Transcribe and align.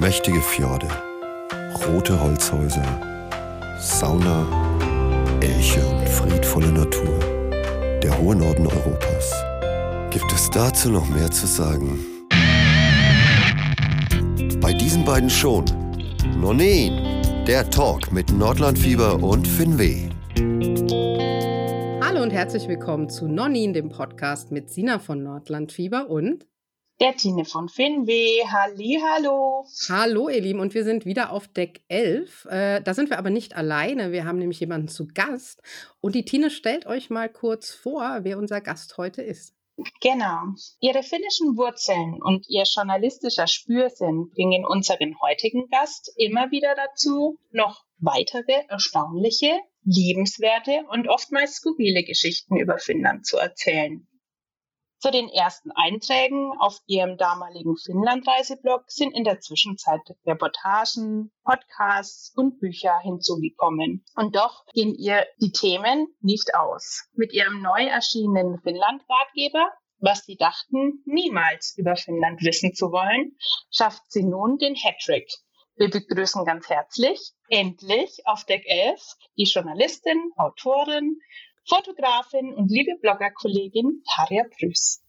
Mächtige 0.00 0.40
Fjorde, 0.40 0.86
rote 1.84 2.22
Holzhäuser, 2.22 2.84
Sauna, 3.80 4.46
Elche 5.40 5.84
und 5.84 6.08
friedvolle 6.08 6.70
Natur. 6.70 7.18
Der 8.00 8.16
hohe 8.16 8.36
Norden 8.36 8.68
Europas. 8.68 9.34
Gibt 10.10 10.32
es 10.32 10.50
dazu 10.50 10.92
noch 10.92 11.08
mehr 11.08 11.28
zu 11.32 11.48
sagen? 11.48 11.98
Bei 14.60 14.72
diesen 14.72 15.04
beiden 15.04 15.28
schon. 15.28 15.64
Nonin, 16.40 17.44
der 17.48 17.68
Talk 17.68 18.12
mit 18.12 18.30
Nordlandfieber 18.30 19.20
und 19.20 19.48
Finweh. 19.48 20.10
Hallo 22.04 22.22
und 22.22 22.30
herzlich 22.30 22.68
willkommen 22.68 23.08
zu 23.10 23.26
Nonin, 23.26 23.72
dem 23.72 23.88
Podcast 23.88 24.52
mit 24.52 24.70
Sina 24.70 25.00
von 25.00 25.24
Nordlandfieber 25.24 26.08
und 26.08 26.46
der 27.00 27.16
Tine 27.16 27.44
von 27.44 27.68
Finweh. 27.68 28.44
Halli, 28.50 29.00
hallo. 29.02 29.64
Hallo, 29.88 30.28
ihr 30.28 30.40
Lieben. 30.40 30.60
Und 30.60 30.74
wir 30.74 30.84
sind 30.84 31.06
wieder 31.06 31.32
auf 31.32 31.46
Deck 31.48 31.82
11. 31.88 32.46
Äh, 32.46 32.82
da 32.82 32.94
sind 32.94 33.10
wir 33.10 33.18
aber 33.18 33.30
nicht 33.30 33.56
alleine. 33.56 34.12
Wir 34.12 34.24
haben 34.24 34.38
nämlich 34.38 34.60
jemanden 34.60 34.88
zu 34.88 35.06
Gast. 35.06 35.62
Und 36.00 36.14
die 36.14 36.24
Tine 36.24 36.50
stellt 36.50 36.86
euch 36.86 37.10
mal 37.10 37.28
kurz 37.28 37.70
vor, 37.70 38.20
wer 38.22 38.38
unser 38.38 38.60
Gast 38.60 38.98
heute 38.98 39.22
ist. 39.22 39.54
Genau. 40.00 40.40
Ihre 40.80 41.04
finnischen 41.04 41.56
Wurzeln 41.56 42.20
und 42.20 42.46
ihr 42.48 42.64
journalistischer 42.64 43.46
Spürsinn 43.46 44.28
bringen 44.30 44.66
unseren 44.66 45.20
heutigen 45.20 45.68
Gast 45.68 46.12
immer 46.16 46.50
wieder 46.50 46.74
dazu, 46.74 47.38
noch 47.52 47.84
weitere 47.98 48.64
erstaunliche, 48.68 49.56
liebenswerte 49.84 50.82
und 50.90 51.08
oftmals 51.08 51.56
skurrile 51.56 52.02
Geschichten 52.02 52.56
über 52.56 52.78
Finnland 52.78 53.24
zu 53.24 53.36
erzählen. 53.36 54.07
Zu 55.00 55.12
den 55.12 55.28
ersten 55.28 55.70
Einträgen 55.72 56.52
auf 56.58 56.80
ihrem 56.86 57.16
damaligen 57.16 57.76
Finnland-Reiseblog 57.76 58.84
sind 58.88 59.12
in 59.12 59.22
der 59.22 59.38
Zwischenzeit 59.38 60.00
Reportagen, 60.26 61.30
Podcasts 61.44 62.32
und 62.34 62.58
Bücher 62.58 62.98
hinzugekommen. 63.02 64.04
Und 64.16 64.34
doch 64.34 64.64
gehen 64.74 64.94
ihr 64.94 65.24
die 65.40 65.52
Themen 65.52 66.08
nicht 66.20 66.54
aus. 66.54 67.08
Mit 67.12 67.32
ihrem 67.32 67.62
neu 67.62 67.84
erschienenen 67.86 68.60
Finnland-Ratgeber 68.60 69.72
was 70.00 70.24
sie 70.24 70.36
dachten, 70.36 71.02
niemals 71.06 71.76
über 71.76 71.96
Finnland 71.96 72.40
wissen 72.42 72.72
zu 72.72 72.92
wollen, 72.92 73.36
schafft 73.70 74.02
sie 74.08 74.22
nun 74.22 74.58
den 74.58 74.76
Hattrick. 74.76 75.28
Wir 75.76 75.90
begrüßen 75.90 76.44
ganz 76.44 76.68
herzlich, 76.68 77.32
endlich 77.48 78.22
auf 78.24 78.44
Deck 78.44 78.64
11, 78.66 79.00
die 79.36 79.44
Journalistin, 79.44 80.32
Autorin, 80.36 81.20
Fotografin 81.68 82.54
und 82.54 82.70
liebe 82.70 82.92
Bloggerkollegin 83.00 84.02
Tarja 84.14 84.44
Prüß. 84.58 85.02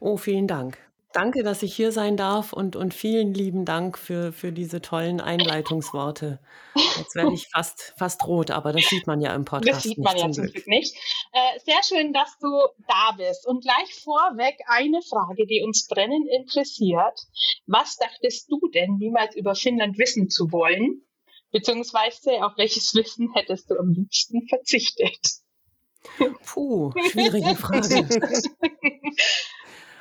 Oh, 0.00 0.16
vielen 0.16 0.46
Dank. 0.46 0.78
Danke, 1.14 1.44
dass 1.44 1.62
ich 1.62 1.76
hier 1.76 1.92
sein 1.92 2.16
darf 2.16 2.52
und, 2.52 2.74
und 2.74 2.92
vielen 2.92 3.34
lieben 3.34 3.64
Dank 3.64 3.96
für, 3.96 4.32
für 4.32 4.50
diese 4.50 4.82
tollen 4.82 5.20
Einleitungsworte. 5.20 6.40
Jetzt 6.74 7.14
werde 7.14 7.32
ich 7.32 7.46
fast, 7.48 7.94
fast 7.96 8.26
rot, 8.26 8.50
aber 8.50 8.72
das 8.72 8.82
sieht 8.86 9.06
man 9.06 9.20
ja 9.20 9.32
im 9.32 9.44
Podcast. 9.44 9.76
Das 9.76 9.82
sieht 9.84 9.98
man 9.98 10.16
ja 10.16 10.28
zum 10.28 10.46
Glück 10.46 10.66
nicht. 10.66 10.96
Äh, 11.32 11.60
sehr 11.60 11.80
schön, 11.84 12.12
dass 12.12 12.36
du 12.38 12.48
da 12.88 13.12
bist. 13.16 13.46
Und 13.46 13.62
gleich 13.62 13.94
vorweg 14.02 14.56
eine 14.66 15.02
Frage, 15.02 15.46
die 15.46 15.62
uns 15.64 15.86
brennend 15.86 16.28
interessiert. 16.30 17.20
Was 17.66 17.96
dachtest 17.96 18.50
du 18.50 18.60
denn, 18.74 18.96
niemals 18.98 19.36
über 19.36 19.54
Finnland 19.54 19.96
wissen 19.98 20.28
zu 20.28 20.50
wollen? 20.50 21.02
Beziehungsweise 21.52 22.44
auf 22.44 22.54
welches 22.56 22.92
Wissen 22.96 23.32
hättest 23.34 23.70
du 23.70 23.78
am 23.78 23.92
liebsten 23.92 24.48
verzichtet? 24.48 25.43
Puh, 26.44 26.92
schwierige 27.10 27.54
Frage. 27.56 28.06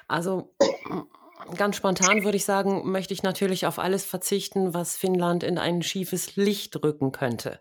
Also 0.07 0.53
ganz 1.55 1.75
spontan 1.75 2.23
würde 2.23 2.37
ich 2.37 2.45
sagen, 2.45 2.89
möchte 2.89 3.13
ich 3.13 3.23
natürlich 3.23 3.65
auf 3.65 3.79
alles 3.79 4.05
verzichten, 4.05 4.73
was 4.73 4.97
Finnland 4.97 5.43
in 5.43 5.57
ein 5.57 5.81
schiefes 5.81 6.35
Licht 6.35 6.81
rücken 6.83 7.11
könnte. 7.11 7.59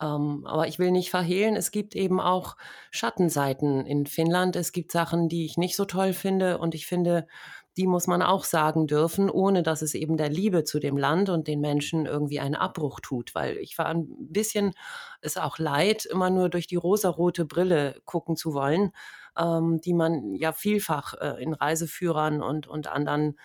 Ähm, 0.00 0.44
aber 0.46 0.66
ich 0.66 0.78
will 0.78 0.90
nicht 0.90 1.10
verhehlen, 1.10 1.56
es 1.56 1.70
gibt 1.70 1.94
eben 1.94 2.20
auch 2.20 2.56
Schattenseiten 2.90 3.86
in 3.86 4.06
Finnland. 4.06 4.56
Es 4.56 4.72
gibt 4.72 4.90
Sachen, 4.90 5.28
die 5.28 5.44
ich 5.44 5.56
nicht 5.56 5.76
so 5.76 5.84
toll 5.84 6.12
finde 6.12 6.58
und 6.58 6.74
ich 6.74 6.86
finde, 6.86 7.26
die 7.76 7.86
muss 7.86 8.06
man 8.06 8.22
auch 8.22 8.44
sagen 8.44 8.86
dürfen, 8.86 9.28
ohne 9.28 9.62
dass 9.62 9.82
es 9.82 9.94
eben 9.94 10.16
der 10.16 10.28
Liebe 10.28 10.64
zu 10.64 10.78
dem 10.78 10.96
Land 10.96 11.28
und 11.28 11.48
den 11.48 11.60
Menschen 11.60 12.06
irgendwie 12.06 12.40
einen 12.40 12.54
Abbruch 12.54 13.00
tut. 13.00 13.34
Weil 13.34 13.56
ich 13.56 13.78
war 13.78 13.86
ein 13.86 14.06
bisschen, 14.18 14.72
es 15.20 15.36
auch 15.36 15.58
leid, 15.58 16.04
immer 16.04 16.30
nur 16.30 16.48
durch 16.48 16.66
die 16.66 16.76
rosarote 16.76 17.44
Brille 17.44 18.00
gucken 18.04 18.36
zu 18.36 18.54
wollen, 18.54 18.92
ähm, 19.36 19.80
die 19.80 19.94
man 19.94 20.34
ja 20.34 20.52
vielfach 20.52 21.14
äh, 21.14 21.42
in 21.42 21.54
Reiseführern 21.54 22.42
und, 22.42 22.66
und 22.66 22.86
anderen 22.86 23.36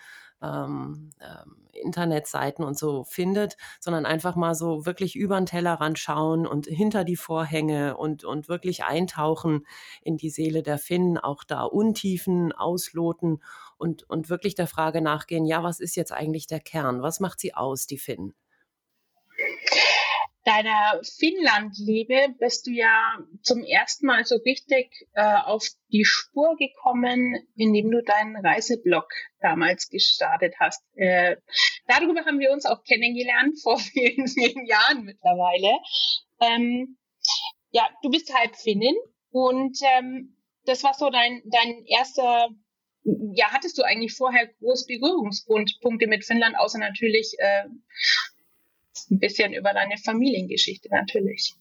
ähm, 0.42 1.10
ähm, 1.20 1.56
Internetseiten 1.72 2.64
und 2.64 2.78
so 2.78 3.04
findet, 3.04 3.56
sondern 3.78 4.06
einfach 4.06 4.36
mal 4.36 4.54
so 4.54 4.86
wirklich 4.86 5.16
über 5.16 5.36
den 5.38 5.46
Tellerrand 5.46 5.98
schauen 5.98 6.46
und 6.46 6.66
hinter 6.66 7.04
die 7.04 7.16
Vorhänge 7.16 7.96
und, 7.96 8.24
und 8.24 8.48
wirklich 8.48 8.84
eintauchen 8.84 9.66
in 10.02 10.16
die 10.16 10.30
Seele 10.30 10.62
der 10.62 10.78
Finnen, 10.78 11.18
auch 11.18 11.44
da 11.44 11.62
Untiefen 11.62 12.52
ausloten 12.52 13.40
und, 13.80 14.08
und 14.08 14.28
wirklich 14.28 14.54
der 14.54 14.66
Frage 14.66 15.00
nachgehen, 15.00 15.46
ja, 15.46 15.62
was 15.62 15.80
ist 15.80 15.96
jetzt 15.96 16.12
eigentlich 16.12 16.46
der 16.46 16.60
Kern? 16.60 17.02
Was 17.02 17.20
macht 17.20 17.40
sie 17.40 17.54
aus, 17.54 17.86
die 17.86 17.98
Finnen? 17.98 18.34
deiner 20.44 21.00
Finnland-Liebe 21.18 22.34
bist 22.38 22.66
du 22.66 22.70
ja 22.70 23.18
zum 23.42 23.62
ersten 23.62 24.06
Mal 24.06 24.24
so 24.24 24.36
richtig 24.36 24.90
äh, 25.14 25.36
auf 25.44 25.66
die 25.92 26.04
Spur 26.04 26.56
gekommen, 26.56 27.36
indem 27.56 27.90
du 27.90 28.02
deinen 28.02 28.36
Reiseblog 28.36 29.06
damals 29.40 29.88
gestartet 29.88 30.54
hast. 30.58 30.82
Äh, 30.96 31.36
darüber 31.86 32.24
haben 32.24 32.38
wir 32.38 32.52
uns 32.52 32.66
auch 32.66 32.82
kennengelernt 32.84 33.58
vor 33.62 33.78
vielen, 33.78 34.26
vielen 34.28 34.66
Jahren 34.66 35.04
mittlerweile. 35.04 35.78
Ähm, 36.40 36.96
ja, 37.70 37.88
du 38.02 38.10
bist 38.10 38.34
halb 38.34 38.56
Finnin 38.56 38.96
und 39.30 39.78
ähm, 39.82 40.36
das 40.64 40.82
war 40.82 40.94
so 40.94 41.10
dein, 41.10 41.42
dein 41.44 41.84
erster 41.86 42.48
ja, 43.04 43.46
hattest 43.50 43.78
du 43.78 43.82
eigentlich 43.82 44.14
vorher 44.14 44.48
groß 44.60 44.86
Berührungspunkte 44.86 46.06
mit 46.06 46.24
Finnland, 46.24 46.56
außer 46.58 46.78
natürlich 46.78 47.34
äh, 47.38 47.64
ein 49.10 49.18
bisschen 49.18 49.52
über 49.52 49.72
deine 49.72 49.96
Familiengeschichte 49.98 50.88
natürlich. 50.90 51.54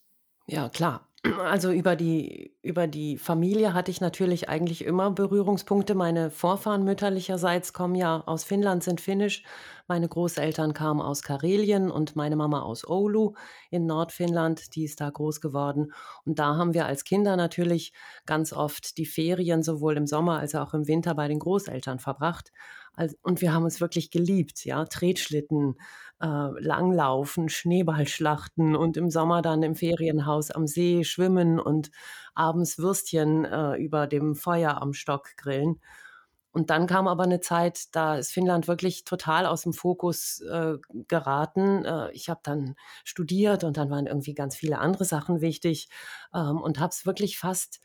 Ja, 0.48 0.70
klar. 0.70 1.09
Also 1.26 1.72
über 1.74 1.98
die, 1.98 2.56
über 2.62 2.88
die 2.88 3.18
Familie 3.18 3.74
hatte 3.74 3.92
ich 3.92 4.00
natürlich 4.00 4.48
eigentlich 4.48 4.86
immer 4.86 5.12
Berührungspunkte. 5.12 5.94
Meine 5.94 6.32
Vorfahren 6.32 6.86
mütterlicherseits 6.86 7.74
kommen 7.74 7.96
ja 7.96 8.24
aus 8.26 8.46
Finnland, 8.46 8.84
sind 8.86 9.02
finnisch. 9.02 9.44
Meine 9.90 10.08
Großeltern 10.08 10.74
kamen 10.74 11.02
aus 11.02 11.22
Karelien 11.22 11.92
und 11.92 12.16
meine 12.16 12.38
Mama 12.38 12.62
aus 12.62 12.88
Oulu 12.88 13.34
in 13.70 13.86
Nordfinnland. 13.86 14.76
Die 14.76 14.86
ist 14.86 15.02
da 15.02 15.10
groß 15.10 15.42
geworden. 15.42 15.92
Und 16.24 16.40
da 16.40 16.56
haben 16.56 16.74
wir 16.74 16.86
als 16.86 17.04
Kinder 17.04 17.36
natürlich 17.36 17.92
ganz 18.26 18.54
oft 18.54 18.98
die 18.98 19.06
Ferien 19.06 19.62
sowohl 19.62 19.98
im 19.98 20.08
Sommer 20.08 20.40
als 20.40 20.56
auch 20.56 20.74
im 20.74 20.88
Winter 20.88 21.16
bei 21.16 21.28
den 21.28 21.40
Großeltern 21.40 22.00
verbracht. 22.00 22.52
Und 23.22 23.42
wir 23.42 23.54
haben 23.54 23.66
es 23.66 23.80
wirklich 23.82 24.12
geliebt, 24.12 24.66
ja. 24.66 24.86
Tretschlitten, 24.86 25.76
äh, 26.22 26.26
Langlaufen, 26.28 27.50
Schneeballschlachten 27.50 28.76
und 28.76 28.98
im 28.98 29.10
Sommer 29.10 29.42
dann 29.42 29.64
im 29.64 29.76
Ferienhaus 29.76 30.52
am 30.52 30.68
See 30.68 31.04
schwimmen 31.04 31.60
und 31.60 31.92
abends 32.36 32.78
Würstchen 32.78 33.46
äh, 33.46 33.76
über 33.78 34.08
dem 34.08 34.36
Feuer 34.36 34.82
am 34.82 34.94
Stock 34.94 35.36
grillen. 35.38 35.80
Und 36.52 36.72
dann 36.72 36.88
kam 36.88 37.08
aber 37.08 37.24
eine 37.24 37.42
Zeit, 37.42 37.96
da 37.96 38.16
ist 38.18 38.32
Finnland 38.32 38.68
wirklich 38.68 39.04
total 39.04 39.46
aus 39.46 39.62
dem 39.64 39.74
Fokus 39.74 40.42
äh, 40.42 40.78
geraten. 41.08 41.86
Äh, 41.86 42.12
ich 42.12 42.28
habe 42.30 42.40
dann 42.44 42.76
studiert 43.04 43.64
und 43.64 43.78
dann 43.78 43.92
waren 43.92 44.08
irgendwie 44.08 44.34
ganz 44.34 44.56
viele 44.56 44.80
andere 44.80 45.06
Sachen 45.06 45.42
wichtig 45.42 45.90
ähm, 46.34 46.60
und 46.62 46.80
habe 46.80 46.90
es 46.90 47.06
wirklich 47.06 47.38
fast, 47.38 47.82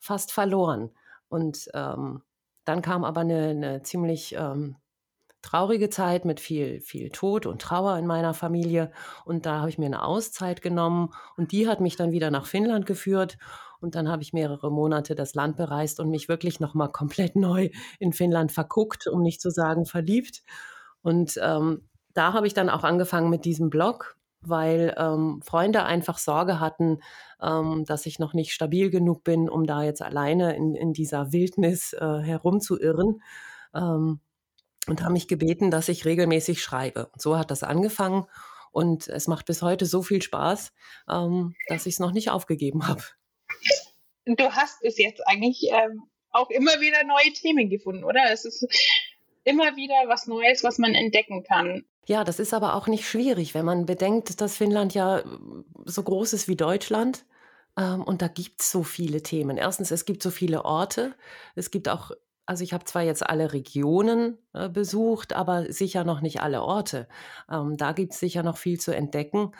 fast 0.00 0.32
verloren. 0.32 0.90
Und 1.28 1.70
ähm, 1.74 2.22
dann 2.64 2.82
kam 2.82 3.04
aber 3.04 3.20
eine, 3.22 3.48
eine 3.48 3.82
ziemlich 3.82 4.34
ähm, 4.38 4.76
traurige 5.42 5.88
Zeit 5.88 6.24
mit 6.24 6.40
viel, 6.40 6.80
viel 6.80 7.10
Tod 7.10 7.46
und 7.46 7.62
Trauer 7.62 7.96
in 7.98 8.06
meiner 8.06 8.34
Familie. 8.34 8.90
Und 9.24 9.46
da 9.46 9.60
habe 9.60 9.70
ich 9.70 9.78
mir 9.78 9.86
eine 9.86 10.02
Auszeit 10.02 10.62
genommen 10.62 11.10
und 11.36 11.52
die 11.52 11.68
hat 11.68 11.80
mich 11.80 11.96
dann 11.96 12.12
wieder 12.12 12.30
nach 12.30 12.46
Finnland 12.46 12.86
geführt. 12.86 13.38
Und 13.80 13.94
dann 13.94 14.10
habe 14.10 14.22
ich 14.22 14.34
mehrere 14.34 14.70
Monate 14.70 15.14
das 15.14 15.34
Land 15.34 15.56
bereist 15.56 16.00
und 16.00 16.10
mich 16.10 16.28
wirklich 16.28 16.60
nochmal 16.60 16.92
komplett 16.92 17.36
neu 17.36 17.70
in 17.98 18.12
Finnland 18.12 18.52
verguckt, 18.52 19.06
um 19.06 19.22
nicht 19.22 19.40
zu 19.40 19.50
sagen 19.50 19.86
verliebt. 19.86 20.42
Und 21.02 21.40
ähm, 21.42 21.88
da 22.12 22.32
habe 22.34 22.46
ich 22.46 22.54
dann 22.54 22.68
auch 22.68 22.84
angefangen 22.84 23.30
mit 23.30 23.44
diesem 23.44 23.70
Blog, 23.70 24.16
weil 24.42 24.94
ähm, 24.98 25.40
Freunde 25.44 25.84
einfach 25.84 26.18
Sorge 26.18 26.60
hatten, 26.60 27.00
ähm, 27.42 27.84
dass 27.86 28.06
ich 28.06 28.18
noch 28.18 28.34
nicht 28.34 28.52
stabil 28.52 28.90
genug 28.90 29.24
bin, 29.24 29.48
um 29.48 29.66
da 29.66 29.82
jetzt 29.82 30.02
alleine 30.02 30.56
in, 30.56 30.74
in 30.74 30.92
dieser 30.92 31.32
Wildnis 31.32 31.92
äh, 31.92 32.20
herumzuirren. 32.22 33.22
Ähm, 33.74 34.20
und 34.86 35.04
haben 35.04 35.12
mich 35.12 35.28
gebeten, 35.28 35.70
dass 35.70 35.88
ich 35.88 36.04
regelmäßig 36.04 36.62
schreibe. 36.62 37.06
Und 37.12 37.20
so 37.20 37.38
hat 37.38 37.50
das 37.50 37.62
angefangen 37.62 38.26
und 38.72 39.08
es 39.08 39.26
macht 39.26 39.46
bis 39.46 39.62
heute 39.62 39.86
so 39.86 40.02
viel 40.02 40.22
Spaß, 40.22 40.72
ähm, 41.08 41.54
dass 41.68 41.86
ich 41.86 41.94
es 41.94 42.00
noch 42.00 42.12
nicht 42.12 42.30
aufgegeben 42.30 42.86
habe. 42.86 43.02
Du 44.26 44.50
hast 44.50 44.80
bis 44.80 44.98
jetzt 44.98 45.26
eigentlich 45.26 45.68
ähm, 45.70 46.04
auch 46.30 46.50
immer 46.50 46.80
wieder 46.80 47.04
neue 47.04 47.32
Themen 47.32 47.68
gefunden, 47.68 48.04
oder? 48.04 48.30
Es 48.32 48.44
ist 48.44 48.66
immer 49.44 49.76
wieder 49.76 49.94
was 50.06 50.26
Neues, 50.26 50.62
was 50.62 50.78
man 50.78 50.94
entdecken 50.94 51.42
kann. 51.42 51.84
Ja, 52.10 52.24
das 52.24 52.40
ist 52.40 52.52
aber 52.54 52.74
auch 52.74 52.88
nicht 52.88 53.08
schwierig, 53.08 53.54
wenn 53.54 53.64
man 53.64 53.86
bedenkt, 53.86 54.40
dass 54.40 54.56
Finnland 54.56 54.94
ja 54.94 55.20
äh, 55.20 55.24
so 55.84 56.02
groß 56.02 56.32
ist 56.32 56.48
wie 56.48 56.56
Deutschland. 56.56 57.24
Ähm, 57.78 58.02
und 58.02 58.20
da 58.20 58.26
gibt 58.26 58.60
es 58.62 58.72
so 58.72 58.82
viele 58.82 59.22
Themen. 59.22 59.56
Erstens, 59.56 59.92
es 59.92 60.04
gibt 60.06 60.20
so 60.20 60.30
viele 60.30 60.64
Orte. 60.64 61.14
Es 61.54 61.70
gibt 61.70 61.88
auch, 61.88 62.10
also 62.46 62.64
ich 62.64 62.72
habe 62.72 62.84
zwar 62.84 63.02
jetzt 63.02 63.24
alle 63.24 63.52
Regionen 63.52 64.38
äh, 64.54 64.68
besucht, 64.68 65.34
aber 65.34 65.72
sicher 65.72 66.02
noch 66.02 66.20
nicht 66.20 66.40
alle 66.42 66.62
Orte. 66.62 67.06
Ähm, 67.48 67.76
da 67.76 67.92
gibt 67.92 68.12
es 68.12 68.18
sicher 68.18 68.42
noch 68.42 68.56
viel 68.58 68.80
zu 68.80 68.90
entdecken. 68.92 69.52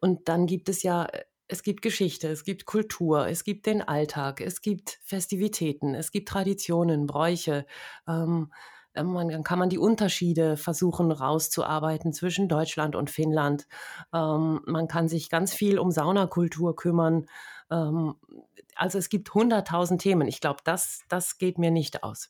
Und 0.00 0.30
dann 0.30 0.46
gibt 0.46 0.70
es 0.70 0.82
ja, 0.82 1.04
äh, 1.04 1.24
es 1.46 1.62
gibt 1.62 1.82
Geschichte, 1.82 2.28
es 2.28 2.42
gibt 2.42 2.64
Kultur, 2.64 3.26
es 3.28 3.44
gibt 3.44 3.66
den 3.66 3.82
Alltag, 3.82 4.40
es 4.40 4.62
gibt 4.62 4.98
Festivitäten, 5.04 5.94
es 5.94 6.10
gibt 6.10 6.30
Traditionen, 6.30 7.06
Bräuche. 7.06 7.66
Ähm, 8.08 8.50
äh, 8.50 8.77
man, 9.04 9.28
dann 9.28 9.44
kann 9.44 9.58
man 9.58 9.68
die 9.68 9.78
Unterschiede 9.78 10.56
versuchen 10.56 11.12
rauszuarbeiten 11.12 12.12
zwischen 12.12 12.48
Deutschland 12.48 12.96
und 12.96 13.10
Finnland. 13.10 13.66
Ähm, 14.12 14.60
man 14.66 14.88
kann 14.88 15.08
sich 15.08 15.30
ganz 15.30 15.52
viel 15.54 15.78
um 15.78 15.90
Saunakultur 15.90 16.76
kümmern. 16.76 17.26
Ähm, 17.70 18.14
also 18.74 18.98
es 18.98 19.08
gibt 19.08 19.32
hunderttausend 19.34 20.00
Themen. 20.00 20.28
Ich 20.28 20.40
glaube, 20.40 20.60
das, 20.64 21.02
das 21.08 21.38
geht 21.38 21.58
mir 21.58 21.70
nicht 21.70 22.02
aus 22.02 22.28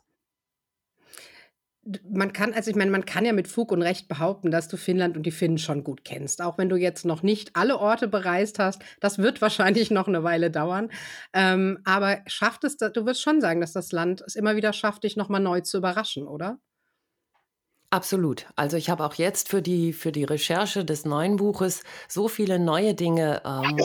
man 2.11 2.32
kann, 2.32 2.52
also 2.52 2.70
ich 2.70 2.76
meine, 2.76 2.90
man 2.90 3.05
kann 3.05 3.25
ja 3.25 3.32
mit 3.32 3.49
Fug 3.49 3.73
und 3.73 3.82
Recht 3.82 4.08
behaupten, 4.08 4.50
dass 4.50 4.69
du 4.69 4.76
Finnland 4.76 5.17
und 5.17 5.25
die 5.25 5.31
Finnen 5.31 5.58
schon 5.58 5.85
gut 5.85 6.05
kennst. 6.05 6.43
Auch 6.43 6.58
wenn 6.58 6.69
du 6.69 6.76
jetzt 6.76 7.05
noch 7.05 7.23
nicht 7.23 7.50
alle 7.55 7.79
Orte 7.79 8.08
bereist 8.08 8.58
hast, 8.58 8.82
das 9.00 9.19
wird 9.19 9.40
wahrscheinlich 9.43 9.90
noch 9.90 10.08
eine 10.08 10.23
Weile 10.25 10.50
dauern. 10.50 10.90
Ähm, 11.32 11.79
aber 11.85 12.19
schafft 12.26 12.64
es, 12.64 12.76
du 12.76 13.06
wirst 13.06 13.23
schon 13.23 13.40
sagen, 13.40 13.61
dass 13.61 13.73
das 13.73 13.93
Land 13.93 14.23
es 14.26 14.37
immer 14.37 14.56
wieder 14.56 14.73
schafft, 14.73 15.05
dich 15.05 15.17
nochmal 15.17 15.40
neu 15.40 15.61
zu 15.61 15.79
überraschen, 15.79 16.26
oder? 16.26 16.58
Absolut. 17.90 18.46
Also 18.55 18.76
ich 18.76 18.90
habe 18.90 19.02
auch 19.06 19.14
jetzt 19.14 19.49
für 19.49 19.62
die, 19.62 19.94
für 19.94 20.12
die 20.12 20.25
Recherche 20.25 20.85
des 20.85 21.06
neuen 21.06 21.37
Buches 21.37 21.82
so 22.06 22.29
viele 22.29 22.58
neue 22.58 22.93
Dinge 22.94 23.40
ähm, 23.46 23.79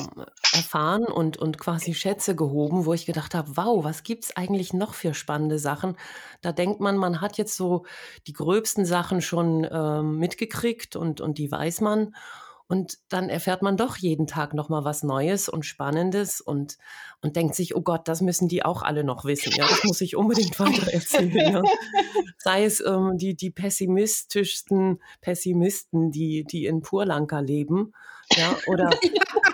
erfahren 0.53 1.05
und, 1.05 1.38
und 1.38 1.57
quasi 1.57 1.94
Schätze 1.94 2.35
gehoben, 2.35 2.85
wo 2.85 2.94
ich 2.94 3.05
gedacht 3.05 3.33
habe, 3.33 3.55
wow, 3.55 3.81
was 3.85 4.03
gibt 4.03 4.25
es 4.25 4.35
eigentlich 4.35 4.73
noch 4.73 4.94
für 4.94 5.13
spannende 5.13 5.57
Sachen? 5.57 5.95
Da 6.41 6.51
denkt 6.51 6.81
man, 6.81 6.97
man 6.97 7.21
hat 7.21 7.38
jetzt 7.38 7.55
so 7.55 7.85
die 8.27 8.33
gröbsten 8.33 8.85
Sachen 8.85 9.21
schon 9.21 9.65
ähm, 9.71 10.17
mitgekriegt 10.17 10.97
und, 10.97 11.21
und 11.21 11.38
die 11.38 11.49
weiß 11.49 11.79
man. 11.79 12.13
Und 12.73 12.97
dann 13.07 13.29
erfährt 13.29 13.61
man 13.61 13.77
doch 13.77 13.97
jeden 13.97 14.25
Tag 14.25 14.55
noch 14.55 14.67
mal 14.67 14.83
was 14.83 15.03
Neues 15.03 15.47
und 15.47 15.63
Spannendes 15.63 16.41
und, 16.41 16.79
und 17.21 17.35
denkt 17.35 17.53
sich, 17.53 17.75
oh 17.75 17.81
Gott, 17.81 18.07
das 18.07 18.19
müssen 18.21 18.47
die 18.47 18.65
auch 18.65 18.81
alle 18.81 19.03
noch 19.03 19.25
wissen. 19.25 19.53
Ja, 19.55 19.67
das 19.67 19.83
muss 19.83 20.01
ich 20.01 20.15
unbedingt 20.15 20.59
weiter 20.59 20.91
erzählen. 20.91 21.53
Ja. 21.53 21.61
Sei 22.39 22.63
es 22.63 22.83
ähm, 22.83 23.19
die, 23.19 23.35
die 23.35 23.51
pessimistischsten 23.51 24.99
Pessimisten, 25.21 26.09
die, 26.09 26.45
die 26.45 26.65
in 26.65 26.81
Purlanka 26.81 27.41
leben, 27.41 27.93
ja, 28.35 28.55
oder 28.65 28.89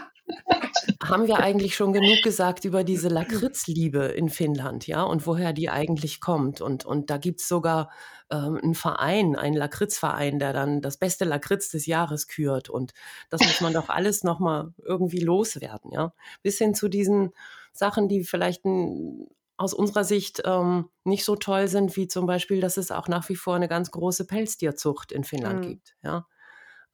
haben 1.10 1.28
wir 1.28 1.38
eigentlich 1.40 1.76
schon 1.76 1.94
genug 1.94 2.22
gesagt 2.24 2.66
über 2.66 2.84
diese 2.84 3.10
Lakritzliebe 3.10 4.06
in 4.06 4.30
Finnland, 4.30 4.88
ja, 4.88 5.04
und 5.04 5.26
woher 5.26 5.54
die 5.54 5.70
eigentlich 5.70 6.22
kommt. 6.22 6.62
Und, 6.62 6.86
und 6.86 7.10
da 7.10 7.18
gibt 7.18 7.42
es 7.42 7.48
sogar 7.48 7.90
ähm, 8.30 8.60
einen 8.62 8.76
Verein, 8.76 9.36
einen 9.36 9.56
Lakritzverein, 9.56 10.40
der 10.40 10.54
dann 10.54 10.82
das 10.82 10.98
beste 10.98 11.26
Lakritz 11.26 11.70
des 11.70 11.86
Jahres 11.86 12.28
kürt. 12.28 12.70
Und 12.70 12.94
das 13.30 13.42
muss 13.42 13.62
man 13.62 13.74
doch 13.74 13.90
alles 13.90 14.24
nochmal 14.24 14.74
irgendwie 14.84 15.22
loswerden, 15.22 15.92
ja. 15.92 16.14
Bis 16.42 16.58
hin 16.58 16.74
zu 16.74 16.88
diesen 16.88 17.32
Sachen, 17.74 18.08
die 18.08 18.24
vielleicht 18.24 18.66
ein, 18.66 19.28
aus 19.58 19.74
unserer 19.74 20.04
Sicht 20.04 20.42
ähm, 20.46 20.90
nicht 21.04 21.26
so 21.26 21.36
toll 21.36 21.68
sind, 21.68 21.96
wie 21.98 22.08
zum 22.08 22.26
Beispiel, 22.26 22.62
dass 22.62 22.78
es 22.78 22.92
auch 22.92 23.08
nach 23.08 23.28
wie 23.30 23.36
vor 23.36 23.56
eine 23.56 23.68
ganz 23.68 23.92
große 23.92 24.26
Pelztierzucht 24.26 25.12
in 25.12 25.24
Finnland 25.24 25.66
mhm. 25.66 25.70
gibt, 25.70 25.96
ja 26.02 26.26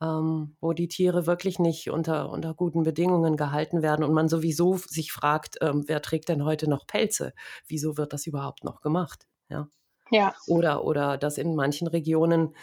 ähm, 0.02 0.56
wo 0.60 0.74
die 0.74 0.88
Tiere 0.88 1.26
wirklich 1.26 1.60
nicht 1.60 1.90
unter, 1.90 2.30
unter 2.30 2.54
guten 2.54 2.84
Bedingungen 2.84 3.38
gehalten 3.38 3.82
werden 3.82 4.04
und 4.04 4.14
man 4.14 4.28
sowieso 4.28 4.78
sich 4.78 5.12
fragt, 5.12 5.58
ähm, 5.62 5.84
wer 5.88 6.02
trägt 6.02 6.30
denn 6.30 6.44
heute 6.44 6.70
noch 6.70 6.86
Pelze? 6.86 7.34
Wieso 7.68 7.98
wird 7.98 8.14
das 8.14 8.28
überhaupt 8.28 8.64
noch 8.64 8.82
gemacht? 8.82 9.28
Ja. 9.50 9.70
ja. 10.12 10.36
Oder, 10.48 10.84
oder 10.84 11.18
dass 11.18 11.38
in 11.38 11.56
manchen 11.56 11.88
Regionen 11.88 12.56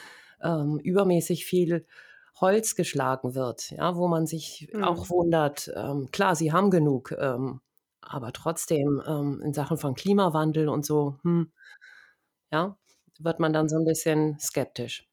ähm, 0.42 0.78
übermäßig 0.78 1.46
viel 1.46 1.86
Holz 2.40 2.74
geschlagen 2.74 3.34
wird, 3.34 3.70
ja, 3.70 3.96
wo 3.96 4.08
man 4.08 4.26
sich 4.26 4.68
mhm. 4.72 4.84
auch 4.84 5.08
wundert, 5.10 5.70
ähm, 5.76 6.08
klar, 6.10 6.34
sie 6.34 6.52
haben 6.52 6.70
genug, 6.70 7.12
ähm, 7.12 7.60
aber 8.00 8.32
trotzdem 8.32 9.00
ähm, 9.06 9.40
in 9.44 9.54
Sachen 9.54 9.78
von 9.78 9.94
Klimawandel 9.94 10.68
und 10.68 10.84
so, 10.84 11.18
hm, 11.22 11.52
ja, 12.50 12.76
wird 13.20 13.38
man 13.38 13.52
dann 13.52 13.68
so 13.68 13.76
ein 13.76 13.84
bisschen 13.84 14.38
skeptisch. 14.40 15.08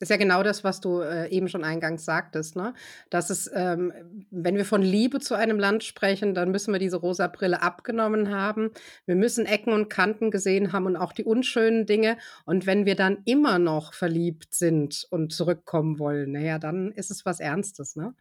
Ist 0.00 0.08
ja 0.08 0.16
genau 0.16 0.42
das, 0.42 0.64
was 0.64 0.80
du 0.80 1.00
äh, 1.00 1.28
eben 1.28 1.48
schon 1.48 1.62
eingangs 1.62 2.06
sagtest, 2.06 2.56
ne? 2.56 2.72
Dass 3.10 3.28
es, 3.28 3.50
ähm, 3.54 3.92
wenn 4.30 4.56
wir 4.56 4.64
von 4.64 4.80
Liebe 4.80 5.20
zu 5.20 5.34
einem 5.34 5.58
Land 5.58 5.84
sprechen, 5.84 6.34
dann 6.34 6.50
müssen 6.50 6.72
wir 6.72 6.78
diese 6.78 6.96
rosa 6.96 7.26
Brille 7.26 7.60
abgenommen 7.60 8.30
haben. 8.30 8.70
Wir 9.04 9.14
müssen 9.14 9.44
Ecken 9.44 9.74
und 9.74 9.90
Kanten 9.90 10.30
gesehen 10.30 10.72
haben 10.72 10.86
und 10.86 10.96
auch 10.96 11.12
die 11.12 11.24
unschönen 11.24 11.84
Dinge. 11.84 12.16
Und 12.46 12.66
wenn 12.66 12.86
wir 12.86 12.96
dann 12.96 13.18
immer 13.26 13.58
noch 13.58 13.92
verliebt 13.92 14.54
sind 14.54 15.06
und 15.10 15.34
zurückkommen 15.34 15.98
wollen, 15.98 16.32
naja, 16.32 16.58
dann 16.58 16.92
ist 16.92 17.10
es 17.10 17.26
was 17.26 17.38
Ernstes, 17.38 17.94
ne? 17.94 18.14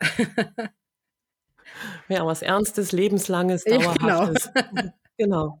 ja, 2.08 2.26
was 2.26 2.42
Ernstes, 2.42 2.90
Lebenslanges, 2.90 3.62
Dauerhaftes. 3.62 4.50
genau. 5.16 5.60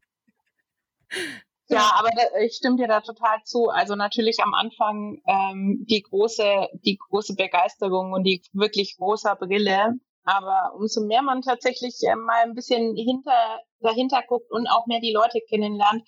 Ja, 1.70 1.92
aber 1.98 2.10
ich 2.42 2.56
stimme 2.56 2.76
dir 2.76 2.88
da 2.88 3.00
total 3.00 3.38
zu. 3.44 3.68
Also 3.68 3.94
natürlich 3.94 4.40
am 4.42 4.54
Anfang 4.54 5.22
ähm, 5.26 5.86
die 5.88 6.02
große, 6.02 6.68
die 6.84 6.98
große 6.98 7.36
Begeisterung 7.36 8.12
und 8.12 8.24
die 8.24 8.42
wirklich 8.52 8.96
große 8.96 9.34
Brille. 9.38 9.94
Aber 10.24 10.74
umso 10.74 11.00
mehr 11.00 11.22
man 11.22 11.42
tatsächlich 11.42 11.94
äh, 12.02 12.16
mal 12.16 12.42
ein 12.42 12.54
bisschen 12.54 12.96
hinter, 12.96 13.60
dahinter 13.80 14.22
guckt 14.26 14.50
und 14.50 14.66
auch 14.66 14.86
mehr 14.86 15.00
die 15.00 15.12
Leute 15.12 15.40
kennenlernt, 15.48 16.02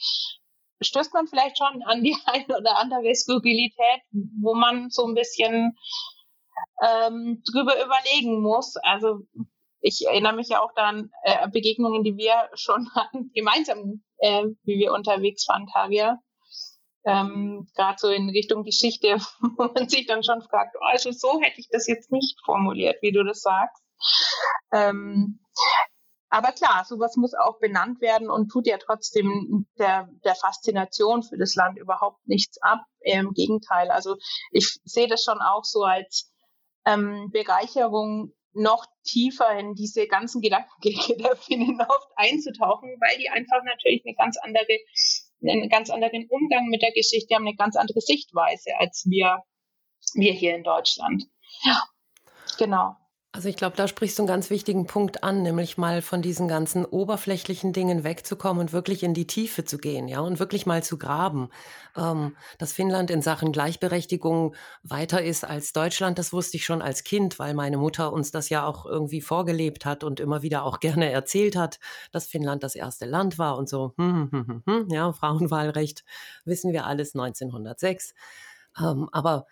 stößt 0.80 1.14
man 1.14 1.28
vielleicht 1.28 1.58
schon 1.58 1.82
an 1.84 2.02
die 2.02 2.16
eine 2.26 2.58
oder 2.58 2.78
andere 2.78 3.14
Skurrilität, 3.14 4.02
wo 4.40 4.54
man 4.54 4.90
so 4.90 5.06
ein 5.06 5.14
bisschen 5.14 5.76
ähm, 6.82 7.42
drüber 7.50 7.74
überlegen 7.82 8.42
muss. 8.42 8.76
Also 8.82 9.20
ich 9.82 10.06
erinnere 10.06 10.34
mich 10.34 10.49
ja 10.49 10.62
auch 10.62 10.73
daran 10.75 11.11
äh, 11.25 11.49
Begegnungen, 11.49 12.05
die 12.05 12.17
wir 12.17 12.49
schon 12.55 12.88
hatten, 12.94 13.31
gemeinsam 13.34 14.02
äh, 14.19 14.44
wie 14.62 14.79
wir 14.79 14.93
unterwegs 14.93 15.46
waren, 15.49 15.67
Tagia. 15.67 16.19
Ähm, 17.05 17.69
Gerade 17.75 17.99
so 17.99 18.08
in 18.08 18.31
Richtung 18.31 18.62
Geschichte, 18.62 19.17
wo 19.56 19.64
man 19.75 19.88
sich 19.88 20.06
dann 20.06 20.22
schon 20.22 20.41
fragt, 20.43 20.77
oh, 20.81 20.84
also 20.84 21.10
so 21.10 21.41
hätte 21.41 21.60
ich 21.60 21.69
das 21.69 21.89
jetzt 21.89 22.12
nicht 22.12 22.39
formuliert, 22.44 22.96
wie 23.03 23.12
du 23.12 23.24
das 23.24 23.41
sagst. 23.41 23.82
Ähm, 24.72 25.41
aber 26.31 26.53
klar, 26.53 26.84
sowas 26.86 27.17
muss 27.17 27.34
auch 27.34 27.58
benannt 27.58 28.01
werden 28.01 28.31
und 28.31 28.48
tut 28.48 28.67
ja 28.67 28.79
trotzdem 28.79 29.67
der, 29.79 30.08
der 30.24 30.34
Faszination 30.34 31.22
für 31.22 31.36
das 31.36 31.55
Land 31.56 31.79
überhaupt 31.79 32.27
nichts 32.27 32.56
ab. 32.62 32.81
Im 33.01 33.32
Gegenteil, 33.34 33.91
also 33.91 34.17
ich 34.51 34.81
sehe 34.84 35.08
das 35.08 35.24
schon 35.24 35.41
auch 35.43 35.65
so 35.65 35.82
als 35.82 36.32
ähm, 36.86 37.31
Bereicherung 37.32 38.32
noch 38.54 38.86
tiefer 39.04 39.58
in 39.58 39.74
diese 39.74 40.06
ganzen 40.06 40.40
Gedankengänge 40.40 41.16
der 41.22 41.36
Finnen 41.36 41.80
oft 41.80 42.08
einzutauchen, 42.16 42.90
weil 43.00 43.18
die 43.18 43.28
einfach 43.28 43.62
natürlich 43.64 44.02
eine 44.04 44.14
ganz 44.14 44.36
andere, 44.38 44.78
einen 45.42 45.68
ganz 45.68 45.90
anderen 45.90 46.26
Umgang 46.28 46.66
mit 46.66 46.82
der 46.82 46.92
Geschichte 46.92 47.34
haben, 47.34 47.46
eine 47.46 47.56
ganz 47.56 47.76
andere 47.76 48.00
Sichtweise 48.00 48.70
als 48.78 49.04
wir, 49.08 49.42
wir 50.14 50.32
hier 50.32 50.54
in 50.54 50.64
Deutschland. 50.64 51.24
Ja, 51.64 51.82
genau. 52.58 52.96
Also 53.34 53.48
ich 53.48 53.56
glaube, 53.56 53.79
da 53.79 53.89
sprichst 53.89 54.19
du 54.19 54.22
einen 54.22 54.29
ganz 54.29 54.51
wichtigen 54.51 54.86
Punkt 54.86 55.24
an, 55.24 55.43
nämlich 55.43 55.79
mal 55.79 56.03
von 56.03 56.20
diesen 56.20 56.48
ganzen 56.48 56.84
oberflächlichen 56.84 57.72
Dingen 57.72 58.05
wegzukommen 58.05 58.60
und 58.60 58.74
wirklich 58.74 59.03
in 59.03 59.15
die 59.15 59.27
Tiefe 59.27 59.65
zu 59.65 59.79
gehen, 59.79 60.06
ja, 60.06 60.20
und 60.20 60.39
wirklich 60.39 60.67
mal 60.67 60.82
zu 60.82 60.98
graben. 60.98 61.48
Ähm, 61.96 62.36
dass 62.58 62.74
Finnland 62.74 63.10
in 63.10 63.22
Sachen 63.22 63.51
Gleichberechtigung 63.51 64.55
weiter 64.82 65.22
ist 65.22 65.44
als 65.46 65.72
Deutschland, 65.72 66.19
das 66.19 66.34
wusste 66.34 66.58
ich 66.58 66.67
schon 66.67 66.82
als 66.82 67.05
Kind, 67.05 67.39
weil 67.39 67.55
meine 67.55 67.79
Mutter 67.79 68.12
uns 68.12 68.32
das 68.32 68.51
ja 68.51 68.67
auch 68.67 68.84
irgendwie 68.84 69.22
vorgelebt 69.22 69.86
hat 69.86 70.05
und 70.05 70.20
immer 70.20 70.43
wieder 70.43 70.65
auch 70.65 70.79
gerne 70.81 71.10
erzählt 71.10 71.56
hat, 71.56 71.81
dass 72.10 72.27
Finnland 72.27 72.62
das 72.62 72.74
erste 72.74 73.06
Land 73.06 73.39
war 73.39 73.56
und 73.56 73.67
so. 73.67 73.94
Hm, 73.96 74.29
hm, 74.31 74.46
hm, 74.46 74.62
hm 74.67 74.89
ja, 74.91 75.10
Frauenwahlrecht 75.10 76.05
wissen 76.44 76.74
wir 76.74 76.84
alles 76.84 77.15
1906. 77.15 78.12
Ähm, 78.79 79.08
aber 79.10 79.46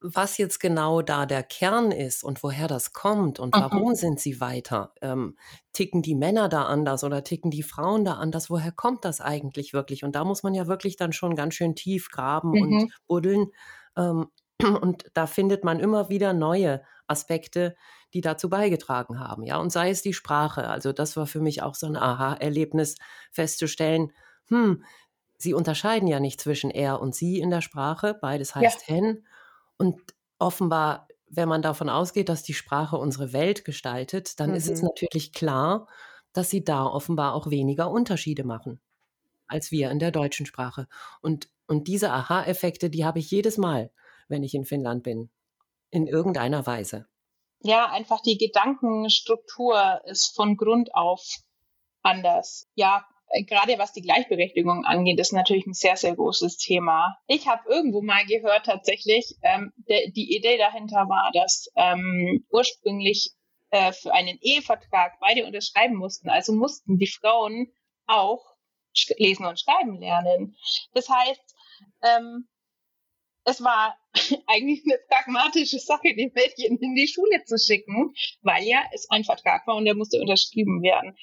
was 0.00 0.38
jetzt 0.38 0.60
genau 0.60 1.02
da 1.02 1.26
der 1.26 1.42
Kern 1.42 1.92
ist 1.92 2.24
und 2.24 2.42
woher 2.42 2.68
das 2.68 2.92
kommt 2.92 3.38
und 3.38 3.54
mhm. 3.54 3.60
warum 3.60 3.94
sind 3.94 4.18
sie 4.18 4.40
weiter? 4.40 4.94
Ähm, 5.02 5.36
ticken 5.72 6.02
die 6.02 6.14
Männer 6.14 6.48
da 6.48 6.64
anders 6.64 7.04
oder 7.04 7.22
ticken 7.22 7.50
die 7.50 7.62
Frauen 7.62 8.04
da 8.04 8.14
anders? 8.14 8.48
Woher 8.50 8.72
kommt 8.72 9.04
das 9.04 9.20
eigentlich 9.20 9.72
wirklich? 9.72 10.02
Und 10.02 10.14
da 10.14 10.24
muss 10.24 10.42
man 10.42 10.54
ja 10.54 10.66
wirklich 10.66 10.96
dann 10.96 11.12
schon 11.12 11.36
ganz 11.36 11.54
schön 11.54 11.74
tief 11.74 12.10
graben 12.10 12.52
mhm. 12.52 12.62
und 12.62 12.92
buddeln. 13.06 13.46
Ähm, 13.96 14.28
und 14.80 15.04
da 15.14 15.26
findet 15.26 15.64
man 15.64 15.80
immer 15.80 16.08
wieder 16.08 16.32
neue 16.32 16.82
Aspekte, 17.06 17.76
die 18.14 18.20
dazu 18.20 18.48
beigetragen 18.48 19.20
haben. 19.20 19.42
Ja, 19.42 19.58
und 19.58 19.70
sei 19.70 19.90
es 19.90 20.02
die 20.02 20.14
Sprache. 20.14 20.68
Also 20.68 20.92
das 20.92 21.16
war 21.16 21.26
für 21.26 21.40
mich 21.40 21.62
auch 21.62 21.74
so 21.74 21.86
ein 21.86 21.96
Aha-Erlebnis, 21.96 22.96
festzustellen, 23.30 24.12
hm, 24.48 24.82
sie 25.36 25.54
unterscheiden 25.54 26.08
ja 26.08 26.20
nicht 26.20 26.40
zwischen 26.40 26.70
er 26.70 27.00
und 27.00 27.14
sie 27.14 27.38
in 27.38 27.50
der 27.50 27.60
Sprache, 27.60 28.14
beides 28.20 28.54
heißt 28.54 28.88
ja. 28.88 28.94
hen. 28.94 29.24
Und 29.80 29.98
offenbar, 30.38 31.08
wenn 31.26 31.48
man 31.48 31.62
davon 31.62 31.88
ausgeht, 31.88 32.28
dass 32.28 32.42
die 32.42 32.54
Sprache 32.54 32.98
unsere 32.98 33.32
Welt 33.32 33.64
gestaltet, 33.64 34.38
dann 34.38 34.50
mhm. 34.50 34.56
ist 34.56 34.68
es 34.68 34.82
mhm. 34.82 34.88
natürlich 34.88 35.32
klar, 35.32 35.88
dass 36.34 36.50
sie 36.50 36.62
da 36.62 36.84
offenbar 36.84 37.34
auch 37.34 37.50
weniger 37.50 37.90
Unterschiede 37.90 38.44
machen 38.44 38.80
als 39.50 39.72
wir 39.72 39.90
in 39.90 39.98
der 39.98 40.12
deutschen 40.12 40.46
Sprache. 40.46 40.86
Und, 41.20 41.48
und 41.66 41.88
diese 41.88 42.12
Aha-Effekte, 42.12 42.88
die 42.88 43.04
habe 43.04 43.18
ich 43.18 43.30
jedes 43.30 43.58
Mal, 43.58 43.90
wenn 44.28 44.44
ich 44.44 44.54
in 44.54 44.64
Finnland 44.64 45.02
bin, 45.02 45.30
in 45.90 46.06
irgendeiner 46.06 46.66
Weise. 46.66 47.08
Ja, 47.62 47.90
einfach 47.90 48.20
die 48.20 48.38
Gedankenstruktur 48.38 50.00
ist 50.04 50.34
von 50.34 50.56
Grund 50.56 50.94
auf 50.94 51.38
anders. 52.02 52.68
Ja, 52.74 53.06
gerade 53.46 53.78
was 53.78 53.92
die 53.92 54.02
Gleichberechtigung 54.02 54.84
angeht, 54.84 55.20
ist 55.20 55.32
natürlich 55.32 55.66
ein 55.66 55.74
sehr, 55.74 55.96
sehr 55.96 56.14
großes 56.16 56.56
Thema. 56.56 57.16
Ich 57.26 57.46
habe 57.46 57.68
irgendwo 57.68 58.02
mal 58.02 58.24
gehört 58.26 58.66
tatsächlich, 58.66 59.36
ähm, 59.42 59.72
der, 59.88 60.10
die 60.10 60.36
Idee 60.36 60.58
dahinter 60.58 61.08
war, 61.08 61.30
dass 61.32 61.70
ähm, 61.76 62.44
ursprünglich 62.50 63.30
äh, 63.70 63.92
für 63.92 64.12
einen 64.12 64.38
Ehevertrag 64.40 65.18
beide 65.20 65.46
unterschreiben 65.46 65.96
mussten. 65.96 66.28
Also 66.28 66.52
mussten 66.52 66.98
die 66.98 67.06
Frauen 67.06 67.72
auch 68.06 68.44
lesen 69.16 69.46
und 69.46 69.60
schreiben 69.60 70.00
lernen. 70.00 70.56
Das 70.92 71.08
heißt, 71.08 71.54
ähm, 72.02 72.48
es 73.44 73.62
war 73.62 73.96
eigentlich 74.46 74.82
eine 74.84 74.98
pragmatische 75.08 75.78
Sache, 75.78 76.14
die 76.14 76.32
Mädchen 76.34 76.78
in 76.78 76.94
die 76.94 77.08
Schule 77.08 77.44
zu 77.44 77.56
schicken, 77.58 78.12
weil 78.42 78.64
ja 78.64 78.82
es 78.92 79.08
ein 79.10 79.24
Vertrag 79.24 79.66
war 79.66 79.76
und 79.76 79.84
der 79.84 79.94
musste 79.94 80.20
unterschrieben 80.20 80.82
werden. 80.82 81.16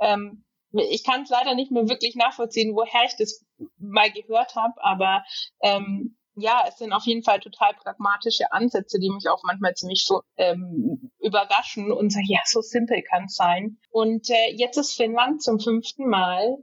Ähm, 0.00 0.44
ich 0.72 1.04
kann 1.04 1.22
es 1.22 1.30
leider 1.30 1.54
nicht 1.54 1.70
mehr 1.70 1.88
wirklich 1.88 2.14
nachvollziehen, 2.14 2.74
woher 2.74 3.04
ich 3.06 3.16
das 3.16 3.44
mal 3.78 4.10
gehört 4.10 4.54
habe, 4.54 4.74
aber 4.82 5.24
ähm, 5.62 6.16
ja, 6.40 6.64
es 6.68 6.78
sind 6.78 6.92
auf 6.92 7.04
jeden 7.04 7.24
Fall 7.24 7.40
total 7.40 7.74
pragmatische 7.74 8.52
Ansätze, 8.52 8.98
die 9.00 9.10
mich 9.10 9.28
auch 9.28 9.42
manchmal 9.42 9.74
ziemlich 9.74 10.04
so 10.04 10.22
ähm, 10.36 11.10
überraschen 11.18 11.90
und 11.90 12.10
sagen, 12.10 12.26
ja, 12.28 12.40
so 12.44 12.60
simpel 12.60 13.02
kann 13.02 13.24
es 13.24 13.34
sein. 13.34 13.78
Und 13.90 14.30
äh, 14.30 14.52
jetzt 14.54 14.76
ist 14.76 14.94
Finnland 14.94 15.42
zum 15.42 15.58
fünften 15.58 16.08
Mal 16.08 16.58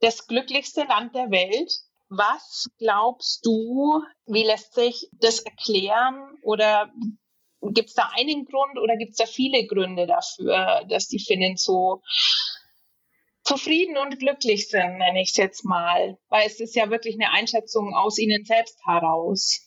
das 0.00 0.26
glücklichste 0.26 0.84
Land 0.84 1.14
der 1.14 1.30
Welt. 1.30 1.72
Was 2.08 2.68
glaubst 2.78 3.44
du, 3.44 4.02
wie 4.26 4.44
lässt 4.44 4.74
sich 4.74 5.08
das 5.12 5.40
erklären 5.40 6.38
oder 6.42 6.92
gibt 7.62 7.90
es 7.90 7.94
da 7.94 8.10
einen 8.16 8.46
Grund 8.46 8.78
oder 8.78 8.96
gibt 8.96 9.12
es 9.12 9.16
da 9.16 9.26
viele 9.26 9.66
Gründe 9.66 10.06
dafür, 10.06 10.84
dass 10.88 11.08
die 11.08 11.20
Finnen 11.20 11.56
so 11.56 12.02
zufrieden 13.42 13.96
und 13.96 14.18
glücklich 14.18 14.68
sind, 14.68 14.98
nenne 14.98 15.22
ich 15.22 15.30
es 15.30 15.36
jetzt 15.36 15.64
mal. 15.64 16.18
Weil 16.28 16.46
es 16.46 16.60
ist 16.60 16.74
ja 16.74 16.90
wirklich 16.90 17.14
eine 17.14 17.32
Einschätzung 17.32 17.94
aus 17.94 18.18
ihnen 18.18 18.44
selbst 18.44 18.78
heraus. 18.84 19.66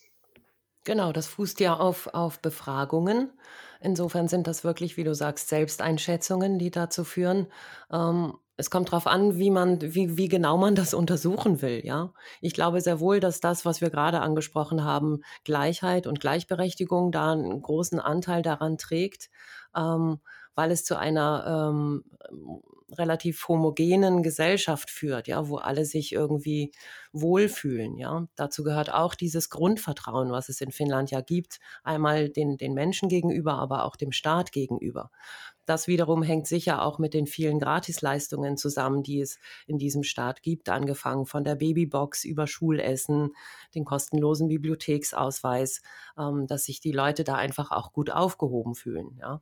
Genau, 0.83 1.11
das 1.13 1.27
fußt 1.27 1.59
ja 1.59 1.77
auf, 1.77 2.07
auf 2.13 2.39
Befragungen. 2.39 3.31
Insofern 3.79 4.27
sind 4.27 4.47
das 4.47 4.63
wirklich, 4.63 4.97
wie 4.97 5.03
du 5.03 5.13
sagst, 5.13 5.49
Selbsteinschätzungen, 5.49 6.59
die 6.59 6.71
dazu 6.71 7.03
führen. 7.03 7.47
Ähm, 7.91 8.33
es 8.55 8.69
kommt 8.69 8.89
darauf 8.89 9.07
an, 9.07 9.37
wie 9.37 9.49
man, 9.49 9.81
wie, 9.81 10.17
wie 10.17 10.27
genau 10.27 10.57
man 10.57 10.75
das 10.75 10.93
untersuchen 10.93 11.61
will, 11.61 11.81
ja. 11.83 12.13
Ich 12.39 12.53
glaube 12.53 12.81
sehr 12.81 12.99
wohl, 12.99 13.19
dass 13.19 13.39
das, 13.39 13.65
was 13.65 13.81
wir 13.81 13.89
gerade 13.89 14.21
angesprochen 14.21 14.83
haben, 14.83 15.23
Gleichheit 15.43 16.05
und 16.05 16.19
Gleichberechtigung, 16.19 17.11
da 17.11 17.31
einen 17.31 17.61
großen 17.61 17.99
Anteil 17.99 18.41
daran 18.41 18.77
trägt, 18.77 19.29
ähm, 19.75 20.19
weil 20.55 20.71
es 20.71 20.85
zu 20.85 20.97
einer 20.97 21.71
ähm, 21.71 22.03
relativ 22.93 23.47
homogenen 23.47 24.23
Gesellschaft 24.23 24.89
führt, 24.89 25.27
ja, 25.27 25.47
wo 25.47 25.57
alle 25.57 25.85
sich 25.85 26.11
irgendwie 26.11 26.71
wohlfühlen, 27.11 27.97
ja. 27.97 28.27
Dazu 28.35 28.63
gehört 28.63 28.93
auch 28.93 29.15
dieses 29.15 29.49
Grundvertrauen, 29.49 30.31
was 30.31 30.49
es 30.49 30.61
in 30.61 30.71
Finnland 30.71 31.11
ja 31.11 31.21
gibt, 31.21 31.59
einmal 31.83 32.29
den, 32.29 32.57
den 32.57 32.73
Menschen 32.73 33.09
gegenüber, 33.09 33.53
aber 33.53 33.85
auch 33.85 33.95
dem 33.95 34.11
Staat 34.11 34.51
gegenüber. 34.51 35.11
Das 35.65 35.87
wiederum 35.87 36.23
hängt 36.23 36.47
sicher 36.47 36.81
auch 36.81 36.99
mit 36.99 37.13
den 37.13 37.25
vielen 37.25 37.59
Gratisleistungen 37.59 38.57
zusammen, 38.57 39.01
die 39.01 39.21
es 39.21 39.39
in 39.65 39.77
diesem 39.77 40.03
Staat 40.03 40.41
gibt, 40.41 40.69
angefangen 40.69 41.25
von 41.25 41.43
der 41.43 41.55
Babybox 41.55 42.25
über 42.25 42.47
Schulessen, 42.47 43.31
den 43.73 43.85
kostenlosen 43.85 44.49
Bibliotheksausweis, 44.49 45.81
ähm, 46.17 46.47
dass 46.47 46.65
sich 46.65 46.81
die 46.81 46.91
Leute 46.91 47.23
da 47.23 47.35
einfach 47.35 47.71
auch 47.71 47.93
gut 47.93 48.11
aufgehoben 48.11 48.75
fühlen. 48.75 49.17
Ja. 49.19 49.41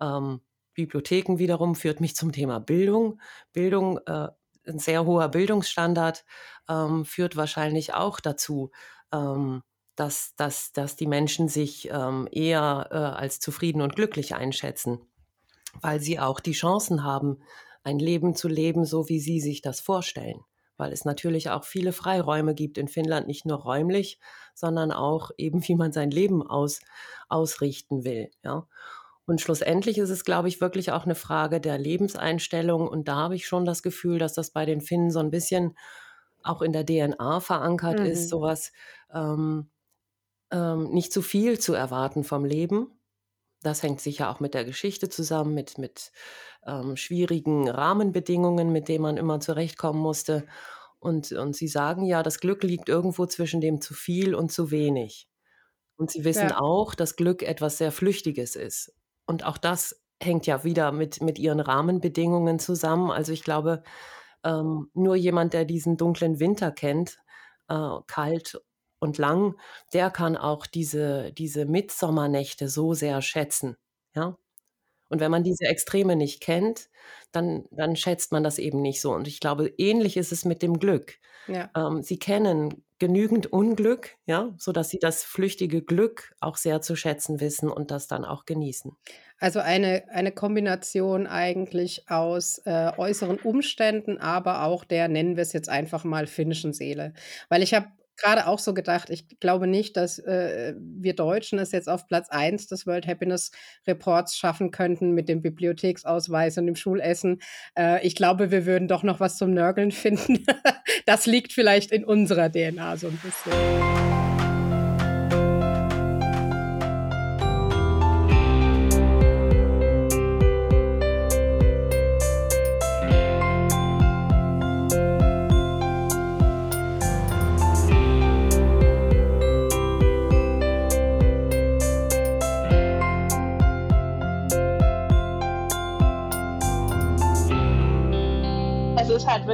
Ähm, 0.00 0.40
Bibliotheken 0.74 1.38
wiederum 1.38 1.74
führt 1.74 2.00
mich 2.00 2.16
zum 2.16 2.32
Thema 2.32 2.60
Bildung. 2.60 3.20
Bildung, 3.52 3.98
äh, 4.06 4.28
ein 4.66 4.78
sehr 4.78 5.04
hoher 5.04 5.28
Bildungsstandard 5.28 6.24
ähm, 6.68 7.04
führt 7.04 7.36
wahrscheinlich 7.36 7.94
auch 7.94 8.20
dazu, 8.20 8.70
ähm, 9.12 9.62
dass, 9.96 10.34
dass, 10.36 10.72
dass 10.72 10.96
die 10.96 11.06
Menschen 11.06 11.48
sich 11.48 11.88
ähm, 11.90 12.28
eher 12.30 12.88
äh, 12.90 12.96
als 12.96 13.40
zufrieden 13.40 13.82
und 13.82 13.94
glücklich 13.94 14.34
einschätzen, 14.34 15.00
weil 15.80 16.00
sie 16.00 16.18
auch 16.18 16.40
die 16.40 16.52
Chancen 16.52 17.04
haben, 17.04 17.38
ein 17.84 17.98
Leben 17.98 18.34
zu 18.34 18.48
leben, 18.48 18.84
so 18.84 19.08
wie 19.08 19.20
sie 19.20 19.40
sich 19.40 19.60
das 19.60 19.80
vorstellen. 19.80 20.40
Weil 20.76 20.92
es 20.92 21.04
natürlich 21.04 21.50
auch 21.50 21.64
viele 21.64 21.92
Freiräume 21.92 22.54
gibt 22.54 22.78
in 22.78 22.88
Finnland, 22.88 23.28
nicht 23.28 23.44
nur 23.46 23.58
räumlich, 23.58 24.18
sondern 24.54 24.90
auch 24.90 25.30
eben, 25.36 25.62
wie 25.68 25.76
man 25.76 25.92
sein 25.92 26.10
Leben 26.10 26.42
aus, 26.42 26.80
ausrichten 27.28 28.04
will. 28.04 28.30
Ja. 28.42 28.66
Und 29.26 29.40
schlussendlich 29.40 29.98
ist 29.98 30.10
es, 30.10 30.24
glaube 30.24 30.48
ich, 30.48 30.60
wirklich 30.60 30.92
auch 30.92 31.04
eine 31.04 31.14
Frage 31.14 31.60
der 31.60 31.78
Lebenseinstellung. 31.78 32.86
Und 32.86 33.08
da 33.08 33.16
habe 33.16 33.36
ich 33.36 33.46
schon 33.46 33.64
das 33.64 33.82
Gefühl, 33.82 34.18
dass 34.18 34.34
das 34.34 34.50
bei 34.50 34.66
den 34.66 34.82
Finnen 34.82 35.10
so 35.10 35.18
ein 35.18 35.30
bisschen 35.30 35.76
auch 36.42 36.60
in 36.60 36.72
der 36.72 36.84
DNA 36.84 37.40
verankert 37.40 38.00
mhm. 38.00 38.06
ist, 38.06 38.28
sowas 38.28 38.70
ähm, 39.14 39.70
ähm, 40.50 40.90
nicht 40.90 41.10
zu 41.10 41.22
viel 41.22 41.58
zu 41.58 41.72
erwarten 41.72 42.22
vom 42.22 42.44
Leben. 42.44 42.88
Das 43.62 43.82
hängt 43.82 44.02
sicher 44.02 44.28
auch 44.28 44.40
mit 44.40 44.52
der 44.52 44.66
Geschichte 44.66 45.08
zusammen, 45.08 45.54
mit, 45.54 45.78
mit 45.78 46.12
ähm, 46.66 46.98
schwierigen 46.98 47.66
Rahmenbedingungen, 47.66 48.70
mit 48.72 48.88
denen 48.88 49.02
man 49.02 49.16
immer 49.16 49.40
zurechtkommen 49.40 50.00
musste. 50.00 50.44
Und, 50.98 51.32
und 51.32 51.56
sie 51.56 51.68
sagen 51.68 52.04
ja, 52.04 52.22
das 52.22 52.40
Glück 52.40 52.62
liegt 52.62 52.90
irgendwo 52.90 53.24
zwischen 53.24 53.62
dem 53.62 53.80
zu 53.80 53.94
viel 53.94 54.34
und 54.34 54.52
zu 54.52 54.70
wenig. 54.70 55.30
Und 55.96 56.10
sie 56.10 56.24
wissen 56.24 56.50
ja. 56.50 56.60
auch, 56.60 56.94
dass 56.94 57.16
Glück 57.16 57.42
etwas 57.42 57.78
sehr 57.78 57.92
Flüchtiges 57.92 58.54
ist 58.54 58.92
und 59.26 59.44
auch 59.44 59.58
das 59.58 60.00
hängt 60.22 60.46
ja 60.46 60.64
wieder 60.64 60.92
mit, 60.92 61.20
mit 61.22 61.38
ihren 61.38 61.60
Rahmenbedingungen 61.60 62.58
zusammen. 62.58 63.10
Also 63.10 63.32
ich 63.32 63.44
glaube, 63.44 63.82
ähm, 64.44 64.90
nur 64.94 65.16
jemand, 65.16 65.52
der 65.52 65.64
diesen 65.64 65.96
dunklen 65.96 66.40
Winter 66.40 66.70
kennt, 66.70 67.18
äh, 67.68 67.98
kalt 68.06 68.60
und 68.98 69.18
lang, 69.18 69.56
der 69.92 70.10
kann 70.10 70.36
auch 70.36 70.66
diese, 70.66 71.32
diese 71.32 71.66
Mitsommernächte 71.66 72.68
so 72.68 72.94
sehr 72.94 73.22
schätzen. 73.22 73.76
Ja? 74.14 74.36
Und 75.08 75.20
wenn 75.20 75.30
man 75.30 75.44
diese 75.44 75.64
Extreme 75.64 76.16
nicht 76.16 76.40
kennt, 76.40 76.88
dann, 77.32 77.66
dann 77.70 77.96
schätzt 77.96 78.32
man 78.32 78.42
das 78.42 78.58
eben 78.58 78.80
nicht 78.80 79.00
so. 79.00 79.12
Und 79.12 79.28
ich 79.28 79.40
glaube, 79.40 79.68
ähnlich 79.78 80.16
ist 80.16 80.32
es 80.32 80.44
mit 80.44 80.62
dem 80.62 80.78
Glück. 80.78 81.18
Ja. 81.46 81.70
Ähm, 81.76 82.02
sie 82.02 82.18
kennen 82.18 82.84
genügend 83.04 83.52
Unglück, 83.52 84.16
ja, 84.24 84.54
sodass 84.56 84.88
sie 84.88 84.98
das 84.98 85.24
flüchtige 85.24 85.82
Glück 85.82 86.34
auch 86.40 86.56
sehr 86.56 86.80
zu 86.80 86.96
schätzen 86.96 87.38
wissen 87.38 87.68
und 87.68 87.90
das 87.90 88.08
dann 88.08 88.24
auch 88.24 88.46
genießen. 88.46 88.96
Also 89.38 89.60
eine, 89.60 90.04
eine 90.08 90.32
Kombination 90.32 91.26
eigentlich 91.26 92.08
aus 92.08 92.62
äh, 92.64 92.92
äußeren 92.96 93.36
Umständen, 93.36 94.16
aber 94.16 94.64
auch 94.64 94.84
der, 94.84 95.08
nennen 95.08 95.36
wir 95.36 95.42
es 95.42 95.52
jetzt 95.52 95.68
einfach 95.68 96.04
mal, 96.04 96.26
finnischen 96.26 96.72
Seele. 96.72 97.12
Weil 97.50 97.62
ich 97.62 97.74
habe 97.74 97.88
gerade 98.16 98.46
auch 98.46 98.58
so 98.58 98.74
gedacht, 98.74 99.10
ich 99.10 99.26
glaube 99.40 99.66
nicht, 99.66 99.96
dass 99.96 100.18
äh, 100.18 100.74
wir 100.78 101.14
Deutschen 101.14 101.58
es 101.58 101.72
jetzt 101.72 101.88
auf 101.88 102.06
Platz 102.06 102.28
1 102.30 102.66
des 102.68 102.86
World 102.86 103.06
Happiness 103.06 103.50
Reports 103.86 104.36
schaffen 104.36 104.70
könnten 104.70 105.12
mit 105.12 105.28
dem 105.28 105.42
Bibliotheksausweis 105.42 106.58
und 106.58 106.66
dem 106.66 106.76
Schulessen. 106.76 107.40
Äh, 107.76 108.06
ich 108.06 108.14
glaube, 108.14 108.50
wir 108.50 108.66
würden 108.66 108.88
doch 108.88 109.02
noch 109.02 109.20
was 109.20 109.36
zum 109.36 109.52
Nörgeln 109.52 109.90
finden. 109.92 110.44
das 111.06 111.26
liegt 111.26 111.52
vielleicht 111.52 111.90
in 111.92 112.04
unserer 112.04 112.50
DNA 112.50 112.96
so 112.96 113.08
ein 113.08 113.20
bisschen. 113.22 114.23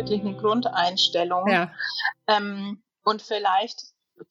Wirklich 0.00 0.21
eine 0.21 0.37
Grundeinstellung. 0.37 1.49
Ja. 1.49 1.73
Ähm, 2.26 2.83
und 3.04 3.23
vielleicht 3.23 3.80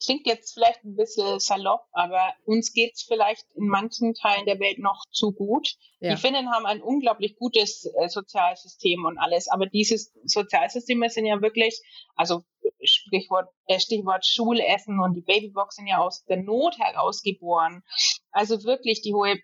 klingt 0.04 0.28
jetzt 0.28 0.54
vielleicht 0.54 0.84
ein 0.84 0.96
bisschen 0.96 1.40
salopp, 1.40 1.82
aber 1.94 2.34
uns 2.46 2.74
geht 2.74 2.94
es 2.94 3.04
vielleicht 3.04 3.46
in 3.56 3.68
manchen 3.68 4.14
Teilen 4.14 4.46
der 4.46 4.60
Welt 4.60 4.78
noch 4.78 5.04
zu 5.12 5.32
gut. 5.32 5.76
Ja. 6.00 6.12
Die 6.12 6.22
Finnen 6.22 6.52
haben 6.52 6.66
ein 6.66 6.82
unglaublich 6.82 7.36
gutes 7.38 7.86
äh, 8.00 8.08
Sozialsystem 8.08 9.04
und 9.06 9.18
alles, 9.18 9.48
aber 9.50 9.66
diese 9.66 9.98
Sozialsysteme 10.26 11.10
sind 11.10 11.26
ja 11.26 11.42
wirklich, 11.42 11.82
also 12.16 12.44
Sprichwort, 12.84 13.50
äh, 13.66 13.80
Stichwort 13.80 14.26
Schulessen 14.26 15.00
und 15.00 15.16
die 15.16 15.22
Babybox 15.22 15.76
sind 15.76 15.88
ja 15.88 15.98
aus 15.98 16.24
der 16.26 16.38
Not 16.38 16.78
herausgeboren. 16.78 17.84
Also 18.32 18.64
wirklich 18.64 19.02
die 19.02 19.14
hohe 19.14 19.40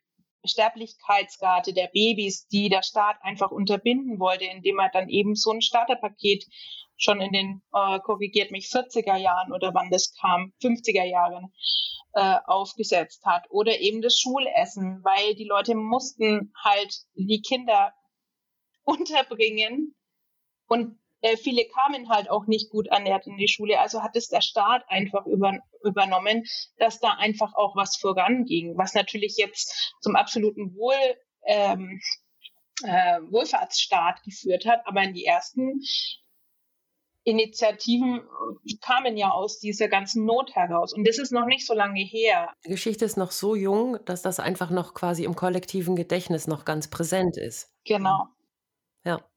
Sterblichkeitsrate 0.47 1.73
der 1.73 1.87
Babys, 1.87 2.47
die 2.47 2.69
der 2.69 2.83
Staat 2.83 3.17
einfach 3.21 3.51
unterbinden 3.51 4.19
wollte, 4.19 4.45
indem 4.45 4.79
er 4.79 4.89
dann 4.89 5.09
eben 5.09 5.35
so 5.35 5.51
ein 5.51 5.61
Starterpaket 5.61 6.45
schon 6.97 7.21
in 7.21 7.31
den, 7.31 7.61
äh, 7.73 7.99
korrigiert 7.99 8.51
mich, 8.51 8.67
40er 8.67 9.17
Jahren 9.17 9.51
oder 9.51 9.73
wann 9.73 9.89
das 9.89 10.13
kam, 10.19 10.53
50er 10.61 11.03
Jahren 11.03 11.53
äh, 12.13 12.37
aufgesetzt 12.45 13.25
hat. 13.25 13.45
Oder 13.49 13.79
eben 13.79 14.01
das 14.01 14.17
Schulessen, 14.17 15.03
weil 15.03 15.35
die 15.35 15.47
Leute 15.47 15.75
mussten 15.75 16.53
halt 16.63 16.93
die 17.15 17.41
Kinder 17.41 17.93
unterbringen 18.83 19.95
und 20.67 20.97
äh, 21.25 21.37
viele 21.37 21.65
kamen 21.65 22.09
halt 22.09 22.29
auch 22.29 22.45
nicht 22.45 22.69
gut 22.69 22.87
ernährt 22.87 23.25
in 23.25 23.37
die 23.37 23.47
Schule. 23.47 23.79
Also 23.79 24.03
hat 24.03 24.15
es 24.15 24.27
der 24.27 24.41
Staat 24.41 24.83
einfach 24.87 25.25
über, 25.25 25.57
übernommen, 25.83 26.43
dass 26.77 26.99
da 26.99 27.15
einfach 27.17 27.55
auch 27.55 27.75
was 27.75 27.97
voranging, 27.97 28.77
was 28.77 28.93
natürlich 28.93 29.35
jetzt 29.37 29.95
zum 30.01 30.15
absoluten 30.15 30.75
Wohl, 30.75 31.17
ähm, 31.47 31.99
äh, 32.83 33.19
Wohlfahrtsstaat 33.31 34.21
geführt 34.23 34.67
hat. 34.67 34.81
Aber 34.85 35.01
in 35.01 35.15
die 35.15 35.25
ersten 35.25 35.81
Initiativen 37.23 38.21
kamen 38.81 39.17
ja 39.17 39.31
aus 39.31 39.59
dieser 39.59 39.87
ganzen 39.87 40.25
Not 40.25 40.53
heraus. 40.53 40.93
Und 40.93 41.07
das 41.07 41.17
ist 41.17 41.31
noch 41.31 41.47
nicht 41.47 41.65
so 41.65 41.73
lange 41.73 42.01
her. 42.01 42.53
Die 42.65 42.69
Geschichte 42.69 43.03
ist 43.03 43.17
noch 43.17 43.31
so 43.31 43.55
jung, 43.55 43.97
dass 44.05 44.21
das 44.21 44.39
einfach 44.39 44.69
noch 44.69 44.93
quasi 44.93 45.23
im 45.23 45.35
kollektiven 45.35 45.95
Gedächtnis 45.95 46.45
noch 46.45 46.65
ganz 46.65 46.87
präsent 46.87 47.35
ist. 47.35 47.71
Genau. 47.83 48.27
Ja. 49.03 49.27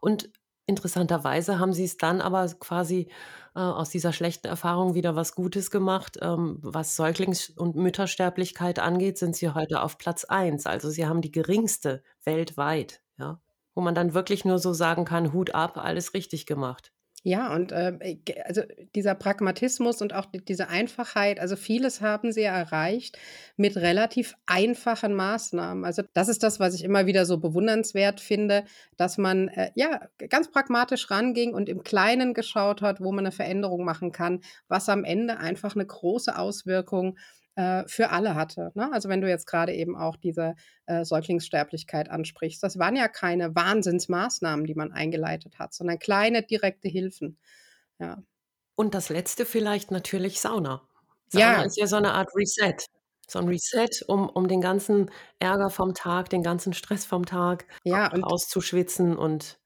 Und 0.00 0.30
interessanterweise 0.66 1.58
haben 1.58 1.72
sie 1.72 1.84
es 1.84 1.96
dann 1.96 2.20
aber 2.20 2.46
quasi 2.58 3.08
äh, 3.54 3.60
aus 3.60 3.90
dieser 3.90 4.12
schlechten 4.12 4.46
Erfahrung 4.46 4.94
wieder 4.94 5.16
was 5.16 5.34
Gutes 5.34 5.70
gemacht. 5.70 6.18
Ähm, 6.22 6.58
was 6.62 6.96
Säuglings- 6.96 7.50
und 7.56 7.76
Müttersterblichkeit 7.76 8.78
angeht, 8.78 9.18
sind 9.18 9.36
sie 9.36 9.50
heute 9.50 9.82
auf 9.82 9.98
Platz 9.98 10.24
1. 10.24 10.66
Also 10.66 10.90
sie 10.90 11.06
haben 11.06 11.20
die 11.20 11.32
geringste 11.32 12.02
weltweit, 12.24 13.02
ja. 13.18 13.40
Wo 13.74 13.80
man 13.82 13.94
dann 13.96 14.14
wirklich 14.14 14.44
nur 14.44 14.60
so 14.60 14.72
sagen 14.72 15.04
kann, 15.04 15.32
Hut 15.32 15.54
ab, 15.54 15.78
alles 15.78 16.14
richtig 16.14 16.46
gemacht. 16.46 16.93
Ja, 17.26 17.54
und 17.54 17.72
äh, 17.72 18.18
also 18.44 18.60
dieser 18.94 19.14
Pragmatismus 19.14 20.02
und 20.02 20.12
auch 20.12 20.26
die, 20.26 20.44
diese 20.44 20.68
Einfachheit, 20.68 21.40
also 21.40 21.56
vieles 21.56 22.02
haben 22.02 22.32
sie 22.32 22.42
erreicht 22.42 23.16
mit 23.56 23.76
relativ 23.78 24.34
einfachen 24.44 25.14
Maßnahmen. 25.14 25.86
Also 25.86 26.02
das 26.12 26.28
ist 26.28 26.42
das, 26.42 26.60
was 26.60 26.74
ich 26.74 26.84
immer 26.84 27.06
wieder 27.06 27.24
so 27.24 27.38
bewundernswert 27.38 28.20
finde, 28.20 28.64
dass 28.98 29.16
man 29.16 29.48
äh, 29.48 29.70
ja 29.74 30.06
ganz 30.28 30.50
pragmatisch 30.50 31.10
ranging 31.10 31.54
und 31.54 31.70
im 31.70 31.82
Kleinen 31.82 32.34
geschaut 32.34 32.82
hat, 32.82 33.00
wo 33.00 33.10
man 33.10 33.24
eine 33.24 33.32
Veränderung 33.32 33.86
machen 33.86 34.12
kann, 34.12 34.40
was 34.68 34.90
am 34.90 35.02
Ende 35.02 35.38
einfach 35.38 35.74
eine 35.74 35.86
große 35.86 36.36
Auswirkung 36.36 37.16
äh, 37.56 37.84
für 37.86 38.10
alle 38.10 38.34
hatte. 38.34 38.72
Ne? 38.74 38.92
Also 38.92 39.08
wenn 39.08 39.20
du 39.20 39.28
jetzt 39.28 39.46
gerade 39.46 39.72
eben 39.72 39.96
auch 39.96 40.16
diese 40.16 40.54
äh, 40.86 41.04
Säuglingssterblichkeit 41.04 42.10
ansprichst, 42.10 42.62
das 42.62 42.78
waren 42.78 42.96
ja 42.96 43.08
keine 43.08 43.54
Wahnsinnsmaßnahmen, 43.54 44.66
die 44.66 44.74
man 44.74 44.92
eingeleitet 44.92 45.58
hat, 45.58 45.72
sondern 45.74 45.98
kleine 45.98 46.42
direkte 46.42 46.88
Hilfen. 46.88 47.38
Ja. 47.98 48.22
Und 48.74 48.94
das 48.94 49.08
letzte 49.08 49.46
vielleicht 49.46 49.90
natürlich 49.90 50.40
Sauna. 50.40 50.82
Sauna 51.28 51.58
ja. 51.58 51.62
ist 51.62 51.76
ja 51.76 51.86
so 51.86 51.96
eine 51.96 52.12
Art 52.12 52.30
Reset. 52.34 52.76
So 53.28 53.38
ein 53.38 53.48
Reset, 53.48 54.04
um, 54.06 54.28
um 54.28 54.48
den 54.48 54.60
ganzen 54.60 55.10
Ärger 55.38 55.70
vom 55.70 55.94
Tag, 55.94 56.28
den 56.28 56.42
ganzen 56.42 56.74
Stress 56.74 57.06
vom 57.06 57.24
Tag 57.24 57.66
ja, 57.82 58.12
auszuschwitzen 58.12 59.16
und, 59.16 59.58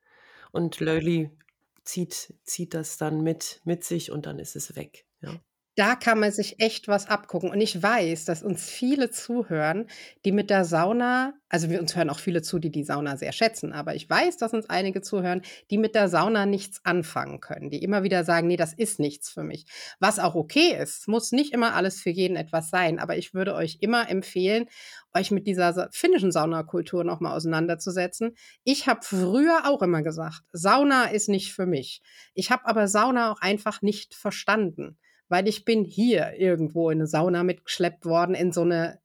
und 0.52 0.78
Loli 0.78 1.36
zieht, 1.84 2.34
zieht 2.44 2.74
das 2.74 2.98
dann 2.98 3.22
mit, 3.22 3.60
mit 3.64 3.82
sich 3.82 4.12
und 4.12 4.26
dann 4.26 4.38
ist 4.38 4.54
es 4.54 4.76
weg. 4.76 5.06
Ja 5.20 5.40
da 5.78 5.94
kann 5.94 6.18
man 6.18 6.32
sich 6.32 6.58
echt 6.58 6.88
was 6.88 7.06
abgucken. 7.06 7.50
Und 7.50 7.60
ich 7.60 7.80
weiß, 7.80 8.24
dass 8.24 8.42
uns 8.42 8.68
viele 8.68 9.10
zuhören, 9.10 9.86
die 10.24 10.32
mit 10.32 10.50
der 10.50 10.64
Sauna, 10.64 11.34
also 11.48 11.70
wir 11.70 11.78
uns 11.78 11.94
hören 11.94 12.10
auch 12.10 12.18
viele 12.18 12.42
zu, 12.42 12.58
die 12.58 12.72
die 12.72 12.82
Sauna 12.82 13.16
sehr 13.16 13.30
schätzen, 13.30 13.72
aber 13.72 13.94
ich 13.94 14.10
weiß, 14.10 14.38
dass 14.38 14.52
uns 14.52 14.68
einige 14.68 15.02
zuhören, 15.02 15.42
die 15.70 15.78
mit 15.78 15.94
der 15.94 16.08
Sauna 16.08 16.46
nichts 16.46 16.84
anfangen 16.84 17.38
können, 17.38 17.70
die 17.70 17.80
immer 17.80 18.02
wieder 18.02 18.24
sagen, 18.24 18.48
nee, 18.48 18.56
das 18.56 18.72
ist 18.72 18.98
nichts 18.98 19.30
für 19.30 19.44
mich. 19.44 19.66
Was 20.00 20.18
auch 20.18 20.34
okay 20.34 20.76
ist, 20.76 21.06
muss 21.06 21.30
nicht 21.30 21.52
immer 21.52 21.74
alles 21.76 22.00
für 22.00 22.10
jeden 22.10 22.36
etwas 22.36 22.70
sein, 22.70 22.98
aber 22.98 23.16
ich 23.16 23.32
würde 23.32 23.54
euch 23.54 23.78
immer 23.80 24.10
empfehlen, 24.10 24.66
euch 25.14 25.30
mit 25.30 25.46
dieser 25.46 25.88
finnischen 25.92 26.32
Saunakultur 26.32 27.04
nochmal 27.04 27.36
auseinanderzusetzen. 27.36 28.36
Ich 28.64 28.88
habe 28.88 29.00
früher 29.04 29.60
auch 29.64 29.82
immer 29.82 30.02
gesagt, 30.02 30.42
Sauna 30.50 31.04
ist 31.04 31.28
nicht 31.28 31.52
für 31.52 31.66
mich. 31.66 32.02
Ich 32.34 32.50
habe 32.50 32.66
aber 32.66 32.88
Sauna 32.88 33.30
auch 33.30 33.40
einfach 33.40 33.80
nicht 33.80 34.16
verstanden 34.16 34.98
weil 35.28 35.48
ich 35.48 35.64
bin 35.64 35.84
hier 35.84 36.34
irgendwo 36.38 36.90
in 36.90 36.98
eine 36.98 37.06
Sauna 37.06 37.42
mitgeschleppt 37.42 38.04
worden, 38.04 38.34
in 38.34 38.52
so 38.52 38.62
eine 38.62 38.98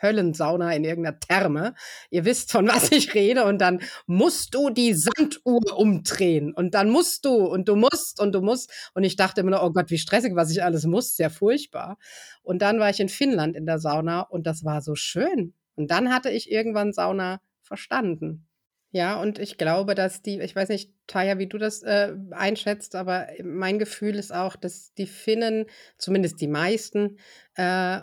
Höllensauna 0.00 0.74
in 0.74 0.84
irgendeiner 0.84 1.18
Therme. 1.18 1.74
Ihr 2.10 2.24
wisst, 2.24 2.52
von 2.52 2.68
was 2.68 2.92
ich 2.92 3.14
rede. 3.14 3.44
Und 3.44 3.58
dann 3.58 3.80
musst 4.06 4.54
du 4.54 4.70
die 4.70 4.94
Sanduhr 4.94 5.76
umdrehen. 5.76 6.52
Und 6.54 6.74
dann 6.74 6.88
musst 6.90 7.24
du 7.24 7.34
und 7.34 7.68
du 7.68 7.76
musst 7.76 8.20
und 8.20 8.32
du 8.32 8.40
musst. 8.40 8.70
Und 8.94 9.04
ich 9.04 9.16
dachte 9.16 9.40
immer 9.40 9.50
nur, 9.50 9.62
oh 9.62 9.70
Gott, 9.70 9.90
wie 9.90 9.98
stressig, 9.98 10.34
was 10.34 10.50
ich 10.50 10.62
alles 10.62 10.86
muss. 10.86 11.16
Sehr 11.16 11.30
furchtbar. 11.30 11.98
Und 12.42 12.62
dann 12.62 12.78
war 12.78 12.90
ich 12.90 13.00
in 13.00 13.08
Finnland 13.08 13.56
in 13.56 13.66
der 13.66 13.78
Sauna 13.78 14.22
und 14.22 14.46
das 14.46 14.64
war 14.64 14.82
so 14.82 14.94
schön. 14.94 15.54
Und 15.74 15.90
dann 15.90 16.12
hatte 16.12 16.30
ich 16.30 16.50
irgendwann 16.50 16.92
Sauna 16.92 17.40
verstanden. 17.62 18.46
Ja, 18.94 19.18
und 19.20 19.38
ich 19.38 19.56
glaube, 19.56 19.94
dass 19.94 20.20
die, 20.20 20.38
ich 20.40 20.54
weiß 20.54 20.68
nicht, 20.68 20.92
Taya, 21.06 21.38
wie 21.38 21.46
du 21.46 21.56
das 21.56 21.82
äh, 21.82 22.14
einschätzt, 22.32 22.94
aber 22.94 23.26
mein 23.42 23.78
Gefühl 23.78 24.16
ist 24.16 24.34
auch, 24.34 24.54
dass 24.54 24.92
die 24.94 25.06
Finnen, 25.06 25.64
zumindest 25.96 26.40
die 26.42 26.46
meisten, 26.46 27.16
äh, 27.54 28.00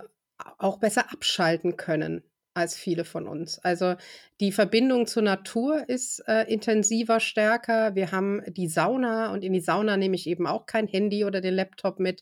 auch 0.57 0.77
besser 0.79 1.11
abschalten 1.11 1.77
können 1.77 2.23
als 2.55 2.75
viele 2.75 3.05
von 3.05 3.27
uns. 3.27 3.59
Also 3.59 3.95
die 4.39 4.51
Verbindung 4.51 5.05
zur 5.05 5.21
Natur 5.21 5.87
ist 5.87 6.23
äh, 6.27 6.43
intensiver, 6.51 7.19
stärker. 7.19 7.93
Wir 7.95 8.11
haben 8.11 8.41
die 8.47 8.67
Sauna 8.67 9.31
und 9.31 9.43
in 9.43 9.53
die 9.53 9.61
Sauna 9.61 9.95
nehme 9.95 10.15
ich 10.15 10.27
eben 10.27 10.47
auch 10.47 10.65
kein 10.65 10.87
Handy 10.87 11.23
oder 11.23 11.39
den 11.39 11.53
Laptop 11.53 11.99
mit. 11.99 12.21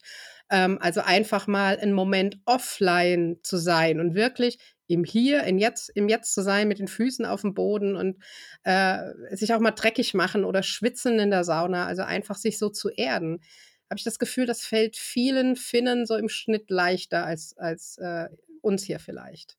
Ähm, 0.52 0.78
also 0.82 1.02
einfach 1.02 1.48
mal 1.48 1.78
einen 1.78 1.94
Moment 1.94 2.40
offline 2.46 3.38
zu 3.44 3.58
sein 3.58 4.00
und 4.02 4.14
wirklich 4.14 4.60
im 4.88 5.04
Hier, 5.04 5.44
im 5.44 5.58
Jetzt, 5.58 5.90
im 5.90 6.10
Jetzt 6.10 6.34
zu 6.34 6.42
sein, 6.42 6.68
mit 6.68 6.80
den 6.80 6.88
Füßen 6.88 7.26
auf 7.26 7.42
dem 7.42 7.54
Boden 7.54 7.96
und 7.96 8.18
äh, 8.64 8.98
sich 9.32 9.54
auch 9.54 9.60
mal 9.60 9.72
dreckig 9.72 10.14
machen 10.14 10.46
oder 10.46 10.64
schwitzen 10.64 11.20
in 11.20 11.30
der 11.30 11.44
Sauna, 11.44 11.86
also 11.86 12.04
einfach 12.04 12.36
sich 12.36 12.58
so 12.58 12.70
zu 12.70 12.90
erden. 12.90 13.42
Habe 13.90 13.98
ich 13.98 14.04
das 14.04 14.20
Gefühl, 14.20 14.46
das 14.46 14.62
fällt 14.62 14.98
vielen 14.98 15.56
Finnen 15.56 16.06
so 16.06 16.16
im 16.16 16.30
Schnitt 16.30 16.70
leichter 16.70 17.26
als, 17.26 17.58
als 17.58 17.98
äh, 18.00 18.28
uns 18.62 18.84
hier 18.84 19.00
vielleicht. 19.00 19.58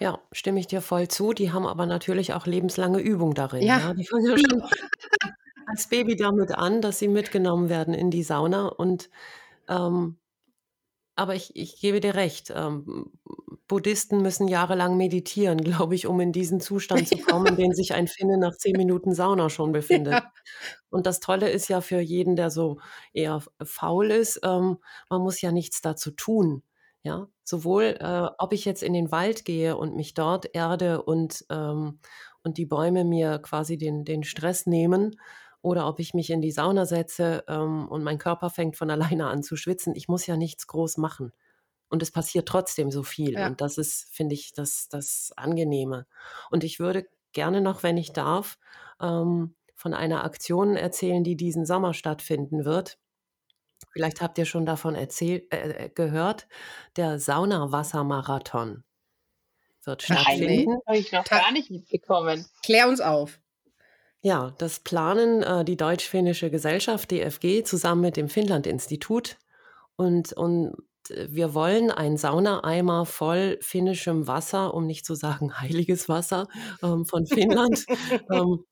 Ja, 0.00 0.18
stimme 0.32 0.58
ich 0.58 0.66
dir 0.66 0.80
voll 0.80 1.08
zu. 1.08 1.32
Die 1.32 1.52
haben 1.52 1.66
aber 1.66 1.86
natürlich 1.86 2.32
auch 2.32 2.46
lebenslange 2.46 3.00
Übung 3.00 3.34
darin. 3.34 3.62
Ja. 3.62 3.78
ja. 3.78 3.94
Die 3.94 4.06
fangen 4.06 4.26
ja 4.26 4.38
schon 4.38 4.62
als 5.66 5.88
Baby 5.88 6.16
damit 6.16 6.52
an, 6.52 6.80
dass 6.80 6.98
sie 6.98 7.08
mitgenommen 7.08 7.68
werden 7.68 7.94
in 7.94 8.10
die 8.10 8.22
Sauna 8.22 8.66
und 8.66 9.10
ähm, 9.68 10.16
aber 11.14 11.34
ich, 11.34 11.54
ich 11.54 11.80
gebe 11.80 12.00
dir 12.00 12.14
recht, 12.14 12.52
ähm, 12.54 13.10
Buddhisten 13.68 14.22
müssen 14.22 14.48
jahrelang 14.48 14.96
meditieren, 14.96 15.58
glaube 15.64 15.94
ich, 15.94 16.06
um 16.06 16.20
in 16.20 16.32
diesen 16.32 16.60
Zustand 16.60 17.08
zu 17.08 17.16
kommen, 17.18 17.46
in 17.46 17.56
dem 17.56 17.72
sich 17.72 17.94
ein 17.94 18.08
Finne 18.08 18.38
nach 18.38 18.56
zehn 18.56 18.76
Minuten 18.76 19.14
Sauna 19.14 19.48
schon 19.48 19.72
befindet. 19.72 20.14
Ja. 20.14 20.32
Und 20.90 21.06
das 21.06 21.20
Tolle 21.20 21.50
ist 21.50 21.68
ja 21.68 21.80
für 21.80 22.00
jeden, 22.00 22.36
der 22.36 22.50
so 22.50 22.78
eher 23.12 23.42
faul 23.62 24.10
ist, 24.10 24.40
ähm, 24.44 24.78
man 25.08 25.22
muss 25.22 25.40
ja 25.40 25.52
nichts 25.52 25.80
dazu 25.80 26.10
tun. 26.10 26.62
Ja, 27.04 27.26
sowohl, 27.42 27.96
äh, 27.98 28.28
ob 28.38 28.52
ich 28.52 28.64
jetzt 28.64 28.84
in 28.84 28.92
den 28.92 29.10
Wald 29.10 29.44
gehe 29.44 29.76
und 29.76 29.96
mich 29.96 30.14
dort 30.14 30.54
erde 30.54 31.02
und, 31.02 31.44
ähm, 31.50 31.98
und 32.44 32.58
die 32.58 32.66
Bäume 32.66 33.04
mir 33.04 33.40
quasi 33.40 33.76
den, 33.76 34.04
den 34.04 34.22
Stress 34.22 34.66
nehmen, 34.66 35.16
oder 35.62 35.86
ob 35.86 36.00
ich 36.00 36.12
mich 36.12 36.30
in 36.30 36.42
die 36.42 36.50
Sauna 36.50 36.86
setze 36.86 37.44
ähm, 37.48 37.88
und 37.88 38.02
mein 38.02 38.18
Körper 38.18 38.50
fängt 38.50 38.76
von 38.76 38.90
alleine 38.90 39.28
an 39.28 39.42
zu 39.42 39.56
schwitzen. 39.56 39.94
Ich 39.96 40.08
muss 40.08 40.26
ja 40.26 40.36
nichts 40.36 40.66
groß 40.66 40.98
machen. 40.98 41.32
Und 41.88 42.02
es 42.02 42.10
passiert 42.10 42.48
trotzdem 42.48 42.90
so 42.90 43.02
viel. 43.02 43.34
Ja. 43.34 43.46
Und 43.46 43.60
das 43.60 43.78
ist, 43.78 44.08
finde 44.10 44.34
ich, 44.34 44.52
das, 44.54 44.88
das 44.88 45.32
Angenehme. 45.36 46.06
Und 46.50 46.64
ich 46.64 46.80
würde 46.80 47.06
gerne 47.32 47.60
noch, 47.60 47.82
wenn 47.82 47.96
ich 47.98 48.12
darf, 48.12 48.58
ähm, 49.00 49.54
von 49.74 49.94
einer 49.94 50.24
Aktion 50.24 50.76
erzählen, 50.76 51.22
die 51.22 51.36
diesen 51.36 51.66
Sommer 51.66 51.92
stattfinden 51.92 52.64
wird. 52.64 52.98
Vielleicht 53.92 54.22
habt 54.22 54.38
ihr 54.38 54.46
schon 54.46 54.64
davon 54.64 54.94
erzählt, 54.94 55.52
äh, 55.52 55.86
äh 55.86 55.88
gehört. 55.90 56.46
Der 56.96 57.18
Saunawassermarathon 57.18 58.84
wird 59.84 60.02
stattfinden. 60.02 60.70
Nein, 60.70 60.78
habe 60.86 60.98
ich 60.98 61.12
noch 61.12 61.24
gar 61.24 61.52
nicht 61.52 61.70
mitbekommen. 61.70 62.46
Klär 62.62 62.88
uns 62.88 63.00
auf. 63.00 63.41
Ja, 64.24 64.52
das 64.58 64.78
planen 64.80 65.42
äh, 65.42 65.64
die 65.64 65.76
Deutsch-Finnische 65.76 66.50
Gesellschaft 66.50 67.10
DFG 67.10 67.64
zusammen 67.64 68.02
mit 68.02 68.16
dem 68.16 68.28
Finnland-Institut 68.28 69.36
und, 69.96 70.32
und 70.32 70.74
wir 71.08 71.54
wollen 71.54 71.90
einen 71.90 72.16
Saunaeimer 72.16 73.06
voll 73.06 73.58
finnischem 73.60 74.28
Wasser, 74.28 74.74
um 74.74 74.86
nicht 74.86 75.04
zu 75.04 75.14
sagen 75.14 75.58
heiliges 75.60 76.08
Wasser 76.08 76.48
ähm, 76.82 77.04
von 77.04 77.26
Finnland, 77.26 77.84
ähm, 78.30 78.64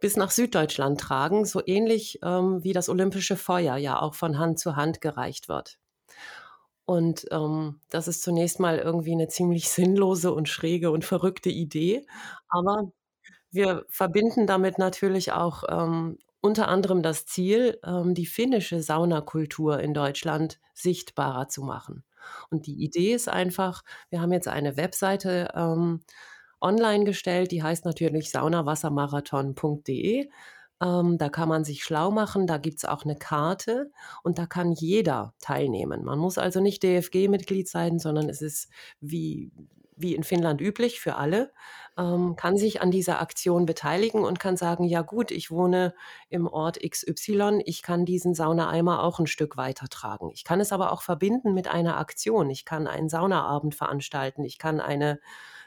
bis 0.00 0.16
nach 0.16 0.30
Süddeutschland 0.32 1.00
tragen, 1.00 1.44
so 1.44 1.62
ähnlich 1.66 2.18
ähm, 2.24 2.64
wie 2.64 2.72
das 2.72 2.88
olympische 2.88 3.36
Feuer 3.36 3.76
ja 3.76 4.00
auch 4.00 4.14
von 4.14 4.38
Hand 4.38 4.58
zu 4.60 4.76
Hand 4.76 5.00
gereicht 5.00 5.48
wird. 5.48 5.78
Und 6.84 7.26
ähm, 7.30 7.80
das 7.90 8.08
ist 8.08 8.22
zunächst 8.22 8.58
mal 8.60 8.78
irgendwie 8.78 9.12
eine 9.12 9.28
ziemlich 9.28 9.68
sinnlose 9.70 10.32
und 10.32 10.48
schräge 10.48 10.90
und 10.90 11.04
verrückte 11.04 11.50
Idee, 11.50 12.06
aber 12.48 12.92
wir 13.52 13.84
verbinden 13.88 14.46
damit 14.46 14.78
natürlich 14.78 15.32
auch 15.32 15.64
ähm, 15.68 16.18
unter 16.40 16.68
anderem 16.68 17.02
das 17.02 17.24
Ziel, 17.26 17.78
ähm, 17.84 18.14
die 18.14 18.26
finnische 18.26 18.82
Saunakultur 18.82 19.78
in 19.80 19.94
Deutschland 19.94 20.58
sichtbarer 20.74 21.48
zu 21.48 21.62
machen. 21.62 22.04
Und 22.50 22.66
die 22.66 22.82
Idee 22.82 23.14
ist 23.14 23.28
einfach, 23.28 23.82
wir 24.10 24.20
haben 24.20 24.32
jetzt 24.32 24.48
eine 24.48 24.76
Webseite 24.76 25.52
ähm, 25.54 26.02
online 26.60 27.04
gestellt, 27.04 27.52
die 27.52 27.62
heißt 27.62 27.84
natürlich 27.84 28.30
saunawassermarathon.de. 28.30 30.28
Ähm, 30.82 31.18
da 31.18 31.28
kann 31.28 31.48
man 31.48 31.64
sich 31.64 31.84
schlau 31.84 32.10
machen, 32.10 32.46
da 32.46 32.58
gibt 32.58 32.78
es 32.78 32.84
auch 32.84 33.04
eine 33.04 33.16
Karte 33.16 33.92
und 34.24 34.38
da 34.38 34.46
kann 34.46 34.72
jeder 34.72 35.34
teilnehmen. 35.40 36.04
Man 36.04 36.18
muss 36.18 36.38
also 36.38 36.60
nicht 36.60 36.82
DFG-Mitglied 36.82 37.68
sein, 37.68 38.00
sondern 38.00 38.28
es 38.28 38.42
ist 38.42 38.68
wie, 39.00 39.52
wie 39.96 40.14
in 40.16 40.24
Finnland 40.24 40.60
üblich 40.60 41.00
für 41.00 41.16
alle, 41.16 41.52
ähm, 41.98 42.36
kann 42.36 42.56
sich 42.56 42.80
an 42.80 42.90
dieser 42.90 43.20
Aktion 43.20 43.66
beteiligen 43.66 44.24
und 44.24 44.40
kann 44.40 44.56
sagen, 44.56 44.84
ja 44.84 45.02
gut, 45.02 45.30
ich 45.30 45.50
wohne 45.50 45.94
im 46.28 46.46
Ort 46.46 46.78
XY, 46.80 47.62
ich 47.66 47.82
kann 47.82 48.04
diesen 48.04 48.34
Saunaeimer 48.34 49.02
auch 49.02 49.18
ein 49.18 49.26
Stück 49.26 49.56
weitertragen. 49.56 50.30
Ich 50.32 50.44
kann 50.44 50.60
es 50.60 50.72
aber 50.72 50.92
auch 50.92 51.02
verbinden 51.02 51.54
mit 51.54 51.68
einer 51.68 51.98
Aktion. 51.98 52.50
Ich 52.50 52.64
kann 52.64 52.86
einen 52.86 53.08
Saunaabend 53.08 53.74
veranstalten, 53.74 54.44
ich 54.44 54.58
kann 54.58 54.80
eine 54.80 55.20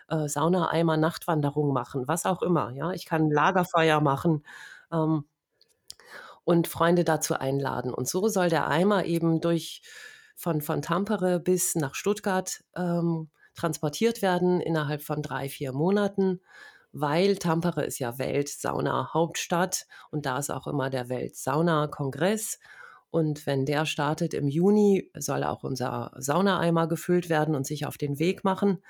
äh, 0.09 0.27
Saunaeimer-Nachtwanderung 0.27 1.73
machen, 1.73 2.07
was 2.07 2.25
auch 2.25 2.41
immer. 2.41 2.71
Ja, 2.71 2.91
ich 2.91 3.05
kann 3.05 3.29
Lagerfeuer 3.29 4.01
machen. 4.01 4.43
Ähm, 4.91 5.25
und 6.45 6.67
Freunde 6.67 7.03
dazu 7.03 7.33
einladen. 7.33 7.93
Und 7.93 8.07
so 8.07 8.27
soll 8.27 8.49
der 8.49 8.67
Eimer 8.67 9.05
eben 9.05 9.41
durch 9.41 9.81
von, 10.35 10.61
von 10.61 10.81
Tampere 10.81 11.39
bis 11.39 11.75
nach 11.75 11.95
Stuttgart 11.95 12.63
ähm, 12.75 13.29
transportiert 13.55 14.21
werden 14.21 14.61
innerhalb 14.61 15.01
von 15.01 15.21
drei, 15.21 15.49
vier 15.49 15.73
Monaten, 15.73 16.41
weil 16.91 17.37
Tampere 17.37 17.83
ist 17.85 17.99
ja 17.99 18.17
Weltsauna-Hauptstadt 18.17 19.85
und 20.11 20.25
da 20.25 20.37
ist 20.37 20.49
auch 20.49 20.67
immer 20.67 20.89
der 20.89 21.09
Weltsauna-Kongress. 21.09 22.59
Und 23.11 23.45
wenn 23.45 23.65
der 23.65 23.85
startet 23.85 24.33
im 24.33 24.47
Juni, 24.47 25.09
soll 25.17 25.43
auch 25.43 25.63
unser 25.63 26.11
Saunaeimer 26.17 26.87
gefüllt 26.87 27.29
werden 27.29 27.55
und 27.55 27.65
sich 27.65 27.85
auf 27.85 27.97
den 27.97 28.19
Weg 28.19 28.43
machen. 28.43 28.83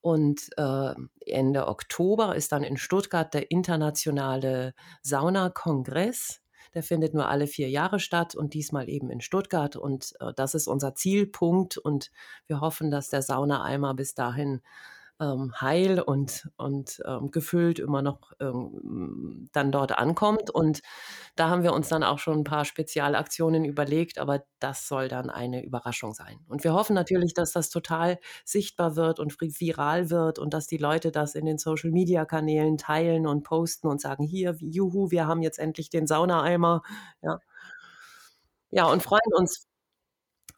Und 0.00 0.48
äh, 0.56 0.94
Ende 1.26 1.68
Oktober 1.68 2.34
ist 2.34 2.52
dann 2.52 2.62
in 2.62 2.76
Stuttgart 2.76 3.32
der 3.34 3.50
internationale 3.50 4.74
Saunakongress. 5.02 6.40
Der 6.74 6.82
findet 6.82 7.14
nur 7.14 7.28
alle 7.28 7.46
vier 7.46 7.68
Jahre 7.68 8.00
statt 8.00 8.34
und 8.34 8.54
diesmal 8.54 8.88
eben 8.88 9.10
in 9.10 9.20
Stuttgart. 9.20 9.76
Und 9.76 10.14
äh, 10.20 10.32
das 10.34 10.54
ist 10.54 10.68
unser 10.68 10.94
Zielpunkt. 10.94 11.76
Und 11.76 12.10
wir 12.46 12.60
hoffen, 12.60 12.90
dass 12.90 13.10
der 13.10 13.22
Saunaeimer 13.22 13.94
bis 13.94 14.14
dahin 14.14 14.60
ähm, 15.20 15.52
heil 15.60 16.00
und, 16.00 16.48
und 16.56 17.00
ähm, 17.06 17.30
gefüllt 17.30 17.78
immer 17.78 18.02
noch 18.02 18.32
ähm, 18.40 19.48
dann 19.52 19.70
dort 19.70 19.98
ankommt. 19.98 20.50
Und 20.50 20.80
da 21.36 21.48
haben 21.48 21.62
wir 21.62 21.72
uns 21.72 21.88
dann 21.88 22.02
auch 22.02 22.18
schon 22.18 22.40
ein 22.40 22.44
paar 22.44 22.64
Spezialaktionen 22.64 23.64
überlegt, 23.64 24.18
aber 24.18 24.44
das 24.58 24.88
soll 24.88 25.08
dann 25.08 25.30
eine 25.30 25.64
Überraschung 25.64 26.14
sein. 26.14 26.40
Und 26.48 26.64
wir 26.64 26.72
hoffen 26.72 26.94
natürlich, 26.94 27.34
dass 27.34 27.52
das 27.52 27.70
total 27.70 28.18
sichtbar 28.44 28.96
wird 28.96 29.20
und 29.20 29.38
viral 29.40 30.10
wird 30.10 30.38
und 30.38 30.54
dass 30.54 30.66
die 30.66 30.78
Leute 30.78 31.12
das 31.12 31.34
in 31.34 31.44
den 31.46 31.58
Social-Media-Kanälen 31.58 32.78
teilen 32.78 33.26
und 33.26 33.42
posten 33.44 33.88
und 33.88 34.00
sagen, 34.00 34.24
hier, 34.24 34.56
juhu, 34.60 35.10
wir 35.10 35.26
haben 35.26 35.42
jetzt 35.42 35.58
endlich 35.58 35.90
den 35.90 36.06
Saunaeimer. 36.06 36.82
Ja, 37.22 37.38
ja 38.70 38.84
und 38.86 39.02
freuen 39.02 39.32
uns, 39.36 39.66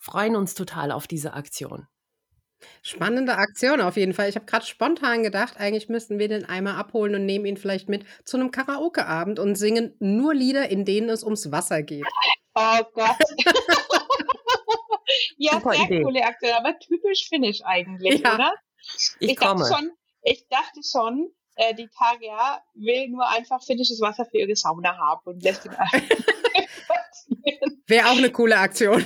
freuen 0.01 0.37
uns 0.37 0.55
total 0.55 0.93
auf 0.93 1.07
diese 1.07 1.35
Aktion. 1.35 1.87
Spannende 2.83 3.35
Aktion 3.37 3.81
auf 3.81 3.97
jeden 3.97 4.13
Fall. 4.13 4.29
Ich 4.29 4.37
habe 4.37 4.47
gerade 4.47 4.67
spontan 4.67 5.23
gedacht, 5.23 5.59
eigentlich 5.59 5.89
müssten 5.89 6.19
wir 6.19 6.29
den 6.29 6.45
Eimer 6.45 6.77
abholen 6.77 7.15
und 7.15 7.27
nehmen 7.27 7.47
ihn 7.47 7.57
vielleicht 7.57 7.89
mit 7.89 8.05
zu 8.25 8.37
einem 8.37 8.51
Karaoke-Abend 8.51 9.39
und 9.39 9.57
singen 9.57 9.95
nur 9.99 10.35
Lieder, 10.35 10.69
in 10.69 10.85
denen 10.85 11.09
es 11.09 11.25
ums 11.25 11.51
Wasser 11.53 11.83
geht. 11.83 12.07
Oh 12.55 12.79
Gott. 12.95 13.17
ja, 15.37 15.53
Super 15.53 15.73
sehr 15.73 15.85
Idee. 15.85 16.03
coole 16.03 16.25
Aktion, 16.25 16.53
aber 16.53 16.79
typisch 16.79 17.29
finnisch 17.29 17.61
eigentlich, 17.65 18.21
ja. 18.21 18.35
oder? 18.35 18.53
Ich, 19.19 19.31
ich 19.31 19.37
komme. 19.37 19.61
Dachte 19.61 19.75
schon, 19.75 19.91
ich 20.23 20.47
dachte 20.49 20.81
schon, 20.91 21.33
äh, 21.57 21.75
die 21.75 21.89
Tagia 21.89 22.63
will 22.75 23.09
nur 23.09 23.29
einfach 23.29 23.63
finnisches 23.63 24.01
Wasser 24.01 24.25
für 24.25 24.39
ihre 24.39 24.57
Sauna 24.57 24.97
haben 24.97 25.21
und 25.25 25.43
lässt 25.43 25.65
ihn 25.67 25.73
Wäre 27.87 28.09
auch 28.09 28.17
eine 28.17 28.31
coole 28.31 28.57
Aktion. 28.57 29.05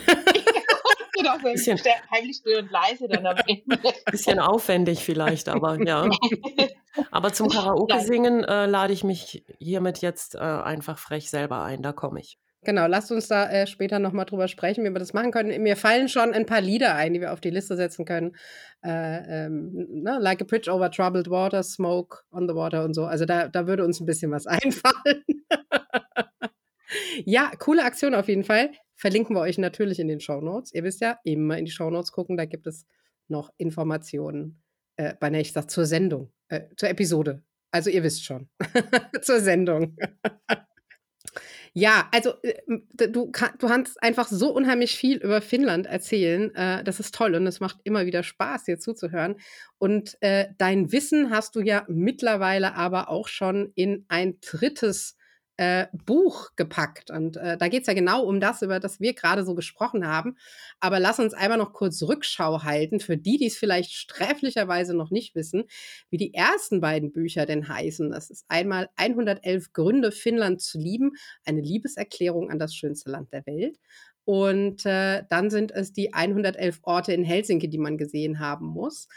Genau, 1.33 1.39
so 1.39 1.53
bisschen, 1.53 1.81
heimlich 2.11 2.37
still 2.37 2.59
und 2.59 2.71
leise 2.71 3.09
dann 3.09 3.27
am 3.27 3.37
Ende. 3.47 3.79
Bisschen 4.11 4.39
aufwendig 4.39 5.05
vielleicht, 5.05 5.49
aber 5.49 5.83
ja. 5.83 6.09
Aber 7.11 7.31
zum 7.31 7.51
Karaoke 7.51 8.01
singen 8.01 8.43
äh, 8.45 8.65
lade 8.65 8.95
ich 8.95 9.05
mich 9.05 9.45
hiermit 9.59 9.99
jetzt 9.99 10.35
äh, 10.35 10.39
einfach 10.39 10.99
frech 10.99 11.29
selber 11.29 11.63
ein, 11.63 11.83
da 11.83 11.93
komme 11.93 12.21
ich. 12.21 12.39
Genau, 12.63 12.87
lasst 12.87 13.13
uns 13.13 13.29
da 13.29 13.49
äh, 13.51 13.67
später 13.67 13.99
nochmal 13.99 14.25
drüber 14.25 14.49
sprechen, 14.49 14.83
wie 14.83 14.91
wir 14.91 14.99
das 14.99 15.13
machen 15.13 15.31
können. 15.31 15.63
Mir 15.63 15.77
fallen 15.77 16.09
schon 16.09 16.33
ein 16.33 16.47
paar 16.47 16.63
Lieder 16.63 16.95
ein, 16.95 17.13
die 17.13 17.21
wir 17.21 17.33
auf 17.33 17.41
die 17.41 17.51
Liste 17.51 17.77
setzen 17.77 18.07
können. 18.07 18.35
Äh, 18.83 19.45
ähm, 19.47 19.87
ne? 19.91 20.19
Like 20.19 20.41
a 20.41 20.45
Bridge 20.45 20.71
over 20.73 20.91
Troubled 20.91 21.31
Water, 21.31 21.63
Smoke 21.63 22.25
on 22.33 22.49
the 22.49 22.55
Water 22.55 22.83
und 22.85 22.95
so. 22.95 23.05
Also 23.05 23.25
da, 23.25 23.49
da 23.49 23.67
würde 23.67 23.85
uns 23.85 24.01
ein 24.01 24.07
bisschen 24.07 24.33
was 24.33 24.47
einfallen. 24.47 25.23
ja, 27.25 27.53
coole 27.59 27.85
Aktion 27.85 28.15
auf 28.15 28.27
jeden 28.27 28.45
Fall. 28.45 28.71
Verlinken 28.97 29.37
wir 29.37 29.41
euch 29.41 29.59
natürlich 29.59 29.99
in 29.99 30.09
den 30.09 30.21
Show 30.21 30.41
Notes. 30.41 30.73
Ihr 30.73 30.83
wisst 30.83 31.03
ja, 31.03 31.19
immer 31.23 31.59
in 31.59 31.67
die 31.67 31.71
Show 31.71 31.91
Notes 31.91 32.13
gucken, 32.13 32.37
da 32.37 32.47
gibt 32.47 32.67
es 32.67 32.87
noch 33.29 33.53
Informationen, 33.59 34.63
äh, 34.97 35.15
bei 35.21 35.29
der 35.31 35.45
zur 35.69 35.85
Sendung, 35.85 36.33
äh, 36.49 36.63
zur 36.77 36.89
Episode. 36.89 37.43
Also 37.71 37.91
ihr 37.91 38.03
wisst 38.03 38.25
schon, 38.25 38.49
zur 39.21 39.41
Sendung. 39.41 39.97
ja, 41.75 42.09
also 42.11 42.33
äh, 42.43 42.55
du, 42.95 43.31
du 43.31 43.31
kannst 43.31 44.03
einfach 44.03 44.29
so 44.29 44.51
unheimlich 44.55 44.97
viel 44.97 45.19
über 45.19 45.43
Finnland 45.43 45.87
erzählen. 45.87 46.55
Äh, 46.55 46.83
das 46.83 46.99
ist 46.99 47.15
toll 47.15 47.35
und 47.35 47.47
es 47.47 47.61
macht 47.61 47.79
immer 47.85 48.07
wieder 48.07 48.23
Spaß, 48.23 48.65
dir 48.65 48.79
zuzuhören. 48.79 49.37
Und 49.77 50.17
äh, 50.23 50.49
dein 50.57 50.91
Wissen 50.91 51.29
hast 51.29 51.55
du 51.55 51.61
ja 51.61 51.85
mittlerweile 51.89 52.75
aber 52.75 53.11
auch 53.11 53.29
schon 53.29 53.73
in 53.75 54.07
ein 54.09 54.39
drittes 54.41 55.19
äh, 55.57 55.87
Buch 55.93 56.51
gepackt. 56.57 57.11
Und 57.11 57.37
äh, 57.37 57.57
da 57.57 57.69
geht 57.69 57.83
es 57.83 57.87
ja 57.87 57.95
genau 57.95 58.23
um 58.25 58.41
das, 58.41 58.63
über 58.63 58.81
das 58.81 59.01
wir 59.01 59.15
gerade 59.15 59.45
so 59.45 59.55
gesprochen 59.55 60.07
haben. 60.07 60.37
Aber 60.81 61.01
lass 61.01 61.19
uns 61.19 61.35
einmal 61.35 61.59
noch 61.59 61.73
kurz 61.73 62.03
Rückschau 62.03 62.63
halten, 62.63 63.01
für 63.01 63.17
die, 63.17 63.39
die 63.39 63.47
es 63.47 63.57
vielleicht 63.57 63.93
sträflicherweise 63.93 64.95
noch 64.95 65.11
nicht 65.11 65.35
wissen, 65.35 65.65
wie 66.11 66.19
die 66.19 66.35
ersten 66.35 66.81
beiden 66.81 67.13
Bücher 67.13 67.47
denn 67.47 67.69
heißen. 67.69 68.11
Das 68.11 68.31
ist 68.31 68.45
einmal 68.49 68.91
111 68.97 69.73
Gründe, 69.73 70.13
Finnland 70.13 70.61
zu 70.61 70.79
lieben, 70.79 71.13
eine 71.45 71.61
Liebeserklärung 71.61 72.51
an 72.51 72.59
das 72.59 72.75
schönste 72.75 73.11
Land 73.11 73.33
der 73.33 73.47
Welt. 73.47 73.79
Und 74.25 74.85
äh, 74.85 75.23
dann 75.31 75.51
sind 75.51 75.71
es 75.71 75.93
die 75.93 76.13
111 76.13 76.81
Orte 76.83 77.13
in 77.13 77.23
Helsinki, 77.25 77.71
die 77.71 77.79
man 77.79 77.97
gesehen 77.97 78.41
haben 78.41 78.67
muss. 78.67 79.09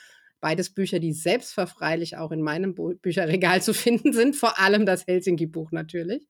Beides 0.41 0.73
Bücher, 0.73 0.99
die 0.99 1.13
selbstverfreilich 1.13 2.17
auch 2.17 2.32
in 2.32 2.41
meinem 2.41 2.75
Bü 2.75 2.95
Bücherregal 2.95 3.62
zu 3.62 3.73
finden 3.73 4.13
sind, 4.13 4.36
vor 4.36 4.60
allem 4.60 4.86
das 4.86 5.08
Helsinki-Buch 5.08 5.71
natürlich. 5.71 6.28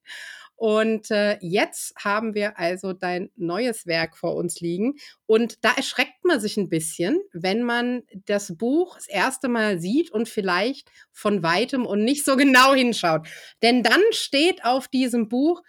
Und 0.60 1.10
äh, 1.10 1.38
jetzt 1.40 1.94
haben 2.04 2.36
wir 2.36 2.60
also 2.60 2.92
dein 2.92 3.30
neues 3.38 3.88
Werk 3.88 4.18
vor 4.18 4.36
uns 4.36 4.60
liegen. 4.60 4.96
Und 5.26 5.64
da 5.64 5.72
erschreckt 5.72 6.26
man 6.26 6.42
sich 6.42 6.58
ein 6.58 6.68
bisschen, 6.68 7.18
wenn 7.32 7.64
man 7.64 8.04
das 8.26 8.58
Buch 8.58 8.96
das 8.98 9.08
erste 9.08 9.48
Mal 9.48 9.80
sieht 9.80 10.12
und 10.12 10.28
vielleicht 10.28 10.92
von 11.14 11.44
weitem 11.44 11.86
und 11.86 12.04
nicht 12.04 12.26
so 12.26 12.36
genau 12.36 12.74
hinschaut. 12.74 13.26
Denn 13.62 13.84
dann 13.84 14.02
steht 14.12 14.66
auf 14.66 14.90
diesem 14.90 15.30
Buch 15.30 15.64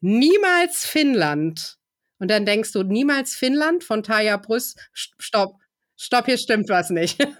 niemals 0.00 0.86
Finnland. 0.86 1.76
Und 2.18 2.30
dann 2.30 2.46
denkst 2.46 2.72
du, 2.72 2.84
niemals 2.84 3.34
Finnland 3.34 3.84
von 3.84 4.02
Taya 4.02 4.38
Brüss. 4.38 4.76
Stopp, 4.94 5.56
stopp, 6.02 6.26
hier 6.26 6.38
stimmt 6.38 6.68
was 6.68 6.90
nicht. 6.90 7.18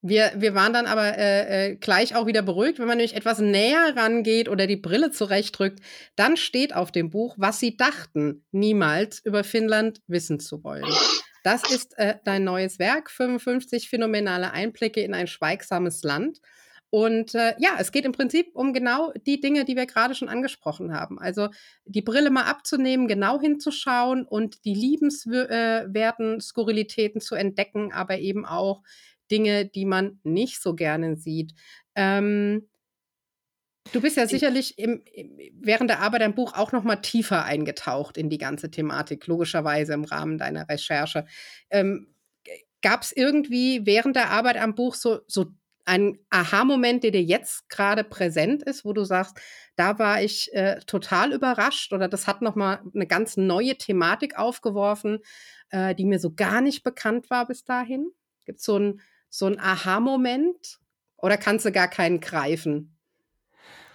Wir, 0.00 0.32
wir 0.36 0.54
waren 0.54 0.72
dann 0.72 0.86
aber 0.86 1.18
äh, 1.18 1.70
äh, 1.70 1.74
gleich 1.76 2.14
auch 2.14 2.26
wieder 2.26 2.42
beruhigt, 2.42 2.78
wenn 2.78 2.86
man 2.86 2.98
nämlich 2.98 3.16
etwas 3.16 3.40
näher 3.40 3.94
rangeht 3.96 4.48
oder 4.48 4.68
die 4.68 4.76
Brille 4.76 5.10
zurechtdrückt, 5.10 5.80
dann 6.14 6.36
steht 6.36 6.72
auf 6.72 6.92
dem 6.92 7.10
Buch, 7.10 7.34
was 7.36 7.58
sie 7.58 7.76
dachten, 7.76 8.44
niemals 8.52 9.18
über 9.24 9.42
Finnland 9.42 10.00
wissen 10.06 10.38
zu 10.38 10.62
wollen. 10.62 10.86
Das 11.42 11.68
ist 11.68 11.98
äh, 11.98 12.14
dein 12.24 12.44
neues 12.44 12.78
Werk, 12.78 13.10
55 13.10 13.88
phänomenale 13.88 14.52
Einblicke 14.52 15.00
in 15.00 15.14
ein 15.14 15.26
schweigsames 15.26 16.02
Land. 16.04 16.38
Und 16.90 17.34
äh, 17.34 17.54
ja, 17.58 17.76
es 17.78 17.92
geht 17.92 18.04
im 18.04 18.12
Prinzip 18.12 18.50
um 18.54 18.72
genau 18.72 19.12
die 19.26 19.40
Dinge, 19.40 19.64
die 19.64 19.76
wir 19.76 19.86
gerade 19.86 20.14
schon 20.14 20.28
angesprochen 20.28 20.94
haben. 20.94 21.18
Also 21.18 21.48
die 21.84 22.02
Brille 22.02 22.30
mal 22.30 22.44
abzunehmen, 22.44 23.08
genau 23.08 23.40
hinzuschauen 23.40 24.24
und 24.24 24.64
die 24.64 24.74
liebenswerten 24.74 26.36
äh, 26.36 26.40
Skurrilitäten 26.40 27.20
zu 27.20 27.34
entdecken, 27.34 27.92
aber 27.92 28.18
eben 28.18 28.46
auch 28.46 28.82
Dinge, 29.30 29.66
die 29.66 29.84
man 29.84 30.20
nicht 30.22 30.62
so 30.62 30.74
gerne 30.74 31.16
sieht. 31.16 31.52
Ähm, 31.94 32.68
Du 33.92 34.02
bist 34.02 34.16
ja 34.16 34.26
sicherlich 34.26 34.78
im, 34.78 35.02
während 35.54 35.88
der 35.88 36.00
Arbeit 36.00 36.22
am 36.22 36.34
Buch 36.34 36.54
auch 36.54 36.72
noch 36.72 36.84
mal 36.84 36.96
tiefer 36.96 37.44
eingetaucht 37.44 38.18
in 38.18 38.28
die 38.28 38.38
ganze 38.38 38.70
Thematik, 38.70 39.26
logischerweise 39.26 39.94
im 39.94 40.04
Rahmen 40.04 40.38
deiner 40.38 40.68
Recherche. 40.68 41.26
Ähm, 41.70 42.14
Gab 42.80 43.02
es 43.02 43.12
irgendwie 43.12 43.86
während 43.86 44.14
der 44.14 44.30
Arbeit 44.30 44.56
am 44.56 44.74
Buch 44.74 44.94
so, 44.94 45.20
so 45.26 45.46
einen 45.88 46.18
Aha-Moment, 46.30 47.02
der 47.04 47.10
dir 47.12 47.22
jetzt 47.22 47.68
gerade 47.70 48.04
präsent 48.04 48.62
ist, 48.62 48.84
wo 48.84 48.92
du 48.92 49.04
sagst, 49.04 49.38
da 49.76 49.98
war 49.98 50.22
ich 50.22 50.52
äh, 50.54 50.80
total 50.86 51.32
überrascht 51.32 51.92
oder 51.92 52.08
das 52.08 52.26
hat 52.26 52.42
noch 52.42 52.54
mal 52.56 52.82
eine 52.94 53.06
ganz 53.06 53.36
neue 53.36 53.76
Thematik 53.76 54.38
aufgeworfen, 54.38 55.20
äh, 55.70 55.94
die 55.94 56.04
mir 56.04 56.18
so 56.20 56.34
gar 56.34 56.60
nicht 56.60 56.82
bekannt 56.84 57.30
war 57.30 57.46
bis 57.46 57.64
dahin? 57.64 58.10
Gibt 58.44 58.60
es 58.60 58.64
so 58.66 58.76
einen 58.76 59.00
so 59.30 59.46
ein 59.46 59.60
Aha-Moment 59.60 60.78
oder 61.16 61.36
kannst 61.36 61.66
du 61.66 61.72
gar 61.72 61.88
keinen 61.88 62.20
greifen? 62.20 62.97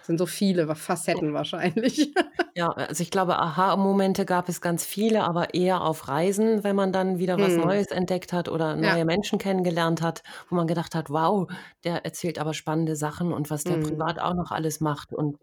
Sind 0.04 0.18
so 0.18 0.26
viele 0.26 0.72
Facetten 0.74 1.32
wahrscheinlich. 1.34 2.12
Ja, 2.56 2.70
also 2.70 3.02
ich 3.02 3.10
glaube, 3.10 3.36
Aha-Momente 3.36 4.24
gab 4.24 4.48
es 4.48 4.60
ganz 4.60 4.84
viele, 4.84 5.24
aber 5.24 5.54
eher 5.54 5.80
auf 5.80 6.06
Reisen, 6.06 6.62
wenn 6.62 6.76
man 6.76 6.92
dann 6.92 7.18
wieder 7.18 7.36
was 7.36 7.54
hm. 7.54 7.62
Neues 7.62 7.88
entdeckt 7.88 8.32
hat 8.32 8.48
oder 8.48 8.76
neue 8.76 8.98
ja. 8.98 9.04
Menschen 9.04 9.40
kennengelernt 9.40 10.02
hat, 10.02 10.22
wo 10.48 10.54
man 10.54 10.68
gedacht 10.68 10.94
hat, 10.94 11.10
wow, 11.10 11.50
der 11.82 12.04
erzählt 12.04 12.38
aber 12.38 12.54
spannende 12.54 12.94
Sachen 12.94 13.32
und 13.32 13.50
was 13.50 13.64
der 13.64 13.78
hm. 13.78 13.82
privat 13.82 14.20
auch 14.20 14.34
noch 14.34 14.52
alles 14.52 14.78
macht. 14.80 15.12
Und 15.12 15.38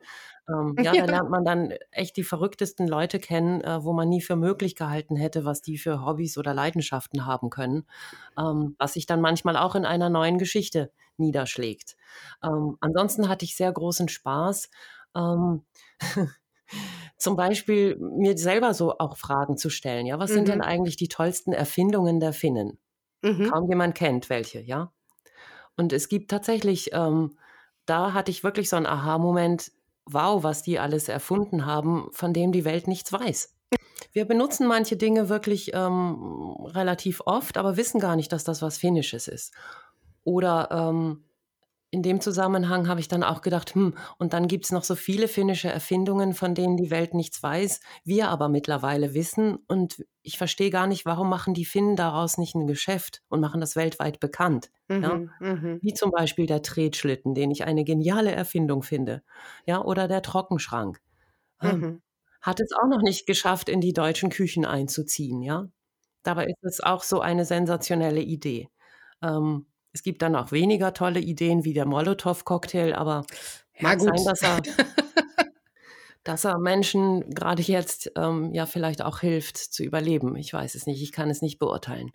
ähm, 0.49 0.75
ja, 0.77 0.93
ja, 0.93 1.05
da 1.05 1.11
lernt 1.11 1.29
man 1.29 1.45
dann 1.45 1.73
echt 1.91 2.17
die 2.17 2.23
verrücktesten 2.23 2.87
Leute 2.87 3.19
kennen, 3.19 3.61
äh, 3.61 3.83
wo 3.83 3.93
man 3.93 4.09
nie 4.09 4.21
für 4.21 4.35
möglich 4.35 4.75
gehalten 4.75 5.15
hätte, 5.15 5.45
was 5.45 5.61
die 5.61 5.77
für 5.77 6.05
Hobbys 6.05 6.37
oder 6.37 6.53
Leidenschaften 6.53 7.25
haben 7.25 7.49
können, 7.49 7.85
ähm, 8.37 8.75
was 8.77 8.93
sich 8.93 9.05
dann 9.05 9.21
manchmal 9.21 9.57
auch 9.57 9.75
in 9.75 9.85
einer 9.85 10.09
neuen 10.09 10.37
Geschichte 10.37 10.91
niederschlägt. 11.17 11.95
Ähm, 12.43 12.77
ansonsten 12.79 13.29
hatte 13.29 13.45
ich 13.45 13.55
sehr 13.55 13.71
großen 13.71 14.09
Spaß. 14.09 14.69
Ähm, 15.15 15.63
zum 17.17 17.35
Beispiel 17.35 17.97
mir 17.97 18.37
selber 18.37 18.73
so 18.73 18.97
auch 18.97 19.17
Fragen 19.17 19.57
zu 19.57 19.69
stellen. 19.69 20.05
Ja, 20.05 20.19
was 20.19 20.31
mhm. 20.31 20.35
sind 20.35 20.47
denn 20.47 20.57
mhm. 20.59 20.65
eigentlich 20.65 20.95
die 20.95 21.07
tollsten 21.07 21.53
Erfindungen 21.53 22.19
der 22.19 22.33
Finnen? 22.33 22.79
Mhm. 23.21 23.51
Kaum 23.51 23.69
jemand 23.69 23.95
kennt 23.95 24.29
welche, 24.29 24.61
ja. 24.61 24.91
Und 25.77 25.93
es 25.93 26.09
gibt 26.09 26.31
tatsächlich, 26.31 26.91
ähm, 26.93 27.37
da 27.85 28.13
hatte 28.13 28.31
ich 28.31 28.43
wirklich 28.43 28.69
so 28.69 28.75
einen 28.75 28.85
Aha-Moment, 28.85 29.71
wow, 30.13 30.43
was 30.43 30.63
die 30.63 30.79
alles 30.79 31.09
erfunden 31.09 31.65
haben, 31.65 32.07
von 32.11 32.33
dem 32.33 32.51
die 32.51 32.65
Welt 32.65 32.87
nichts 32.87 33.11
weiß. 33.11 33.55
Wir 34.13 34.25
benutzen 34.25 34.67
manche 34.67 34.97
Dinge 34.97 35.29
wirklich 35.29 35.71
ähm, 35.73 36.55
relativ 36.65 37.21
oft, 37.25 37.57
aber 37.57 37.77
wissen 37.77 37.99
gar 37.99 38.15
nicht, 38.15 38.31
dass 38.31 38.43
das 38.43 38.61
was 38.61 38.77
Finnisches 38.77 39.27
ist. 39.27 39.53
Oder 40.23 40.69
ähm, 40.71 41.23
in 41.91 42.03
dem 42.03 42.21
Zusammenhang 42.21 42.87
habe 42.87 43.01
ich 43.01 43.09
dann 43.09 43.21
auch 43.23 43.41
gedacht, 43.41 43.75
hm, 43.75 43.95
und 44.17 44.31
dann 44.31 44.47
gibt 44.47 44.65
es 44.65 44.71
noch 44.71 44.85
so 44.85 44.95
viele 44.95 45.27
finnische 45.27 45.69
Erfindungen, 45.69 46.33
von 46.33 46.55
denen 46.55 46.77
die 46.77 46.89
Welt 46.89 47.13
nichts 47.13 47.43
weiß, 47.43 47.81
wir 48.05 48.29
aber 48.29 48.47
mittlerweile 48.47 49.13
wissen. 49.13 49.57
Und 49.67 50.05
ich 50.21 50.37
verstehe 50.37 50.69
gar 50.69 50.87
nicht, 50.87 51.05
warum 51.05 51.29
machen 51.29 51.53
die 51.53 51.65
Finnen 51.65 51.97
daraus 51.97 52.37
nicht 52.37 52.55
ein 52.55 52.65
Geschäft 52.65 53.21
und 53.27 53.41
machen 53.41 53.59
das 53.59 53.75
weltweit 53.75 54.21
bekannt. 54.21 54.71
Mhm, 54.87 55.03
ja? 55.03 55.15
mhm. 55.41 55.79
Wie 55.81 55.93
zum 55.93 56.11
Beispiel 56.11 56.45
der 56.45 56.61
Tretschlitten, 56.61 57.35
den 57.35 57.51
ich 57.51 57.65
eine 57.65 57.83
geniale 57.83 58.31
Erfindung 58.31 58.83
finde. 58.83 59.21
Ja, 59.65 59.83
oder 59.83 60.07
der 60.07 60.21
Trockenschrank. 60.21 61.01
Hm, 61.59 61.79
mhm. 61.79 62.01
Hat 62.41 62.59
es 62.61 62.71
auch 62.71 62.87
noch 62.87 63.01
nicht 63.01 63.27
geschafft, 63.27 63.69
in 63.69 63.81
die 63.81 63.93
deutschen 63.93 64.29
Küchen 64.29 64.65
einzuziehen, 64.65 65.41
ja. 65.41 65.67
Dabei 66.23 66.45
ist 66.47 66.63
es 66.63 66.81
auch 66.81 67.03
so 67.03 67.19
eine 67.21 67.45
sensationelle 67.45 68.21
Idee. 68.21 68.69
Ähm, 69.23 69.65
es 69.93 70.03
gibt 70.03 70.21
dann 70.21 70.35
auch 70.35 70.51
weniger 70.51 70.93
tolle 70.93 71.19
Ideen 71.19 71.63
wie 71.63 71.73
der 71.73 71.85
Molotow-Cocktail, 71.85 72.93
aber 72.93 73.25
ja, 73.79 73.89
mag 73.89 73.99
gut. 73.99 74.07
sein, 74.07 74.25
dass 74.25 74.41
er, 74.41 74.61
dass 76.23 76.45
er 76.45 76.59
Menschen 76.59 77.29
gerade 77.33 77.61
jetzt 77.61 78.11
ähm, 78.15 78.53
ja 78.53 78.65
vielleicht 78.65 79.01
auch 79.01 79.19
hilft 79.19 79.57
zu 79.57 79.83
überleben. 79.83 80.35
Ich 80.35 80.53
weiß 80.53 80.75
es 80.75 80.85
nicht, 80.85 81.01
ich 81.01 81.11
kann 81.11 81.29
es 81.29 81.41
nicht 81.41 81.59
beurteilen. 81.59 82.11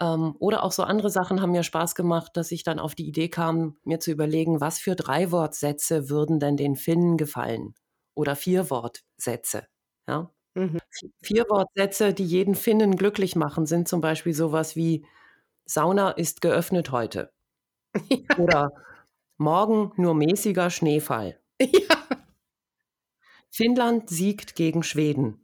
Ähm, 0.00 0.34
oder 0.38 0.64
auch 0.64 0.72
so 0.72 0.82
andere 0.82 1.10
Sachen 1.10 1.40
haben 1.40 1.52
mir 1.52 1.62
Spaß 1.62 1.94
gemacht, 1.94 2.32
dass 2.34 2.52
ich 2.52 2.64
dann 2.64 2.78
auf 2.78 2.94
die 2.94 3.06
Idee 3.06 3.28
kam, 3.28 3.76
mir 3.84 4.00
zu 4.00 4.10
überlegen, 4.10 4.60
was 4.60 4.78
für 4.78 4.96
drei 4.96 5.30
Wortsätze 5.30 6.08
würden 6.08 6.40
denn 6.40 6.56
den 6.56 6.76
Finnen 6.76 7.16
gefallen? 7.16 7.74
Oder 8.14 8.36
vier 8.36 8.70
Wortsätze. 8.70 9.66
Ja? 10.08 10.30
Mhm. 10.54 10.78
Vier 11.22 11.44
Wortsätze, 11.48 12.12
die 12.12 12.24
jeden 12.24 12.54
Finnen 12.54 12.96
glücklich 12.96 13.36
machen, 13.36 13.66
sind 13.66 13.88
zum 13.88 14.00
Beispiel 14.00 14.34
sowas 14.34 14.74
wie 14.74 15.06
Sauna 15.70 16.10
ist 16.10 16.40
geöffnet 16.40 16.90
heute. 16.90 17.32
Ja. 18.10 18.38
Oder 18.38 18.70
morgen 19.36 19.92
nur 19.96 20.14
mäßiger 20.14 20.70
Schneefall. 20.70 21.38
Ja. 21.60 21.96
Finnland 23.50 24.08
siegt 24.08 24.54
gegen 24.54 24.82
Schweden. 24.82 25.42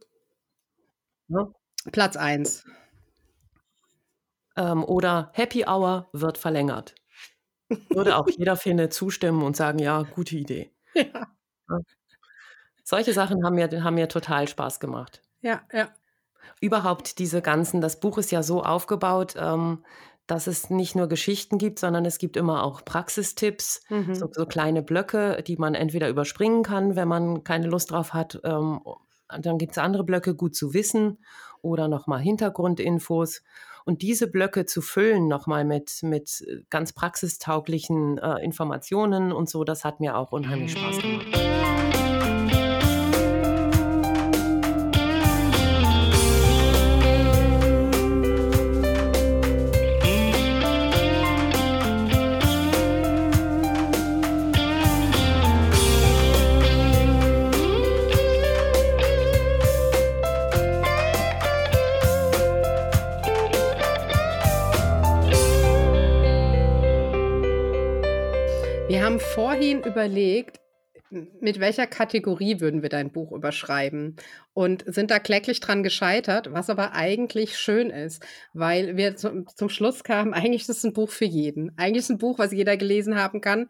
Ja. 1.29 1.53
Platz 1.93 2.17
1. 2.17 2.65
Ähm, 4.57 4.85
oder 4.85 5.31
Happy 5.35 5.65
Hour 5.67 6.09
wird 6.13 6.39
verlängert. 6.39 6.95
Würde 7.91 8.17
auch 8.17 8.29
jeder 8.29 8.57
Finne 8.57 8.89
zustimmen 8.89 9.43
und 9.43 9.57
sagen, 9.57 9.79
ja, 9.79 10.03
gute 10.03 10.37
Idee. 10.37 10.73
Ja. 11.69 11.81
Solche 12.85 13.13
Sachen 13.13 13.45
haben 13.45 13.57
mir, 13.57 13.83
haben 13.83 13.97
mir 13.97 14.09
total 14.09 14.47
Spaß 14.47 14.79
gemacht. 14.79 15.21
Ja, 15.41 15.63
ja. 15.73 15.89
Überhaupt 16.61 17.19
diese 17.19 17.43
ganzen, 17.43 17.81
das 17.81 17.99
Buch 17.99 18.19
ist 18.19 18.31
ja 18.31 18.45
so 18.45 18.63
aufgebaut, 18.63 19.35
ähm, 19.37 19.85
dass 20.27 20.47
es 20.47 20.71
nicht 20.71 20.97
nur 20.97 21.07
Geschichten 21.09 21.59
gibt, 21.59 21.79
sondern 21.79 22.05
es 22.05 22.19
gibt 22.19 22.37
immer 22.37 22.65
auch 22.65 22.85
Praxistipps, 22.85 23.83
mhm. 23.89 24.15
so, 24.15 24.29
so, 24.33 24.47
kleine 24.47 24.83
Blöcke, 24.83 25.43
die 25.47 25.57
man 25.57 25.75
entweder 25.75 26.09
überspringen 26.09 26.63
kann, 26.63 26.97
wenn 26.97 27.09
man 27.09 27.45
keine 27.45 27.69
Lust 27.69 27.91
drauf 27.91 28.13
hat. 28.13 28.41
Ähm, 28.45 28.81
dann 29.41 29.59
gibt 29.59 29.73
es 29.73 29.79
andere 29.79 30.05
Blöcke, 30.05 30.35
gut 30.35 30.55
zu 30.55 30.75
wissen 30.75 31.19
oder 31.63 31.89
nochmal 31.89 32.21
Hintergrundinfos. 32.21 33.43
Und 33.85 34.03
diese 34.03 34.27
Blöcke 34.27 34.67
zu 34.67 34.83
füllen 34.83 35.29
nochmal 35.29 35.65
mit, 35.65 36.03
mit 36.03 36.45
ganz 36.71 36.93
praxistauglichen 36.93 38.19
äh, 38.19 38.45
Informationen 38.45 39.33
und 39.33 39.49
so, 39.49 39.63
das 39.63 39.85
hat 39.85 40.01
mir 40.01 40.17
auch 40.17 40.33
unheimlich 40.33 40.73
Spaß 40.73 40.99
gemacht. 40.99 41.76
Überlegt, 69.97 70.61
mit 71.11 71.61
welcher 71.61 71.87
Kategorie 71.87 72.61
würden 72.61 72.83
wir 72.83 72.89
dein 72.89 73.13
Buch 73.13 73.33
überschreiben? 73.33 74.17
Und 74.53 74.85
sind 74.87 75.11
da 75.11 75.19
kläglich 75.19 75.61
dran 75.61 75.83
gescheitert, 75.83 76.53
was 76.53 76.69
aber 76.69 76.93
eigentlich 76.93 77.59
schön 77.59 77.91
ist, 77.91 78.25
weil 78.53 78.97
wir 78.97 79.17
zum, 79.17 79.47
zum 79.47 79.69
Schluss 79.69 80.05
kamen, 80.05 80.35
eigentlich 80.35 80.63
ist 80.63 80.71
es 80.71 80.85
ein 80.85 80.93
Buch 80.93 81.11
für 81.11 81.25
jeden. 81.25 81.73
Eigentlich 81.79 81.99
ist 81.99 82.05
es 82.07 82.11
ein 82.11 82.19
Buch, 82.19 82.39
was 82.39 82.53
jeder 82.53 82.77
gelesen 82.77 83.17
haben 83.17 83.41
kann. 83.41 83.69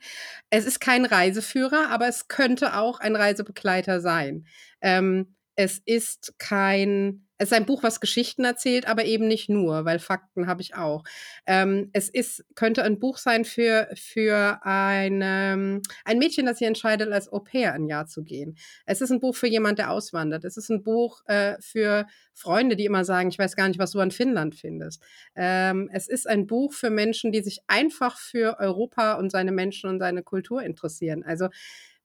Es 0.51 0.67
ist 0.67 0.81
kein 0.81 1.05
Reiseführer, 1.05 1.91
aber 1.91 2.09
es 2.09 2.29
könnte 2.29 2.77
auch 2.77 3.01
ein 3.01 3.15
Reisebegleiter 3.15 4.01
sein. 4.01 4.47
Ähm, 4.81 5.37
es 5.55 5.81
ist 5.85 6.35
kein 6.39 7.26
es 7.39 7.51
ist 7.51 7.57
ein 7.57 7.67
Buch, 7.67 7.83
was 7.83 8.01
Geschichten 8.01 8.45
erzählt, 8.45 8.87
aber 8.87 9.05
eben 9.05 9.29
nicht 9.29 9.49
nur, 9.49 9.85
weil 9.85 9.99
Fakten 9.99 10.47
habe 10.47 10.63
ich 10.63 10.75
auch. 10.75 11.05
Ähm, 11.47 11.91
es 11.93 12.09
ist, 12.09 12.45
könnte 12.55 12.83
ein 12.83 12.99
Buch 12.99 13.19
sein 13.19 13.45
für, 13.45 13.89
für 13.95 14.61
eine, 14.63 15.83
ein 16.05 16.19
Mädchen, 16.19 16.47
das 16.47 16.59
sich 16.59 16.67
entscheidet, 16.67 17.13
als 17.13 17.31
Au 17.33 17.41
pair 17.41 17.75
ein 17.75 17.87
Jahr 17.87 18.07
zu 18.07 18.25
gehen. 18.25 18.57
Es 18.87 19.01
ist 19.01 19.11
ein 19.11 19.21
Buch 19.21 19.37
für 19.37 19.49
jemand, 19.49 19.79
der 19.79 19.91
auswandert. 19.91 20.45
Es 20.45 20.57
ist 20.57 20.71
ein 20.71 20.83
Buch 20.83 21.21
äh, 21.27 21.57
für 21.61 22.07
Freunde, 22.33 22.77
die 22.77 22.87
immer 22.87 23.05
sagen, 23.05 23.29
ich 23.29 23.39
weiß 23.39 23.57
gar 23.57 23.69
nicht, 23.69 23.79
was 23.79 23.91
du 23.91 24.01
an 24.01 24.11
Finnland 24.11 24.55
findest. 24.55 25.03
Ähm, 25.35 25.91
es 25.93 26.09
ist 26.09 26.27
ein 26.27 26.47
Buch 26.47 26.73
für 26.73 26.91
Menschen, 26.91 27.33
die 27.33 27.43
sich 27.43 27.61
einfach 27.67 28.19
für 28.19 28.59
Europa 28.59 29.15
und 29.15 29.31
seine 29.31 29.53
Menschen 29.53 29.91
und 29.91 29.99
seine 29.99 30.23
Kultur 30.23 30.63
interessieren. 30.63 31.23
Also 31.23 31.49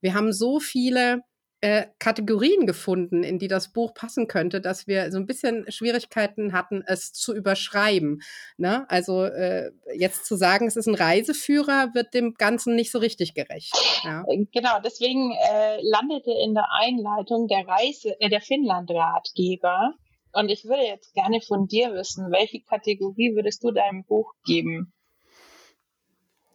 wir 0.01 0.13
haben 0.13 0.33
so 0.33 0.59
viele 0.59 1.21
äh, 1.61 1.85
Kategorien 1.99 2.65
gefunden, 2.65 3.23
in 3.23 3.37
die 3.37 3.47
das 3.47 3.71
Buch 3.71 3.93
passen 3.93 4.27
könnte, 4.27 4.61
dass 4.61 4.87
wir 4.87 5.11
so 5.11 5.17
ein 5.17 5.27
bisschen 5.27 5.71
Schwierigkeiten 5.71 6.53
hatten, 6.53 6.83
es 6.85 7.13
zu 7.13 7.35
überschreiben. 7.35 8.21
Ne? 8.57 8.85
Also 8.89 9.25
äh, 9.25 9.71
jetzt 9.95 10.25
zu 10.25 10.35
sagen, 10.35 10.67
es 10.67 10.75
ist 10.75 10.87
ein 10.87 10.95
Reiseführer, 10.95 11.93
wird 11.93 12.13
dem 12.15 12.33
Ganzen 12.33 12.75
nicht 12.75 12.91
so 12.91 12.97
richtig 12.97 13.35
gerecht. 13.35 13.73
Ja? 14.03 14.23
Äh, 14.27 14.45
genau, 14.51 14.79
deswegen 14.83 15.31
äh, 15.31 15.77
landete 15.83 16.31
in 16.31 16.55
der 16.55 16.67
Einleitung 16.71 17.47
der 17.47 17.67
Reise, 17.67 18.19
äh, 18.19 18.29
der 18.29 18.41
Finnland-Ratgeber. 18.41 19.93
Und 20.33 20.49
ich 20.49 20.65
würde 20.65 20.83
jetzt 20.83 21.13
gerne 21.13 21.41
von 21.41 21.67
dir 21.67 21.93
wissen, 21.93 22.31
welche 22.31 22.61
Kategorie 22.61 23.35
würdest 23.35 23.63
du 23.63 23.71
deinem 23.71 24.03
Buch 24.05 24.31
geben? 24.45 24.93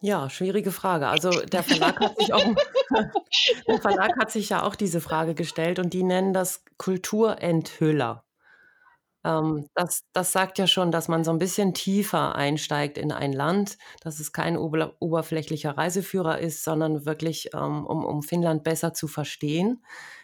Ja, 0.01 0.29
schwierige 0.29 0.71
Frage. 0.71 1.07
Also 1.07 1.31
der 1.31 1.63
Verlag 1.63 1.99
hat 1.99 2.17
sich 2.19 2.31
auch 2.33 2.43
der 3.67 3.79
Verlag 3.81 4.11
hat 4.19 4.31
sich 4.31 4.49
ja 4.49 4.63
auch 4.63 4.75
diese 4.75 5.01
Frage 5.01 5.33
gestellt 5.33 5.79
und 5.79 5.93
die 5.93 6.03
nennen 6.03 6.33
das 6.33 6.63
Kulturenthüller. 6.77 8.23
Ähm, 9.23 9.67
das 9.75 10.03
das 10.13 10.31
sagt 10.31 10.57
ja 10.59 10.67
schon, 10.67 10.91
dass 10.91 11.07
man 11.07 11.23
so 11.23 11.31
ein 11.31 11.39
bisschen 11.39 11.73
tiefer 11.73 12.35
einsteigt 12.35 12.97
in 12.97 13.11
ein 13.11 13.33
Land, 13.33 13.77
dass 14.01 14.19
es 14.19 14.31
kein 14.33 14.57
ober 14.57 14.95
oberflächlicher 14.99 15.77
Reiseführer 15.77 16.39
ist, 16.39 16.63
sondern 16.63 17.05
wirklich, 17.05 17.49
ähm, 17.55 17.85
um 17.85 18.05
um 18.05 18.21
Finnland 18.23 18.63
besser 18.63 18.93
zu 18.93 19.07
verstehen. 19.07 19.83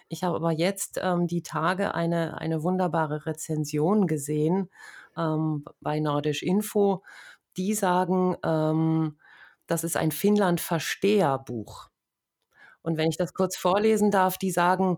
Ich 0.09 0.23
habe 0.23 0.36
aber 0.36 0.51
jetzt, 0.51 0.99
ähm, 1.01 1.27
die 1.27 1.41
Tage 1.43 1.95
eine 1.95 2.38
eine 2.39 2.63
wunderbare 2.63 3.25
Rezension 3.25 4.05
gesehen, 4.07 4.69
ähm, 5.17 5.65
bei 5.81 5.99
Nordisch 5.99 6.43
Info. 6.43 7.03
Die 7.57 7.73
sagen, 7.73 8.36
ähm 8.43 9.17
das 9.67 9.84
ist 9.84 9.97
ein 9.97 10.12
Finnland-Versteher-Buch. 10.12 11.89
Und 12.82 12.97
wenn 12.97 13.10
ich 13.10 13.17
das 13.17 13.34
kurz 13.34 13.56
vorlesen 13.56 14.12
darf, 14.12 14.38
die 14.38 14.52
sagen, 14.52 14.97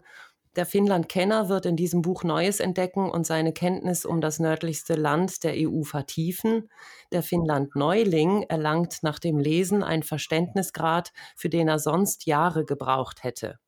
der 0.55 0.65
Finnland-Kenner 0.65 1.49
wird 1.49 1.65
in 1.65 1.75
diesem 1.75 2.01
Buch 2.01 2.23
Neues 2.23 2.61
entdecken 2.61 3.09
und 3.09 3.27
seine 3.27 3.51
Kenntnis 3.51 4.05
um 4.05 4.21
das 4.21 4.39
nördlichste 4.39 4.95
Land 4.95 5.43
der 5.43 5.53
EU 5.55 5.83
vertiefen. 5.83 6.69
Der 7.11 7.23
Finnland-Neuling 7.23 8.43
erlangt 8.43 8.99
nach 9.01 9.19
dem 9.19 9.37
Lesen 9.37 9.83
einen 9.83 10.03
Verständnisgrad, 10.03 11.11
für 11.35 11.49
den 11.49 11.67
er 11.67 11.79
sonst 11.79 12.25
Jahre 12.25 12.63
gebraucht 12.63 13.23
hätte. 13.23 13.59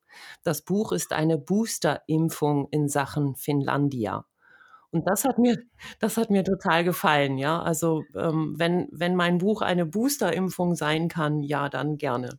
Das 0.42 0.62
Buch 0.62 0.92
ist 0.92 1.12
eine 1.12 1.36
Booster-Impfung 1.36 2.68
in 2.70 2.88
Sachen 2.88 3.36
Finnlandia. 3.36 4.24
Und 4.90 5.06
das 5.06 5.24
hat 5.24 5.38
mir, 5.38 5.58
das 6.00 6.16
hat 6.16 6.30
mir 6.30 6.44
total 6.44 6.82
gefallen, 6.82 7.36
ja. 7.36 7.60
Also 7.60 8.04
ähm, 8.16 8.54
wenn, 8.56 8.88
wenn 8.90 9.14
mein 9.16 9.38
Buch 9.38 9.60
eine 9.60 9.84
Boosterimpfung 9.84 10.74
sein 10.74 11.08
kann, 11.08 11.42
ja, 11.42 11.68
dann 11.68 11.98
gerne. 11.98 12.38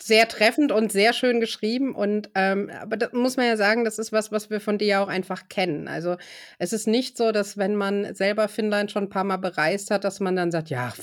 Sehr 0.00 0.28
treffend 0.28 0.70
und 0.70 0.92
sehr 0.92 1.12
schön 1.12 1.40
geschrieben. 1.40 1.94
Und 1.94 2.30
ähm, 2.36 2.70
aber 2.80 2.96
das 2.96 3.12
muss 3.12 3.36
man 3.36 3.46
ja 3.46 3.56
sagen, 3.56 3.84
das 3.84 3.98
ist 3.98 4.12
was, 4.12 4.30
was 4.30 4.48
wir 4.48 4.60
von 4.60 4.78
dir 4.78 4.86
ja 4.86 5.02
auch 5.02 5.08
einfach 5.08 5.48
kennen. 5.48 5.88
Also 5.88 6.16
es 6.58 6.72
ist 6.72 6.86
nicht 6.86 7.18
so, 7.18 7.32
dass 7.32 7.58
wenn 7.58 7.74
man 7.74 8.14
selber 8.14 8.46
Finnland 8.46 8.92
schon 8.92 9.04
ein 9.04 9.08
paar 9.08 9.24
Mal 9.24 9.38
bereist 9.38 9.90
hat, 9.90 10.04
dass 10.04 10.20
man 10.20 10.36
dann 10.36 10.52
sagt, 10.52 10.70
ja, 10.70 10.94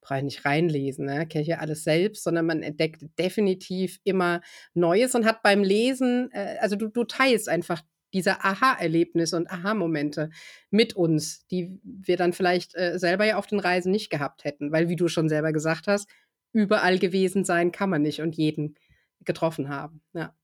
brauche 0.00 0.18
ich 0.18 0.24
nicht 0.24 0.44
reinlesen, 0.44 1.06
ne? 1.06 1.26
kenne 1.26 1.42
ich 1.42 1.48
ja 1.48 1.58
alles 1.58 1.82
selbst, 1.82 2.22
sondern 2.22 2.46
man 2.46 2.62
entdeckt 2.62 3.02
definitiv 3.18 3.98
immer 4.04 4.40
Neues 4.74 5.16
und 5.16 5.26
hat 5.26 5.42
beim 5.42 5.64
Lesen, 5.64 6.30
äh, 6.32 6.56
also 6.60 6.76
du, 6.76 6.88
du 6.88 7.02
teilst 7.02 7.48
einfach 7.48 7.82
diese 8.16 8.42
Aha-Erlebnisse 8.42 9.36
und 9.36 9.50
Aha-Momente 9.50 10.30
mit 10.70 10.96
uns, 10.96 11.46
die 11.48 11.78
wir 11.84 12.16
dann 12.16 12.32
vielleicht 12.32 12.74
äh, 12.74 12.98
selber 12.98 13.26
ja 13.26 13.36
auf 13.36 13.46
den 13.46 13.60
Reisen 13.60 13.92
nicht 13.92 14.08
gehabt 14.08 14.44
hätten. 14.44 14.72
Weil, 14.72 14.88
wie 14.88 14.96
du 14.96 15.08
schon 15.08 15.28
selber 15.28 15.52
gesagt 15.52 15.86
hast, 15.86 16.08
überall 16.52 16.98
gewesen 16.98 17.44
sein 17.44 17.72
kann 17.72 17.90
man 17.90 18.00
nicht 18.00 18.22
und 18.22 18.36
jeden 18.36 18.76
getroffen 19.20 19.68
haben. 19.68 20.00
Ja, 20.14 20.34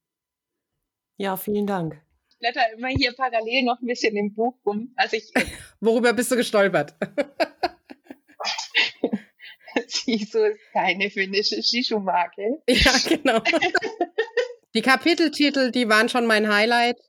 ja 1.17 1.35
vielen 1.35 1.65
Dank. 1.65 1.99
Ich 2.29 2.37
blätter 2.37 2.61
immer 2.77 2.89
hier 2.89 3.13
parallel 3.13 3.63
noch 3.63 3.81
ein 3.81 3.87
bisschen 3.87 4.15
im 4.15 4.33
Buch 4.33 4.55
rum. 4.65 4.93
Also 4.95 5.17
ich, 5.17 5.31
Worüber 5.79 6.13
bist 6.13 6.31
du 6.31 6.35
gestolpert? 6.35 6.93
Sisu 9.87 10.43
ist 10.43 10.59
keine 10.71 11.09
finnische 11.09 11.63
Shishu-Marke. 11.63 12.61
Ja, 12.67 12.91
genau. 13.09 13.39
Die 14.75 14.81
Kapiteltitel, 14.81 15.71
die 15.71 15.87
waren 15.87 16.09
schon 16.09 16.25
mein 16.25 16.51
Highlight. 16.51 16.99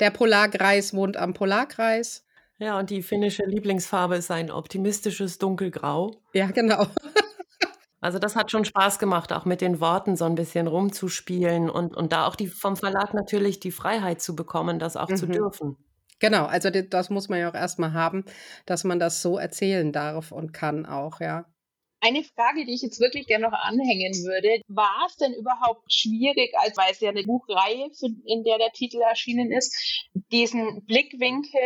Der 0.00 0.10
Polarkreis 0.10 0.94
wohnt 0.94 1.16
am 1.16 1.34
Polarkreis. 1.34 2.24
Ja, 2.58 2.78
und 2.78 2.90
die 2.90 3.02
finnische 3.02 3.44
Lieblingsfarbe 3.44 4.16
ist 4.16 4.30
ein 4.30 4.50
optimistisches 4.50 5.38
Dunkelgrau. 5.38 6.12
Ja, 6.32 6.46
genau. 6.50 6.86
Also 8.00 8.18
das 8.18 8.36
hat 8.36 8.50
schon 8.50 8.66
Spaß 8.66 8.98
gemacht, 8.98 9.32
auch 9.32 9.46
mit 9.46 9.62
den 9.62 9.80
Worten 9.80 10.14
so 10.14 10.26
ein 10.26 10.34
bisschen 10.34 10.66
rumzuspielen 10.66 11.70
und, 11.70 11.96
und 11.96 12.12
da 12.12 12.26
auch 12.26 12.36
die, 12.36 12.48
vom 12.48 12.76
Verlag 12.76 13.14
natürlich 13.14 13.60
die 13.60 13.70
Freiheit 13.70 14.20
zu 14.20 14.36
bekommen, 14.36 14.78
das 14.78 14.98
auch 14.98 15.08
mhm. 15.08 15.16
zu 15.16 15.26
dürfen. 15.26 15.78
Genau, 16.18 16.44
also 16.44 16.68
das 16.68 17.08
muss 17.08 17.30
man 17.30 17.38
ja 17.38 17.50
auch 17.50 17.54
erstmal 17.54 17.94
haben, 17.94 18.26
dass 18.66 18.84
man 18.84 18.98
das 18.98 19.22
so 19.22 19.38
erzählen 19.38 19.90
darf 19.90 20.32
und 20.32 20.52
kann 20.52 20.84
auch, 20.84 21.20
ja. 21.20 21.46
Eine 22.04 22.22
Frage, 22.22 22.66
die 22.66 22.74
ich 22.74 22.82
jetzt 22.82 23.00
wirklich 23.00 23.26
gerne 23.26 23.48
noch 23.48 23.58
anhängen 23.58 24.12
würde, 24.24 24.60
war 24.68 25.06
es 25.08 25.16
denn 25.16 25.32
überhaupt 25.32 25.90
schwierig, 25.90 26.52
als 26.58 26.76
weil 26.76 26.92
es 26.92 27.00
ja 27.00 27.08
eine 27.08 27.22
Buchreihe, 27.22 27.90
in 28.26 28.44
der 28.44 28.58
der 28.58 28.72
Titel 28.72 29.00
erschienen 29.00 29.50
ist, 29.50 29.74
diesen 30.30 30.84
Blickwinkel 30.84 31.62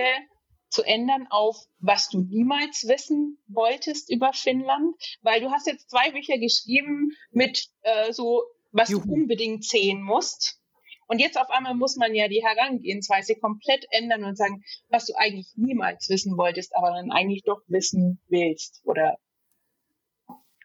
zu 0.69 0.85
ändern 0.85 1.27
auf, 1.31 1.57
was 1.81 2.09
du 2.09 2.21
niemals 2.21 2.87
wissen 2.87 3.39
wolltest 3.49 4.13
über 4.13 4.33
Finnland? 4.33 4.95
Weil 5.23 5.41
du 5.41 5.51
hast 5.51 5.67
jetzt 5.67 5.91
zwei 5.91 6.13
Bücher 6.13 6.39
geschrieben 6.39 7.17
mit 7.33 7.67
äh, 7.81 8.13
so, 8.13 8.45
was 8.71 8.91
Juhu. 8.91 9.05
du 9.05 9.15
unbedingt 9.15 9.65
sehen 9.65 10.01
musst. 10.01 10.61
Und 11.09 11.19
jetzt 11.19 11.37
auf 11.37 11.51
einmal 11.51 11.75
muss 11.75 11.97
man 11.97 12.15
ja 12.15 12.29
die 12.29 12.45
Herangehensweise 12.47 13.35
komplett 13.35 13.87
ändern 13.91 14.23
und 14.23 14.39
sagen, 14.39 14.63
was 14.89 15.07
du 15.07 15.15
eigentlich 15.17 15.49
niemals 15.57 16.09
wissen 16.09 16.37
wolltest, 16.37 16.77
aber 16.77 16.93
dann 16.93 17.11
eigentlich 17.11 17.43
doch 17.43 17.63
wissen 17.67 18.21
willst 18.29 18.83
oder 18.85 19.19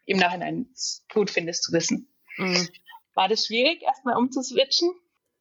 im 0.06 0.18
Nachhinein 0.18 0.68
gut 1.12 1.30
findest 1.30 1.64
zu 1.64 1.72
wissen. 1.72 2.12
Mhm. 2.36 2.68
War 3.14 3.28
das 3.28 3.46
schwierig, 3.46 3.82
erstmal 3.82 4.16
umzuswitchen? 4.16 4.92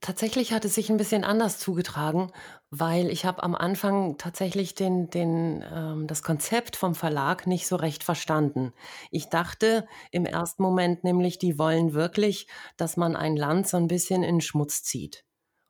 Tatsächlich 0.03 0.51
hat 0.51 0.65
es 0.65 0.75
sich 0.75 0.89
ein 0.89 0.97
bisschen 0.97 1.23
anders 1.23 1.59
zugetragen, 1.59 2.33
weil 2.69 3.09
ich 3.09 3.23
habe 3.23 3.41
am 3.41 3.55
Anfang 3.55 4.17
tatsächlich 4.17 4.75
den, 4.75 5.09
den, 5.09 5.63
ähm, 5.73 6.07
das 6.07 6.21
Konzept 6.23 6.75
vom 6.75 6.93
Verlag 6.93 7.47
nicht 7.47 7.67
so 7.67 7.77
recht 7.77 8.03
verstanden. 8.03 8.73
Ich 9.11 9.29
dachte 9.29 9.87
im 10.11 10.25
ersten 10.25 10.61
Moment 10.61 11.05
nämlich, 11.05 11.37
die 11.37 11.57
wollen 11.57 11.93
wirklich, 11.93 12.47
dass 12.75 12.97
man 12.97 13.15
ein 13.15 13.37
Land 13.37 13.69
so 13.69 13.77
ein 13.77 13.87
bisschen 13.87 14.23
in 14.23 14.41
Schmutz 14.41 14.83
zieht 14.83 15.23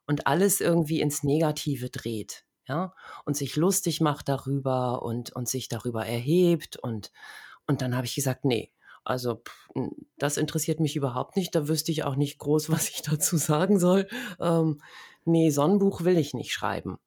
und 0.07 0.25
alles 0.25 0.61
irgendwie 0.61 0.99
ins 0.99 1.21
Negative 1.21 1.91
dreht, 1.91 2.43
ja, 2.67 2.95
und 3.25 3.37
sich 3.37 3.55
lustig 3.55 4.01
macht 4.01 4.29
darüber 4.29 5.03
und, 5.03 5.31
und 5.35 5.47
sich 5.47 5.69
darüber 5.69 6.07
erhebt 6.07 6.75
und, 6.75 7.11
und 7.67 7.83
dann 7.83 7.95
habe 7.95 8.07
ich 8.07 8.15
gesagt, 8.15 8.45
nee, 8.45 8.72
also 9.03 9.41
das 10.17 10.37
interessiert 10.37 10.79
mich 10.79 10.95
überhaupt 10.95 11.35
nicht. 11.35 11.53
Da 11.55 11.67
wüsste 11.67 11.91
ich 11.91 12.03
auch 12.03 12.15
nicht 12.15 12.39
groß, 12.39 12.69
was 12.71 12.89
ich 12.89 13.01
dazu 13.01 13.37
sagen 13.37 13.79
soll. 13.79 14.07
Ähm, 14.39 14.81
nee, 15.25 15.49
Sonnenbuch 15.49 16.03
will 16.03 16.17
ich 16.17 16.33
nicht 16.33 16.53
schreiben. 16.53 16.97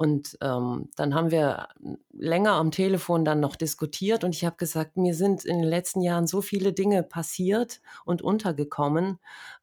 Und 0.00 0.38
ähm, 0.40 0.88
dann 0.96 1.14
haben 1.14 1.30
wir 1.30 1.68
länger 2.10 2.52
am 2.52 2.70
Telefon 2.70 3.22
dann 3.22 3.38
noch 3.38 3.54
diskutiert 3.54 4.24
und 4.24 4.34
ich 4.34 4.46
habe 4.46 4.56
gesagt, 4.56 4.96
mir 4.96 5.14
sind 5.14 5.44
in 5.44 5.58
den 5.58 5.68
letzten 5.68 6.00
Jahren 6.00 6.26
so 6.26 6.40
viele 6.40 6.72
Dinge 6.72 7.02
passiert 7.02 7.82
und 8.06 8.22
untergekommen, 8.22 9.18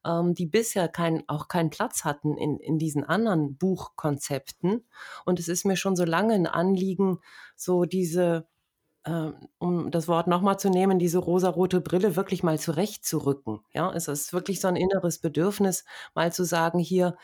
ähm, 0.06 0.34
die 0.34 0.46
bisher 0.46 0.86
kein, 0.86 1.24
auch 1.28 1.48
keinen 1.48 1.70
Platz 1.70 2.04
hatten 2.04 2.36
in, 2.36 2.60
in 2.60 2.78
diesen 2.78 3.02
anderen 3.02 3.56
Buchkonzepten. 3.56 4.86
Und 5.24 5.40
es 5.40 5.48
ist 5.48 5.64
mir 5.64 5.74
schon 5.74 5.96
so 5.96 6.04
lange 6.04 6.34
ein 6.34 6.46
Anliegen, 6.46 7.18
so 7.56 7.84
diese 7.84 8.46
äh, 9.08 9.32
um 9.58 9.90
das 9.90 10.06
Wort 10.06 10.26
nochmal 10.26 10.58
zu 10.58 10.68
nehmen, 10.68 10.98
diese 10.98 11.18
rosarote 11.18 11.80
Brille 11.80 12.14
wirklich 12.14 12.42
mal 12.42 12.58
zurechtzurücken. 12.58 13.60
Ja, 13.72 13.90
es 13.92 14.06
ist 14.06 14.32
wirklich 14.32 14.60
so 14.60 14.68
ein 14.68 14.76
inneres 14.76 15.18
Bedürfnis, 15.18 15.84
mal 16.14 16.32
zu 16.32 16.44
sagen, 16.44 16.78
hier, 16.78 17.16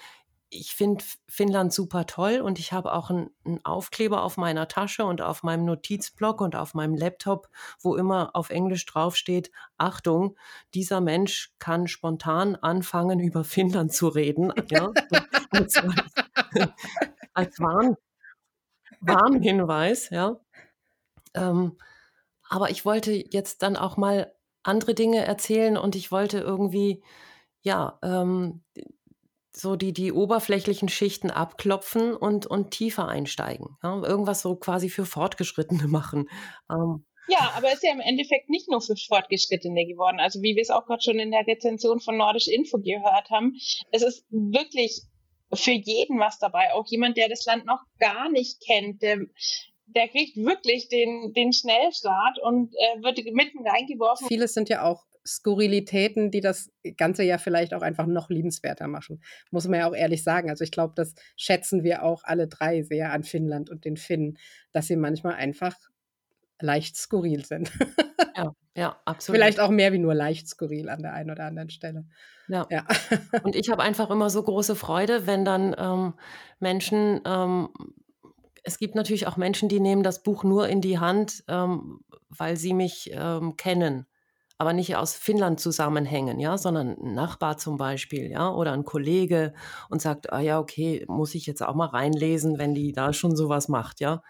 ich 0.49 0.75
finde 0.75 1.05
Finnland 1.29 1.73
super 1.73 2.07
toll 2.07 2.41
und 2.41 2.59
ich 2.59 2.73
habe 2.73 2.93
auch 2.93 3.11
einen, 3.11 3.31
Aufkleber 3.65 4.23
auf 4.23 4.37
meiner 4.37 4.69
Tasche 4.69 5.05
und 5.05 5.21
auf 5.21 5.43
meinem 5.43 5.65
Notizblock 5.65 6.41
und 6.41 6.57
auf 6.57 6.75
meinem 6.75 6.95
Laptop, 6.95 7.49
wo 7.81 7.97
immer 7.97 8.31
auf 8.35 8.51
Englisch 8.51 8.87
draufsteht, 8.87 9.51
Achtung, 9.77 10.37
dieser 10.73 11.01
Mensch 11.01 11.53
kann 11.59 11.89
spontan 11.89 12.57
anfangen, 12.57 13.21
über 13.21 13.45
Finnland 13.45 13.93
zu 13.93 14.09
reden. 14.09 14.53
Ja? 14.71 14.93
als, 15.51 15.75
als 17.35 17.61
Warn, 17.61 17.97
Warnhinweis, 19.01 20.11
ja. 20.11 20.41
Ähm, 21.35 21.77
aber 22.49 22.71
ich 22.71 22.85
wollte 22.85 23.13
jetzt 23.13 23.63
dann 23.63 23.77
auch 23.77 23.97
mal 23.97 24.33
andere 24.63 24.95
Dinge 24.95 25.25
erzählen 25.25 25.77
und 25.77 25.95
ich 25.95 26.11
wollte 26.11 26.39
irgendwie, 26.39 27.03
ja, 27.63 27.99
ähm, 28.03 28.63
so 29.57 29.77
die, 29.77 29.93
die 29.93 30.13
oberflächlichen 30.13 30.89
Schichten 30.89 31.31
abklopfen 31.31 32.15
und, 32.15 32.47
und 32.47 32.73
tiefer 32.73 33.09
einsteigen. 33.09 33.77
Ja? 33.83 34.03
Irgendwas 34.03 34.43
so 34.43 34.57
quasi 34.57 34.89
für 34.89 35.07
Fortgeschrittene 35.07 35.87
machen. 35.89 36.29
Ähm, 36.71 37.07
ja, 37.29 37.53
aber 37.57 37.69
es 37.69 37.75
ist 37.75 37.85
ja 37.85 37.93
im 37.93 38.01
Endeffekt 38.01 38.51
nicht 38.51 38.69
nur 38.69 38.83
für 38.83 38.97
Fortgeschrittene 38.97 39.87
geworden. 39.87 40.21
Also 40.21 40.43
wie 40.43 40.57
wir 40.57 40.63
es 40.63 40.71
auch 40.71 40.85
gerade 40.85 41.03
schon 41.03 41.19
in 41.19 41.31
der 41.31 41.47
Rezension 41.47 42.01
von 42.01 42.19
Nordisch 42.19 42.49
Info 42.49 42.79
gehört 42.79 43.31
haben, 43.31 43.55
es 43.93 44.03
ist 44.03 44.27
wirklich 44.29 45.03
für 45.53 45.73
jeden 45.73 46.19
was 46.19 46.39
dabei. 46.39 46.73
Auch 46.75 46.87
jemand, 46.87 47.17
der 47.17 47.29
das 47.29 47.47
Land 47.47 47.65
noch 47.65 47.81
gar 47.99 48.29
nicht 48.29 48.61
kennt, 48.61 49.01
der 49.03 49.21
der 49.87 50.09
kriegt 50.09 50.37
wirklich 50.37 50.89
den, 50.89 51.33
den 51.35 51.53
Schnellstart 51.53 52.39
und 52.41 52.75
äh, 52.75 53.03
wird 53.03 53.19
mitten 53.33 53.67
reingeworfen. 53.67 54.27
Vieles 54.29 54.55
sind 54.55 54.69
ja 54.69 54.83
auch 54.83 55.05
Skurrilitäten, 55.27 56.31
die 56.31 56.41
das 56.41 56.71
Ganze 56.97 57.23
ja 57.23 57.39
vielleicht 57.39 57.73
auch 57.73 57.83
einfach 57.83 58.07
noch 58.07 58.29
liebenswerter 58.29 58.89
machen. 58.89 59.23
Muss 59.51 59.67
man 59.67 59.81
ja 59.81 59.89
auch 59.89 59.95
ehrlich 59.95 60.23
sagen. 60.23 60.51
Also 60.51 60.65
ich 60.65 60.71
glaube, 60.71 60.93
das 60.97 61.15
schätzen 61.37 61.83
wir 61.83 62.03
auch 62.03 62.25
alle 62.25 62.47
drei 62.47 62.83
sehr 62.83 63.13
an 63.13 63.25
Finnland 63.25 63.71
und 63.71 63.85
den 63.85 63.97
Finnen, 63.97 64.39
dass 64.73 64.87
sie 64.87 64.97
manchmal 64.97 65.35
einfach 65.35 65.77
leicht 66.61 66.97
skurril 66.97 67.45
sind. 67.45 67.73
Ja, 68.37 68.53
ja, 68.77 69.01
absolut. 69.05 69.39
Vielleicht 69.39 69.61
auch 69.61 69.71
mehr 69.71 69.93
wie 69.93 69.99
nur 69.99 70.15
leicht 70.15 70.49
skurril 70.49 70.89
an 70.89 71.03
der 71.03 71.13
einen 71.13 71.31
oder 71.31 71.45
anderen 71.45 71.71
Stelle. 71.71 72.05
Ja. 72.49 72.67
ja. 72.69 72.85
Und 73.45 73.55
ich 73.55 73.71
habe 73.71 73.83
einfach 73.83 74.11
immer 74.11 74.29
so 74.29 74.43
große 74.43 74.75
Freude, 74.75 75.29
wenn 75.29 75.45
dann 75.45 75.75
ähm, 75.79 76.15
Menschen, 76.59 77.21
ähm, 77.25 77.69
es 78.65 78.79
gibt 78.79 78.95
natürlich 78.95 79.27
auch 79.27 79.37
Menschen, 79.37 79.69
die 79.69 79.81
nehmen 79.81 80.03
das 80.03 80.23
Buch 80.23 80.45
nur 80.45 80.69
in 80.69 80.81
die 80.81 80.99
Hand, 80.99 81.45
ähm, 81.49 82.01
weil 82.29 82.57
sie 82.57 82.75
mich 82.75 83.11
ähm, 83.13 83.57
kennen 83.57 84.07
aber 84.59 84.73
nicht 84.73 84.97
aus 84.97 85.15
Finnland 85.15 85.59
zusammenhängen, 85.61 86.39
ja, 86.39 86.57
sondern 86.57 86.97
ein 86.97 87.15
Nachbar 87.15 87.59
zum 87.59 87.77
Beispiel, 87.77 88.31
ja, 88.31 88.51
oder 88.53 88.73
ein 88.73 88.85
Kollege 88.85 89.53
und 89.91 90.01
sagt, 90.01 90.33
ah 90.33 90.41
ja, 90.41 90.61
okay, 90.61 91.05
muss 91.09 91.35
ich 91.35 91.47
jetzt 91.47 91.63
auch 91.63 91.75
mal 91.75 91.89
reinlesen, 91.89 92.59
wenn 92.59 92.75
die 92.75 92.93
da 92.93 93.13
schon 93.13 93.35
sowas 93.35 93.69
macht, 93.69 94.01
ja. 94.01 94.23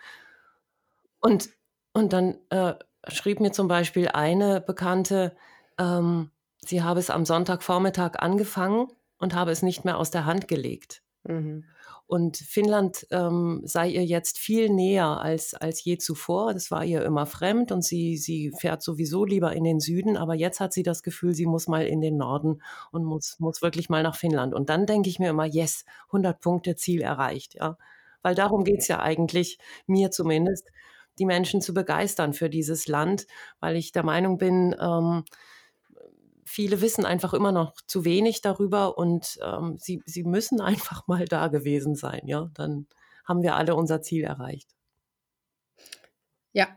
Und, 1.20 1.50
und 1.92 2.12
dann 2.12 2.38
äh, 2.50 2.74
schrieb 3.08 3.40
mir 3.40 3.52
zum 3.52 3.68
Beispiel 3.68 4.08
eine 4.08 4.60
Bekannte, 4.60 5.36
ähm, 5.78 6.30
sie 6.58 6.82
habe 6.82 7.00
es 7.00 7.10
am 7.10 7.26
Sonntagvormittag 7.26 8.18
angefangen 8.18 8.88
und 9.18 9.34
habe 9.34 9.50
es 9.50 9.62
nicht 9.62 9.84
mehr 9.84 9.98
aus 9.98 10.10
der 10.10 10.24
Hand 10.24 10.48
gelegt. 10.48 11.02
Mhm. 11.24 11.64
Und 12.14 12.36
Finnland 12.36 13.08
ähm, 13.10 13.62
sei 13.64 13.88
ihr 13.88 14.04
jetzt 14.04 14.38
viel 14.38 14.68
näher 14.68 15.20
als, 15.20 15.52
als 15.52 15.82
je 15.82 15.98
zuvor. 15.98 16.54
Das 16.54 16.70
war 16.70 16.84
ihr 16.84 17.04
immer 17.04 17.26
fremd 17.26 17.72
und 17.72 17.82
sie, 17.82 18.16
sie 18.18 18.52
fährt 18.56 18.84
sowieso 18.84 19.24
lieber 19.24 19.52
in 19.52 19.64
den 19.64 19.80
Süden. 19.80 20.16
Aber 20.16 20.34
jetzt 20.36 20.60
hat 20.60 20.72
sie 20.72 20.84
das 20.84 21.02
Gefühl, 21.02 21.34
sie 21.34 21.46
muss 21.46 21.66
mal 21.66 21.84
in 21.84 22.00
den 22.00 22.16
Norden 22.16 22.62
und 22.92 23.04
muss, 23.04 23.40
muss 23.40 23.62
wirklich 23.62 23.88
mal 23.88 24.04
nach 24.04 24.14
Finnland. 24.14 24.54
Und 24.54 24.68
dann 24.68 24.86
denke 24.86 25.08
ich 25.08 25.18
mir 25.18 25.30
immer, 25.30 25.44
yes, 25.44 25.84
100 26.06 26.40
Punkte 26.40 26.76
Ziel 26.76 27.00
erreicht. 27.00 27.56
Ja? 27.56 27.78
Weil 28.22 28.36
darum 28.36 28.62
geht 28.62 28.78
es 28.78 28.86
ja 28.86 29.00
eigentlich, 29.00 29.58
mir 29.88 30.12
zumindest, 30.12 30.68
die 31.18 31.26
Menschen 31.26 31.60
zu 31.60 31.74
begeistern 31.74 32.32
für 32.32 32.48
dieses 32.48 32.86
Land, 32.86 33.26
weil 33.58 33.74
ich 33.74 33.90
der 33.90 34.04
Meinung 34.04 34.38
bin, 34.38 34.76
ähm, 34.80 35.24
viele 36.44 36.80
wissen 36.80 37.04
einfach 37.04 37.34
immer 37.34 37.52
noch 37.52 37.74
zu 37.86 38.04
wenig 38.04 38.40
darüber 38.40 38.98
und 38.98 39.38
ähm, 39.42 39.76
sie, 39.78 40.02
sie 40.06 40.24
müssen 40.24 40.60
einfach 40.60 41.06
mal 41.06 41.24
da 41.26 41.48
gewesen 41.48 41.94
sein. 41.94 42.22
Ja, 42.26 42.50
dann 42.54 42.86
haben 43.24 43.42
wir 43.42 43.56
alle 43.56 43.74
unser 43.74 44.02
Ziel 44.02 44.24
erreicht. 44.24 44.68
Ja, 46.52 46.68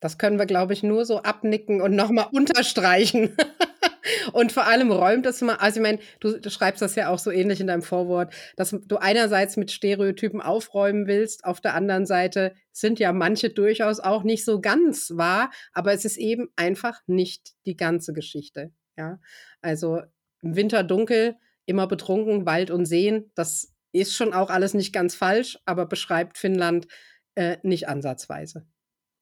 das 0.00 0.18
können 0.18 0.38
wir, 0.38 0.46
glaube 0.46 0.72
ich, 0.72 0.82
nur 0.82 1.06
so 1.06 1.22
abnicken 1.22 1.80
und 1.80 1.94
nochmal 1.94 2.26
unterstreichen. 2.32 3.36
und 4.32 4.52
vor 4.52 4.66
allem 4.66 4.90
räumt 4.90 5.26
es 5.26 5.40
mal, 5.40 5.56
also 5.56 5.78
ich 5.78 5.82
meine, 5.82 5.98
du, 6.20 6.38
du, 6.40 6.50
schreibst 6.50 6.82
das 6.82 6.96
ja 6.96 7.08
auch 7.08 7.20
so 7.20 7.30
ähnlich 7.30 7.60
in 7.60 7.68
deinem 7.68 7.82
Vorwort, 7.82 8.34
dass 8.56 8.70
du 8.70 8.96
einerseits 8.96 9.56
mit 9.56 9.70
Stereotypen 9.70 10.42
aufräumen 10.42 11.06
willst, 11.06 11.44
auf 11.44 11.60
der 11.60 11.74
anderen 11.74 12.04
Seite 12.04 12.54
sind 12.72 12.98
ja 12.98 13.12
manche 13.12 13.50
durchaus 13.50 14.00
auch 14.00 14.24
nicht 14.24 14.44
so 14.44 14.60
ganz 14.60 15.12
wahr, 15.14 15.50
aber 15.72 15.92
es 15.92 16.04
ist 16.04 16.16
eben 16.16 16.48
einfach 16.56 17.00
nicht 17.06 17.52
die 17.64 17.76
ganze 17.76 18.12
Geschichte. 18.12 18.72
Ja, 18.96 19.18
also 19.60 20.02
im 20.42 20.56
Winter 20.56 20.82
dunkel, 20.82 21.36
immer 21.66 21.86
betrunken, 21.86 22.46
Wald 22.46 22.70
und 22.70 22.86
Seen, 22.86 23.30
das 23.34 23.72
ist 23.92 24.14
schon 24.14 24.32
auch 24.32 24.50
alles 24.50 24.74
nicht 24.74 24.92
ganz 24.92 25.14
falsch, 25.14 25.58
aber 25.64 25.86
beschreibt 25.86 26.38
Finnland 26.38 26.88
äh, 27.34 27.58
nicht 27.62 27.88
ansatzweise. 27.88 28.66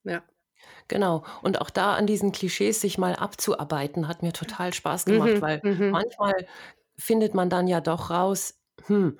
Ja. 0.05 0.23
Genau. 0.89 1.25
Und 1.43 1.61
auch 1.61 1.71
da 1.71 1.95
an 1.95 2.07
diesen 2.07 2.33
Klischees 2.33 2.81
sich 2.81 2.99
mal 2.99 3.15
abzuarbeiten, 3.15 4.09
hat 4.09 4.23
mir 4.23 4.33
total 4.33 4.75
Spaß 4.75 5.05
gemacht, 5.07 5.35
mhm, 5.35 5.41
weil 5.41 5.61
mhm. 5.63 5.91
manchmal 5.91 6.47
findet 6.97 7.35
man 7.35 7.49
dann 7.49 7.67
ja 7.67 7.81
doch 7.81 8.11
raus, 8.11 8.61
hm, 8.87 9.19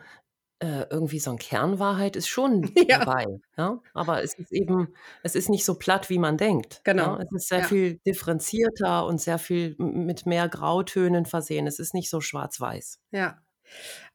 äh, 0.61 0.85
irgendwie 0.91 1.19
so 1.21 1.31
ein 1.33 1.39
Kernwahrheit 1.39 2.17
ist 2.17 2.29
schon 2.29 2.73
Ja. 2.89 2.99
dabei, 3.01 3.27
ja? 3.59 3.81
Aber 3.95 4.23
es 4.23 4.35
ist 4.35 4.53
eben 4.53 4.95
es 5.23 5.35
ist 5.35 5.49
nicht 5.51 5.65
so 5.65 5.77
platt, 5.79 6.11
wie 6.11 6.19
man 6.19 6.37
denkt, 6.39 6.83
ja? 6.95 7.15
Genau. 7.15 7.19
Es 7.19 7.33
ist 7.33 7.49
sehr 7.49 7.61
Ja. 7.61 7.65
viel 7.65 7.99
differenzierter 8.07 9.07
und 9.07 9.21
sehr 9.21 9.39
viel 9.39 9.75
mit 9.79 10.27
mehr 10.27 10.49
Grautönen 10.49 11.27
versehen. 11.27 11.67
Es 11.67 11.79
ist 11.79 11.95
nicht 11.95 12.11
so 12.11 12.21
schwarz-weiß. 12.21 12.99
Ja. 13.13 13.39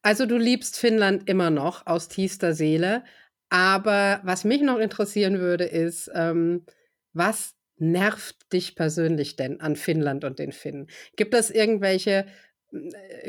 Also, 0.02 0.26
du 0.26 0.38
liebst 0.38 0.78
Finnland 0.78 1.30
immer 1.30 1.50
noch 1.50 1.88
aus 1.88 2.08
tiefster 2.10 2.54
Seele, 2.54 3.04
aber 3.50 4.22
was 4.24 4.44
mich 4.44 4.62
noch 4.62 4.80
interessieren 4.80 5.40
würde, 5.40 5.66
ist, 5.66 6.10
ähm, 6.14 6.66
was 7.14 7.54
nervt 7.78 8.52
dich 8.54 8.76
persönlich 8.76 9.36
denn 9.38 9.62
an 9.62 9.76
Finnland 9.76 10.24
und 10.26 10.40
den 10.40 10.52
Finnen? 10.54 10.88
Gibt 11.18 11.34
es 11.34 11.50
irgendwelche 11.52 12.26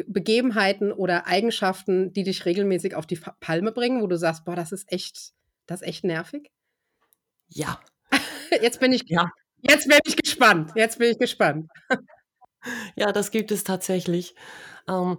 Begebenheiten 0.06 0.92
oder 0.92 1.26
Eigenschaften, 1.26 2.12
die 2.12 2.24
dich 2.24 2.44
regelmäßig 2.44 2.94
auf 2.94 3.06
die 3.06 3.20
Palme 3.40 3.72
bringen, 3.72 4.02
wo 4.02 4.06
du 4.06 4.16
sagst, 4.16 4.44
boah, 4.44 4.56
das 4.56 4.72
ist 4.72 4.90
echt, 4.92 5.32
das 5.66 5.82
ist 5.82 5.88
echt 5.88 6.04
nervig? 6.04 6.50
Ja. 7.48 7.80
Jetzt 8.62 8.80
bin 8.80 8.92
ich, 8.92 9.02
ja. 9.06 9.30
jetzt 9.62 9.88
bin 9.88 9.98
ich 10.04 10.16
gespannt. 10.16 10.70
Jetzt 10.76 10.98
bin 10.98 11.10
ich 11.10 11.18
gespannt. 11.18 11.68
ja, 12.96 13.12
das 13.12 13.30
gibt 13.30 13.50
es 13.50 13.64
tatsächlich. 13.64 14.34
Ähm, 14.88 15.18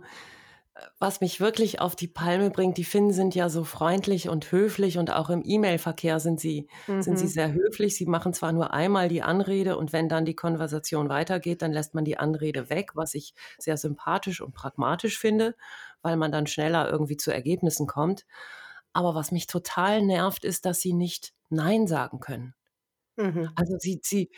was 0.99 1.21
mich 1.21 1.39
wirklich 1.39 1.79
auf 1.79 1.95
die 1.95 2.07
Palme 2.07 2.49
bringt, 2.49 2.77
die 2.77 2.83
Finnen 2.83 3.11
sind 3.11 3.35
ja 3.35 3.49
so 3.49 3.63
freundlich 3.63 4.29
und 4.29 4.51
höflich 4.51 4.97
und 4.97 5.11
auch 5.11 5.29
im 5.29 5.43
E-Mail-Verkehr 5.45 6.19
sind 6.19 6.39
sie, 6.39 6.67
mhm. 6.87 7.01
sind 7.01 7.17
sie 7.17 7.25
mhm. 7.25 7.29
sehr 7.29 7.53
höflich. 7.53 7.95
Sie 7.95 8.05
machen 8.05 8.33
zwar 8.33 8.51
nur 8.51 8.73
einmal 8.73 9.09
die 9.09 9.21
Anrede 9.21 9.77
und 9.77 9.93
wenn 9.93 10.09
dann 10.09 10.25
die 10.25 10.35
Konversation 10.35 11.09
weitergeht, 11.09 11.61
dann 11.61 11.71
lässt 11.71 11.93
man 11.93 12.05
die 12.05 12.17
Anrede 12.17 12.69
weg, 12.69 12.91
was 12.95 13.13
ich 13.13 13.33
sehr 13.57 13.77
sympathisch 13.77 14.41
und 14.41 14.53
pragmatisch 14.53 15.19
finde, 15.19 15.55
weil 16.01 16.17
man 16.17 16.31
dann 16.31 16.47
schneller 16.47 16.89
irgendwie 16.89 17.17
zu 17.17 17.31
Ergebnissen 17.31 17.87
kommt. 17.87 18.25
Aber 18.93 19.15
was 19.15 19.31
mich 19.31 19.47
total 19.47 20.01
nervt, 20.01 20.43
ist, 20.45 20.65
dass 20.65 20.81
sie 20.81 20.93
nicht 20.93 21.33
Nein 21.49 21.87
sagen 21.87 22.19
können. 22.19 22.55
Mhm. 23.17 23.49
Also 23.55 23.77
sie, 23.79 23.99
sie, 24.03 24.29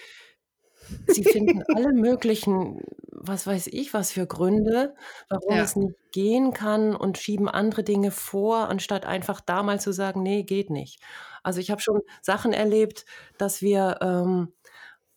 Sie 1.05 1.23
finden 1.23 1.63
alle 1.71 1.93
möglichen, 1.93 2.81
was 3.11 3.47
weiß 3.47 3.67
ich, 3.67 3.93
was 3.93 4.11
für 4.11 4.27
Gründe, 4.27 4.95
warum 5.29 5.57
Ja. 5.57 5.63
es 5.63 5.75
nicht 5.75 5.95
gehen 6.11 6.53
kann 6.53 6.95
und 6.95 7.17
schieben 7.17 7.49
andere 7.49 7.83
Dinge 7.83 8.11
vor, 8.11 8.69
anstatt 8.69 9.05
einfach 9.05 9.41
da 9.41 9.63
mal 9.63 9.79
zu 9.79 9.91
sagen: 9.93 10.23
„Ne, 10.23 10.43
geht 10.43 10.69
nicht.“ 10.69 11.01
Also, 11.43 11.59
ich 11.59 11.71
habe 11.71 11.81
schon 11.81 12.01
Sachen 12.21 12.53
erlebt, 12.53 13.05
dass 13.37 13.61
wir, 13.61 13.97
ähm, 14.01 14.53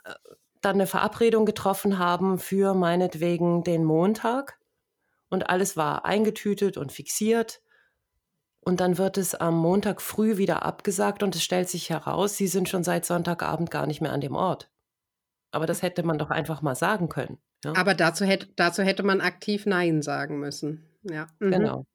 äh, 0.04 0.14
dann 0.62 0.76
eine 0.76 0.86
Verabredung 0.88 1.46
getroffen 1.46 1.98
haben 1.98 2.38
für 2.38 2.74
meinetwegen 2.74 3.64
den 3.64 3.84
Montag 3.84 4.58
und 5.30 5.50
alles 5.50 5.76
war 5.76 6.04
eingetütet 6.06 6.76
und 6.78 6.92
fixiert. 6.92 7.62
Und 8.64 8.80
dann 8.80 8.98
wird 8.98 9.18
es 9.18 9.36
am 9.36 9.56
Montag 9.56 10.02
früh 10.02 10.36
wieder 10.36 10.64
abgesagt 10.64 11.22
und 11.22 11.36
es 11.36 11.44
stellt 11.44 11.68
sich 11.68 11.90
heraus, 11.90 12.36
sie 12.36 12.48
sind 12.48 12.68
schon 12.68 12.82
seit 12.82 13.04
Sonntagabend 13.06 13.70
gar 13.70 13.86
nicht 13.86 14.00
mehr 14.00 14.12
an 14.12 14.20
dem 14.20 14.34
Ort. 14.34 14.71
Aber 15.52 15.66
das 15.66 15.82
hätte 15.82 16.02
man 16.02 16.18
doch 16.18 16.30
einfach 16.30 16.62
mal 16.62 16.74
sagen 16.74 17.08
können. 17.08 17.38
Ja? 17.64 17.74
Aber 17.76 17.94
dazu 17.94 18.24
hätte, 18.24 18.48
dazu 18.56 18.82
hätte 18.82 19.04
man 19.04 19.20
aktiv 19.20 19.66
Nein 19.66 20.02
sagen 20.02 20.40
müssen. 20.40 20.88
Ja. 21.04 21.28
Mhm. 21.38 21.50
Genau. 21.50 21.86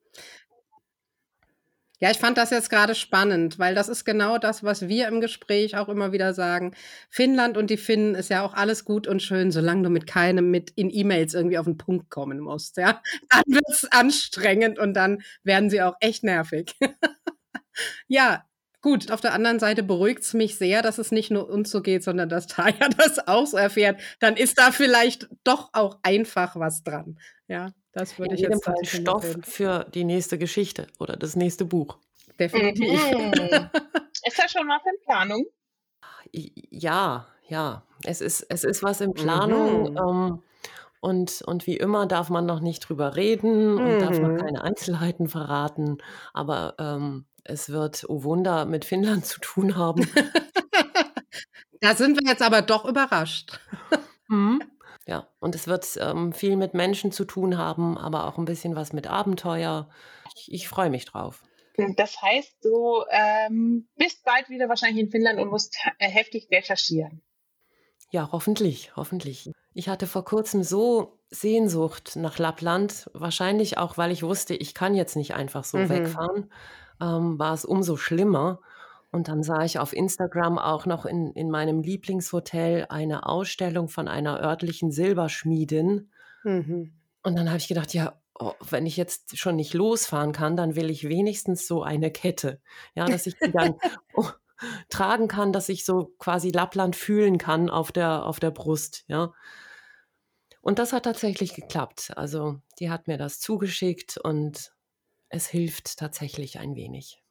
Ja, 2.00 2.12
ich 2.12 2.18
fand 2.18 2.38
das 2.38 2.52
jetzt 2.52 2.70
gerade 2.70 2.94
spannend, 2.94 3.58
weil 3.58 3.74
das 3.74 3.90
ist 3.90 4.06
genau 4.06 4.38
das, 4.38 4.64
was 4.64 4.88
wir 4.88 5.08
im 5.08 5.20
Gespräch 5.20 5.78
auch 5.78 5.90
immer 5.90 6.12
wieder 6.12 6.36
sagen. 6.36 6.76
Finnland 7.10 7.58
und 7.58 7.72
die 7.72 7.78
Finnen 7.78 8.14
ist 8.14 8.30
ja 8.30 8.46
auch 8.46 8.54
alles 8.54 8.86
gut 8.86 9.08
und 9.08 9.24
schön, 9.24 9.52
solange 9.52 9.82
du 9.82 9.90
mit 9.90 10.06
keinem 10.06 10.52
mit 10.52 10.70
in 10.76 10.92
E-Mails 10.92 11.34
irgendwie 11.34 11.58
auf 11.58 11.66
den 11.66 11.78
Punkt 11.78 12.12
kommen 12.12 12.40
musst. 12.40 12.78
Ja, 12.78 13.02
dann 13.30 13.42
wird 13.48 13.66
es 13.68 13.92
anstrengend 13.92 14.78
und 14.78 14.94
dann 14.94 15.24
werden 15.44 15.72
sie 15.72 15.82
auch 15.82 15.96
echt 16.00 16.24
nervig. 16.24 16.76
ja, 18.08 18.44
Gut, 18.88 19.12
auf 19.12 19.20
der 19.20 19.34
anderen 19.34 19.60
Seite 19.60 19.84
beruhigt 19.84 20.22
es 20.22 20.34
mich 20.34 20.58
sehr, 20.58 20.82
dass 20.82 20.98
es 20.98 21.12
nicht 21.12 21.30
nur 21.30 21.50
uns 21.50 21.72
so 21.72 21.82
geht, 21.82 22.06
sondern 22.06 22.30
dass 22.30 22.48
Taya 22.48 22.88
das 22.98 23.28
auch 23.28 23.46
so 23.46 23.58
erfährt. 23.58 24.00
Dann 24.22 24.38
ist 24.38 24.58
da 24.58 24.72
vielleicht 24.72 25.28
doch 25.44 25.72
auch 25.74 25.98
einfach 26.04 26.56
was 26.56 26.84
dran. 26.84 27.20
Ja, 27.50 27.74
das 27.92 28.18
würde 28.18 28.36
ich 28.36 28.40
jetzt 28.40 28.64
Fall 28.64 28.76
Stoff 28.84 29.26
empfehlen. 29.26 29.44
für 29.44 29.86
die 29.94 30.06
nächste 30.06 30.38
Geschichte 30.38 30.88
oder 31.00 31.18
das 31.18 31.36
nächste 31.36 31.66
Buch. 31.66 31.98
Definitiv. 32.40 33.12
Mhm. 33.12 33.26
ist 34.26 34.40
da 34.40 34.48
schon 34.48 34.70
was 34.70 34.82
in 34.86 35.04
Planung? 35.04 35.46
Ja, 36.32 37.28
ja. 37.50 37.84
Es 38.06 38.22
ist, 38.22 38.46
es 38.48 38.64
ist 38.64 38.84
was 38.84 39.02
in 39.02 39.14
Planung. 39.14 39.92
Mhm. 39.92 39.98
Ähm, 39.98 40.44
und, 41.02 41.42
und 41.46 41.68
wie 41.68 41.76
immer 41.76 42.06
darf 42.06 42.30
man 42.30 42.46
noch 42.46 42.62
nicht 42.62 42.88
drüber 42.88 43.18
reden 43.18 43.78
und 43.80 43.96
mhm. 43.96 44.00
darf 44.00 44.18
noch 44.18 44.30
mhm. 44.30 44.38
keine 44.38 44.64
Einzelheiten 44.64 45.28
verraten. 45.28 45.98
Aber 46.34 46.76
ähm, 46.80 47.26
es 47.48 47.70
wird, 47.70 48.06
oh 48.08 48.24
Wunder, 48.24 48.66
mit 48.66 48.86
Finnland 48.86 49.26
zu 49.26 49.40
tun 49.40 49.76
haben. 49.76 50.08
da 51.82 51.96
sind 51.96 52.20
wir 52.20 52.30
jetzt 52.30 52.42
aber 52.42 52.62
doch 52.62 52.86
überrascht. 52.86 53.60
Mhm. 54.30 54.62
Ja, 55.08 55.30
und 55.40 55.56
es 55.56 55.68
wird 55.68 55.88
ähm, 56.02 56.34
viel 56.34 56.58
mit 56.58 56.74
Menschen 56.74 57.14
zu 57.14 57.24
tun 57.24 57.58
haben, 57.58 57.98
aber 57.98 58.28
auch 58.28 58.38
ein 58.38 58.44
bisschen 58.44 58.76
was 58.76 58.92
mit 58.92 59.08
Abenteuer. 59.08 59.90
Ich, 60.36 60.52
ich 60.52 60.68
freue 60.68 60.90
mich 60.90 61.06
drauf. 61.06 61.46
Das 61.96 62.22
heißt, 62.22 62.58
du 62.62 63.06
ähm, 63.10 63.88
bist 63.96 64.26
bald 64.26 64.50
wieder 64.50 64.68
wahrscheinlich 64.68 65.06
in 65.06 65.10
Finnland 65.10 65.40
und 65.40 65.50
musst 65.50 65.78
äh, 66.00 66.10
heftig 66.10 66.50
recherchieren. 66.52 67.22
Ja, 68.12 68.28
hoffentlich, 68.34 68.98
hoffentlich. 68.98 69.50
Ich 69.74 69.88
hatte 69.88 70.08
vor 70.08 70.26
kurzem 70.26 70.64
so 70.64 71.22
Sehnsucht 71.30 72.18
nach 72.18 72.38
Lappland, 72.38 73.10
wahrscheinlich 73.14 73.78
auch, 73.78 73.98
weil 73.98 74.12
ich 74.12 74.24
wusste, 74.24 74.56
ich 74.56 74.74
kann 74.74 74.94
jetzt 74.94 75.16
nicht 75.16 75.36
einfach 75.36 75.64
so 75.64 75.78
mhm. 75.78 75.88
wegfahren 75.88 76.52
ähm, 77.02 77.38
war 77.40 77.54
es 77.54 77.66
umso 77.66 77.98
schlimmer. 77.98 78.60
Und 79.12 79.30
dann 79.30 79.42
sah 79.42 79.64
ich 79.64 79.80
auf 79.80 79.94
Instagram 79.94 80.60
auch 80.60 80.86
noch 80.86 81.06
in, 81.06 81.32
in 81.32 81.50
meinem 81.50 81.82
Lieblingshotel 81.82 82.88
eine 82.90 83.26
Ausstellung 83.26 83.88
von 83.88 84.08
einer 84.08 84.42
örtlichen 84.42 84.92
Silberschmiedin. 84.92 86.12
Mhm. 86.44 86.94
Und 87.24 87.36
dann 87.36 87.48
habe 87.48 87.58
ich 87.58 87.68
gedacht, 87.68 87.94
ja, 87.94 88.20
oh, 88.40 88.54
wenn 88.70 88.86
ich 88.86 88.98
jetzt 88.98 89.38
schon 89.38 89.56
nicht 89.56 89.74
losfahren 89.74 90.34
kann, 90.34 90.58
dann 90.58 90.76
will 90.76 90.90
ich 90.90 91.08
wenigstens 91.08 91.68
so 91.68 91.84
eine 91.84 92.12
Kette. 92.12 92.62
Ja, 92.96 93.06
dass 93.06 93.28
ich 93.28 93.36
die 93.38 93.52
dann 93.52 93.76
oh, 94.14 94.30
tragen 94.90 95.28
kann, 95.28 95.54
dass 95.54 95.70
ich 95.70 95.86
so 95.86 96.14
quasi 96.20 96.50
Lappland 96.50 96.96
fühlen 96.96 97.38
kann 97.38 97.70
auf 97.70 97.92
der, 97.92 98.26
auf 98.26 98.40
der 98.40 98.52
Brust. 98.52 99.06
Ja. 99.08 99.34
Und 100.62 100.80
das 100.80 100.92
hat 100.92 101.04
tatsächlich 101.04 101.54
geklappt. 101.54 102.12
Also 102.16 102.60
die 102.80 102.90
hat 102.90 103.08
mir 103.08 103.18
das 103.18 103.40
zugeschickt 103.40 104.18
und 104.18 104.74
es 105.30 105.48
hilft 105.48 105.98
tatsächlich 105.98 106.60
ein 106.60 106.76
wenig. 106.76 107.22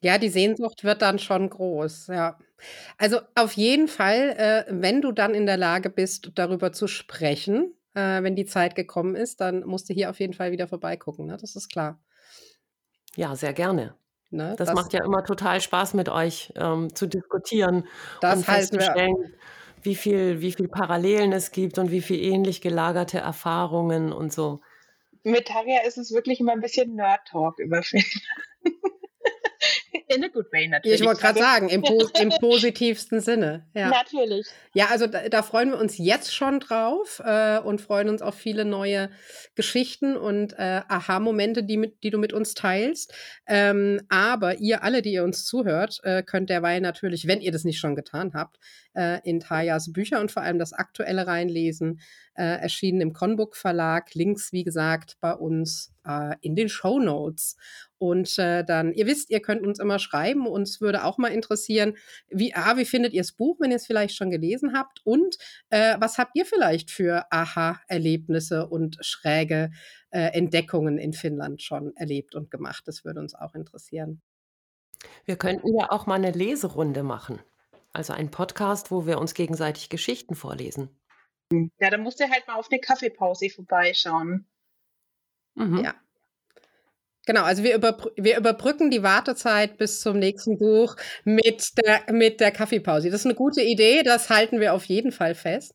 Ja, 0.00 0.18
die 0.18 0.28
Sehnsucht 0.28 0.84
wird 0.84 1.02
dann 1.02 1.18
schon 1.18 1.48
groß, 1.48 2.08
ja. 2.08 2.38
Also 2.98 3.20
auf 3.34 3.52
jeden 3.52 3.88
Fall, 3.88 4.34
äh, 4.36 4.64
wenn 4.68 5.00
du 5.00 5.12
dann 5.12 5.34
in 5.34 5.46
der 5.46 5.56
Lage 5.56 5.90
bist, 5.90 6.32
darüber 6.34 6.72
zu 6.72 6.86
sprechen, 6.86 7.74
äh, 7.94 8.22
wenn 8.22 8.36
die 8.36 8.44
Zeit 8.44 8.74
gekommen 8.74 9.14
ist, 9.14 9.40
dann 9.40 9.64
musst 9.64 9.88
du 9.88 9.94
hier 9.94 10.10
auf 10.10 10.20
jeden 10.20 10.34
Fall 10.34 10.52
wieder 10.52 10.68
vorbeigucken, 10.68 11.26
ne? 11.26 11.36
Das 11.40 11.56
ist 11.56 11.70
klar. 11.70 11.98
Ja, 13.16 13.34
sehr 13.34 13.52
gerne. 13.52 13.94
Ne? 14.30 14.54
Das, 14.58 14.68
das, 14.68 14.74
macht 14.74 14.92
ja 14.92 15.04
immer 15.04 15.24
total 15.24 15.60
Spaß 15.60 15.94
mit 15.94 16.08
euch 16.08 16.52
ähm, 16.56 16.94
zu 16.94 17.06
diskutieren 17.06 17.86
das 18.20 18.38
und 18.38 18.44
festzustellen, 18.44 19.34
wie 19.82 19.94
viel, 19.94 20.40
wie 20.40 20.52
viel 20.52 20.68
Parallelen 20.68 21.32
es 21.32 21.52
gibt 21.52 21.78
und 21.78 21.90
wie 21.90 22.02
viel 22.02 22.20
ähnlich 22.20 22.60
gelagerte 22.60 23.18
Erfahrungen 23.18 24.12
und 24.12 24.32
so. 24.32 24.60
Mit 25.26 25.48
Taria 25.48 25.80
ist 25.80 25.98
es 25.98 26.12
wirklich 26.12 26.38
immer 26.38 26.52
ein 26.52 26.60
bisschen 26.60 26.94
Nerd-Talk 26.94 27.58
über 27.58 27.82
Filme. 27.82 28.04
In 30.08 30.22
a 30.22 30.28
good 30.28 30.46
way, 30.52 30.68
natürlich. 30.68 31.00
Ich 31.00 31.06
wollte 31.06 31.20
gerade 31.20 31.40
sagen, 31.40 31.68
im, 31.68 31.82
im, 31.82 32.28
positivsten 32.40 33.20
Sinne. 33.20 33.66
Ja. 33.74 33.88
Natürlich. 33.88 34.46
Ja, 34.72 34.86
also 34.86 35.08
da, 35.08 35.28
da, 35.28 35.42
freuen 35.42 35.70
wir 35.70 35.78
uns 35.78 35.98
jetzt 35.98 36.32
schon 36.32 36.60
drauf 36.60 37.20
äh, 37.24 37.58
und 37.58 37.80
freuen 37.80 38.08
uns 38.08 38.22
auf 38.22 38.36
viele 38.36 38.64
neue 38.64 39.10
Geschichten 39.56 40.16
und 40.16 40.52
äh, 40.52 40.82
Aha-Momente, 40.86 41.64
die, 41.64 41.92
die 42.04 42.10
du 42.10 42.18
mit 42.18 42.32
uns 42.32 42.54
teilst. 42.54 43.12
Ähm, 43.48 44.00
aber 44.08 44.58
ihr 44.58 44.84
alle, 44.84 45.02
die 45.02 45.12
ihr 45.12 45.24
uns 45.24 45.44
zuhört, 45.44 45.98
äh, 46.04 46.22
könnt 46.22 46.50
derweil 46.50 46.80
natürlich, 46.80 47.26
wenn 47.26 47.40
ihr 47.40 47.50
das 47.50 47.64
nicht 47.64 47.80
schon 47.80 47.96
getan 47.96 48.32
habt, 48.32 48.58
äh, 48.94 49.18
in 49.28 49.40
Tajas 49.40 49.92
Bücher 49.92 50.20
und 50.20 50.30
vor 50.30 50.42
allem 50.42 50.60
das 50.60 50.72
aktuelle 50.72 51.26
reinlesen. 51.26 52.00
Äh, 52.36 52.60
erschienen 52.60 53.00
im 53.00 53.12
Conbook 53.14 53.56
Verlag. 53.56 54.14
Links, 54.14 54.52
wie 54.52 54.62
gesagt, 54.62 55.16
bei 55.20 55.32
uns 55.32 55.94
äh, 56.06 56.36
in 56.42 56.54
den 56.54 56.68
Show 56.68 56.98
Notes. 56.98 57.56
Und 57.96 58.38
äh, 58.38 58.62
dann, 58.62 58.92
ihr 58.92 59.06
wisst, 59.06 59.30
ihr 59.30 59.40
könnt 59.40 59.66
uns 59.66 59.78
immer 59.78 59.98
schreiben. 59.98 60.46
Uns 60.46 60.82
würde 60.82 61.04
auch 61.04 61.16
mal 61.16 61.32
interessieren, 61.32 61.96
wie, 62.28 62.54
ah, 62.54 62.76
wie 62.76 62.84
findet 62.84 63.14
ihr 63.14 63.22
das 63.22 63.32
Buch, 63.32 63.56
wenn 63.58 63.70
ihr 63.70 63.76
es 63.76 63.86
vielleicht 63.86 64.14
schon 64.14 64.30
gelesen 64.30 64.74
habt? 64.74 65.00
Und 65.04 65.38
äh, 65.70 65.96
was 65.98 66.18
habt 66.18 66.32
ihr 66.34 66.44
vielleicht 66.44 66.90
für 66.90 67.24
Aha-Erlebnisse 67.30 68.66
und 68.66 68.98
schräge 69.00 69.70
äh, 70.10 70.36
Entdeckungen 70.36 70.98
in 70.98 71.14
Finnland 71.14 71.62
schon 71.62 71.96
erlebt 71.96 72.34
und 72.34 72.50
gemacht? 72.50 72.82
Das 72.86 73.02
würde 73.02 73.20
uns 73.20 73.34
auch 73.34 73.54
interessieren. 73.54 74.20
Wir 75.24 75.36
könnten 75.36 75.74
ja 75.78 75.90
auch 75.90 76.06
mal 76.06 76.16
eine 76.16 76.32
Leserunde 76.32 77.02
machen. 77.02 77.38
Also 77.94 78.12
ein 78.12 78.30
Podcast, 78.30 78.90
wo 78.90 79.06
wir 79.06 79.18
uns 79.18 79.32
gegenseitig 79.32 79.88
Geschichten 79.88 80.34
vorlesen. 80.34 80.90
Ja, 81.52 81.90
dann 81.90 82.02
musst 82.02 82.20
du 82.20 82.28
halt 82.28 82.46
mal 82.46 82.54
auf 82.56 82.68
eine 82.70 82.80
Kaffeepause 82.80 83.50
vorbeischauen. 83.50 84.46
Mhm. 85.54 85.84
Ja. 85.84 85.94
Genau, 87.26 87.42
also 87.42 87.64
wir, 87.64 87.74
überbr 87.74 88.10
wir 88.16 88.38
überbrücken 88.38 88.90
die 88.90 89.02
Wartezeit 89.02 89.78
bis 89.78 90.00
zum 90.00 90.18
nächsten 90.18 90.58
Buch 90.58 90.96
mit 91.24 91.76
der, 91.76 92.12
mit 92.12 92.40
der 92.40 92.52
Kaffeepause. 92.52 93.10
Das 93.10 93.20
ist 93.20 93.26
eine 93.26 93.34
gute 93.34 93.62
Idee, 93.62 94.02
das 94.04 94.30
halten 94.30 94.60
wir 94.60 94.74
auf 94.74 94.84
jeden 94.84 95.10
Fall 95.10 95.34
fest. 95.34 95.74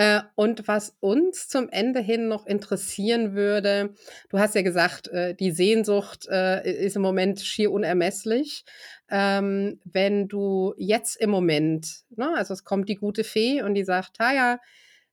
Äh, 0.00 0.22
und 0.34 0.66
was 0.66 0.96
uns 1.00 1.46
zum 1.48 1.68
Ende 1.68 2.00
hin 2.00 2.26
noch 2.26 2.46
interessieren 2.46 3.34
würde, 3.34 3.92
du 4.30 4.38
hast 4.38 4.54
ja 4.54 4.62
gesagt, 4.62 5.08
äh, 5.08 5.34
die 5.34 5.50
Sehnsucht 5.50 6.26
äh, 6.30 6.86
ist 6.86 6.96
im 6.96 7.02
Moment 7.02 7.42
schier 7.42 7.70
unermesslich. 7.70 8.64
Ähm, 9.10 9.78
wenn 9.84 10.26
du 10.26 10.72
jetzt 10.78 11.16
im 11.16 11.28
Moment, 11.28 12.04
ne, 12.16 12.34
also 12.34 12.54
es 12.54 12.64
kommt 12.64 12.88
die 12.88 12.94
gute 12.94 13.24
Fee 13.24 13.60
und 13.60 13.74
die 13.74 13.84
sagt, 13.84 14.16
ja, 14.20 14.58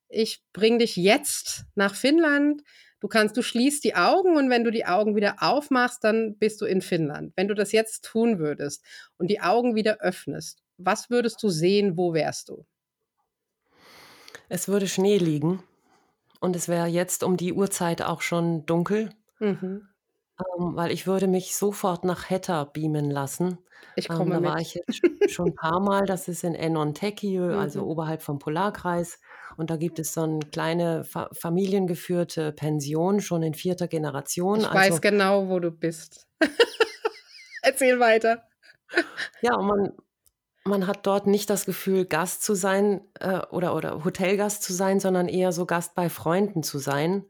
ich 0.08 0.42
bring 0.54 0.80
dich 0.80 0.96
jetzt 0.96 1.66
nach 1.76 1.94
Finnland. 1.94 2.64
Du 3.02 3.10
kannst, 3.10 3.36
du 3.36 3.42
schließt 3.42 3.84
die 3.84 3.96
Augen 3.96 4.38
und 4.38 4.50
wenn 4.50 4.64
du 4.64 4.72
die 4.72 4.86
Augen 4.86 5.18
wieder 5.18 5.36
aufmachst, 5.42 6.02
dann 6.06 6.38
bist 6.38 6.62
du 6.62 6.66
in 6.66 6.82
Finnland. 6.82 7.34
Wenn 7.36 7.50
du 7.50 7.56
das 7.56 7.74
jetzt 7.74 8.06
tun 8.06 8.40
würdest 8.40 8.86
und 9.18 9.30
die 9.30 9.42
Augen 9.42 9.76
wieder 9.76 9.98
öffnest, 10.00 10.64
was 10.78 11.10
würdest 11.10 11.44
du 11.44 11.50
sehen? 11.50 11.98
Wo 11.98 12.14
wärst 12.14 12.48
du? 12.48 12.66
Es 14.50 14.68
würde 14.68 14.88
Schnee 14.88 15.18
liegen 15.18 15.64
und 16.40 16.56
es 16.56 16.68
wäre 16.68 16.88
jetzt 16.88 17.24
um 17.24 17.38
die 17.38 17.54
Uhrzeit 17.54 18.02
auch 18.02 18.22
schon 18.22 18.66
dunkel, 18.66 19.10
Mhm. 19.40 19.88
ähm, 20.40 20.76
weil 20.76 20.92
ich 20.92 21.06
würde 21.08 21.28
mich 21.28 21.56
sofort 21.56 22.04
nach 22.06 22.30
Hetta 22.30 22.64
beamen 22.66 23.10
lassen. 23.12 23.58
Ich 23.96 24.10
Ähm, 24.10 24.16
komme 24.18 24.32
da 24.42 24.44
war 24.44 24.60
ich 24.60 24.76
jetzt 24.76 25.02
schon 25.32 25.48
ein 25.50 25.56
paar 25.56 25.80
Mal. 25.80 26.06
Das 26.06 26.28
ist 26.28 26.44
in 26.44 26.56
Enontekiö, 26.56 27.58
also 27.60 27.82
mhm. 27.84 27.88
oberhalb 27.88 28.22
vom 28.22 28.40
Polarkreis. 28.40 29.20
Und 29.58 29.70
da 29.72 29.76
gibt 29.78 29.98
es 30.00 30.14
so 30.14 30.22
eine 30.22 30.40
kleine 30.40 31.04
fa 31.04 31.30
familiengeführte 31.34 32.52
Pension, 32.54 33.22
schon 33.22 33.42
in 33.44 33.56
vierter 33.56 33.88
Generation. 33.88 34.60
Ich 34.62 34.68
weiß 34.74 34.92
also 34.92 35.02
genau, 35.02 35.50
wo 35.50 35.60
du 35.60 35.72
bist. 35.72 36.28
Erzähl 37.64 38.00
weiter. 38.00 38.44
Ja, 39.42 39.56
und 39.56 39.68
man 39.68 39.92
man 40.68 40.88
hat 40.88 41.06
dort 41.06 41.28
nicht 41.28 41.50
das 41.50 41.66
Gefühl, 41.66 42.06
Gast 42.06 42.44
zu 42.44 42.54
sein 42.54 43.02
äh, 43.20 43.40
oder, 43.52 43.76
oder 43.76 44.04
Hotelgast 44.04 44.64
zu 44.64 44.74
sein, 44.74 45.00
sondern 45.00 45.28
eher 45.28 45.52
so 45.52 45.66
Gast 45.66 45.96
bei 45.96 46.10
Freunden 46.10 46.64
zu 46.64 46.80
sein. 46.80 47.26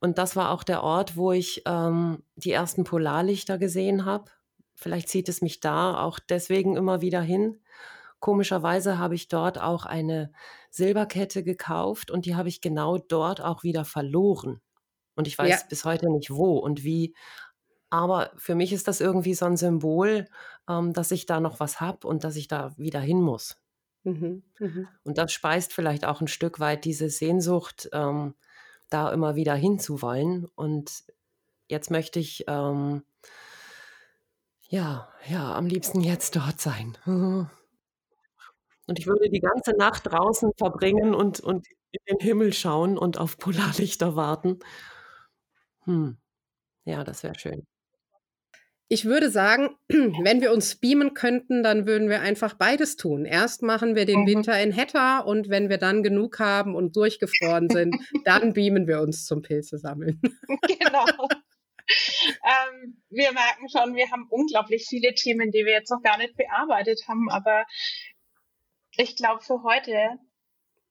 Und 0.00 0.18
das 0.18 0.36
war 0.36 0.50
auch 0.50 0.62
der 0.62 0.82
Ort, 0.82 1.16
wo 1.16 1.32
ich 1.32 1.62
ähm, 1.66 2.22
die 2.36 2.52
ersten 2.52 2.84
Polarlichter 2.84 3.58
gesehen 3.58 4.04
habe. 4.04 4.30
Vielleicht 4.74 5.08
zieht 5.08 5.28
es 5.28 5.42
mich 5.42 5.60
da 5.60 6.00
auch 6.02 6.18
deswegen 6.18 6.76
immer 6.76 7.02
wieder 7.02 7.20
hin. 7.20 7.60
Komischerweise 8.18 8.98
habe 8.98 9.14
ich 9.14 9.28
dort 9.28 9.60
auch 9.60 9.84
eine 9.84 10.32
Silberkette 10.70 11.42
gekauft 11.42 12.10
und 12.10 12.26
die 12.26 12.34
habe 12.34 12.48
ich 12.48 12.60
genau 12.60 12.98
dort 12.98 13.42
auch 13.42 13.62
wieder 13.62 13.84
verloren. 13.84 14.60
Und 15.16 15.26
ich 15.26 15.36
weiß 15.36 15.50
ja. 15.50 15.58
bis 15.68 15.84
heute 15.84 16.10
nicht 16.10 16.30
wo 16.30 16.58
und 16.58 16.82
wie. 16.82 17.14
Aber 17.90 18.30
für 18.36 18.54
mich 18.54 18.72
ist 18.72 18.88
das 18.88 19.00
irgendwie 19.00 19.34
so 19.34 19.46
ein 19.46 19.56
Symbol, 19.56 20.26
ähm, 20.68 20.92
dass 20.92 21.10
ich 21.10 21.26
da 21.26 21.40
noch 21.40 21.60
was 21.60 21.80
habe 21.80 22.06
und 22.06 22.24
dass 22.24 22.36
ich 22.36 22.48
da 22.48 22.76
wieder 22.78 23.00
hin 23.00 23.20
muss. 23.20 23.60
Mhm, 24.04 24.42
mhm. 24.58 24.88
Und 25.04 25.18
das 25.18 25.32
speist 25.32 25.72
vielleicht 25.72 26.04
auch 26.04 26.20
ein 26.20 26.28
Stück 26.28 26.60
weit 26.60 26.84
diese 26.84 27.10
Sehnsucht, 27.10 27.90
ähm, 27.92 28.34
da 28.88 29.12
immer 29.12 29.34
wieder 29.34 29.54
hinzuwollen. 29.54 30.46
Und 30.54 31.04
jetzt 31.68 31.90
möchte 31.90 32.18
ich 32.20 32.44
ähm, 32.48 33.02
ja, 34.70 35.08
ja, 35.28 35.54
am 35.54 35.66
liebsten 35.66 36.00
jetzt 36.00 36.36
dort 36.36 36.60
sein. 36.60 36.96
Und 38.86 38.98
ich 38.98 39.06
würde 39.06 39.28
die 39.28 39.40
ganze 39.40 39.72
Nacht 39.76 40.06
draußen 40.06 40.52
verbringen 40.56 41.14
und, 41.14 41.40
und 41.40 41.66
in 41.90 42.00
den 42.08 42.20
Himmel 42.20 42.52
schauen 42.52 42.96
und 42.96 43.18
auf 43.18 43.36
Polarlichter 43.36 44.14
warten. 44.16 44.60
Hm. 45.84 46.18
Ja, 46.84 47.04
das 47.04 47.22
wäre 47.22 47.38
schön. 47.38 47.66
Ich 48.92 49.04
würde 49.04 49.30
sagen, 49.30 49.76
wenn 49.88 50.40
wir 50.40 50.52
uns 50.52 50.74
beamen 50.74 51.14
könnten, 51.14 51.62
dann 51.62 51.86
würden 51.86 52.08
wir 52.08 52.22
einfach 52.22 52.54
beides 52.54 52.96
tun. 52.96 53.24
Erst 53.24 53.62
machen 53.62 53.94
wir 53.94 54.04
den 54.04 54.22
mhm. 54.22 54.26
Winter 54.26 54.60
in 54.60 54.72
Hetta 54.72 55.20
und 55.20 55.48
wenn 55.48 55.68
wir 55.68 55.78
dann 55.78 56.02
genug 56.02 56.40
haben 56.40 56.74
und 56.74 56.96
durchgefroren 56.96 57.70
sind, 57.70 57.94
dann 58.24 58.52
beamen 58.52 58.88
wir 58.88 59.00
uns 59.00 59.26
zum 59.26 59.42
Pilze 59.42 59.78
sammeln. 59.78 60.20
Genau. 60.80 61.06
ähm, 62.44 63.02
wir 63.10 63.32
merken 63.32 63.68
schon, 63.68 63.94
wir 63.94 64.10
haben 64.10 64.26
unglaublich 64.28 64.86
viele 64.88 65.14
Themen, 65.14 65.52
die 65.52 65.64
wir 65.64 65.72
jetzt 65.72 65.90
noch 65.90 66.02
gar 66.02 66.18
nicht 66.18 66.36
bearbeitet 66.36 67.02
haben, 67.06 67.30
aber 67.30 67.64
ich 68.96 69.14
glaube, 69.16 69.42
für 69.42 69.62
heute 69.62 70.18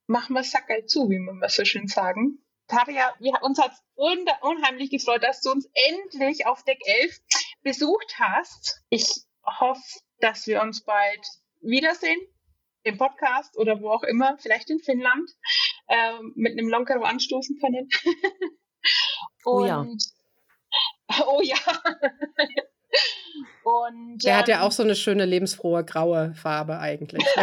machen 0.06 0.34
wir 0.34 0.42
Sackerl 0.42 0.86
zu, 0.86 1.10
wie 1.10 1.18
man 1.18 1.42
so 1.48 1.64
schön 1.64 1.86
sagen. 1.86 2.38
Taria, 2.66 3.12
wir, 3.18 3.32
uns 3.42 3.58
hat 3.60 3.72
unheimlich 3.94 4.90
gefreut, 4.90 5.22
dass 5.22 5.40
du 5.40 5.50
uns 5.50 5.68
endlich 5.74 6.46
auf 6.46 6.64
Deck 6.64 6.78
11 6.84 7.18
besucht 7.62 8.14
hast. 8.18 8.82
Ich 8.88 9.06
hoffe, 9.44 9.82
dass 10.18 10.46
wir 10.46 10.62
uns 10.62 10.84
bald 10.84 11.26
wiedersehen 11.60 12.20
im 12.82 12.96
Podcast 12.96 13.56
oder 13.58 13.80
wo 13.80 13.90
auch 13.90 14.02
immer, 14.02 14.38
vielleicht 14.38 14.70
in 14.70 14.80
Finnland, 14.80 15.30
äh, 15.88 16.12
mit 16.34 16.52
einem 16.52 16.68
Lonkero 16.68 17.02
anstoßen 17.02 17.58
können. 17.60 17.88
Und, 19.44 19.44
oh 19.44 19.64
ja. 19.64 19.86
Oh 21.26 21.40
ja. 21.42 21.56
Und, 23.64 24.24
Der 24.24 24.32
ähm, 24.32 24.38
hat 24.38 24.48
ja 24.48 24.56
ähm, 24.56 24.62
auch 24.62 24.72
so 24.72 24.82
eine 24.82 24.94
schöne 24.94 25.26
lebensfrohe 25.26 25.84
graue 25.84 26.34
Farbe 26.34 26.78
eigentlich. 26.78 27.24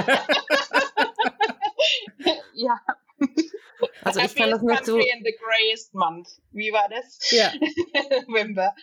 ja. 2.53 2.81
Also 4.03 4.19
ich 4.21 4.35
kann 4.35 4.51
das 4.51 4.61
nicht 4.61 4.85
so. 4.85 4.97
In 4.97 5.23
the 5.23 5.35
grayest 5.37 5.93
month. 5.93 6.27
Wie 6.51 6.71
war 6.71 6.87
das? 6.89 7.19
Ja. 7.31 7.51
November. 8.27 8.73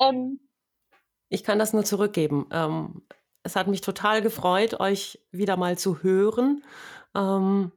Ähm, 0.00 0.40
Ich 1.28 1.44
kann 1.44 1.58
das 1.58 1.72
nur 1.72 1.84
zurückgeben. 1.84 2.46
Ähm, 2.52 3.02
es 3.42 3.56
hat 3.56 3.68
mich 3.68 3.80
total 3.80 4.22
gefreut, 4.22 4.80
euch 4.80 5.20
wieder 5.30 5.56
mal 5.56 5.78
zu 5.78 6.02
hören. 6.02 6.64
Ähm, 7.14 7.72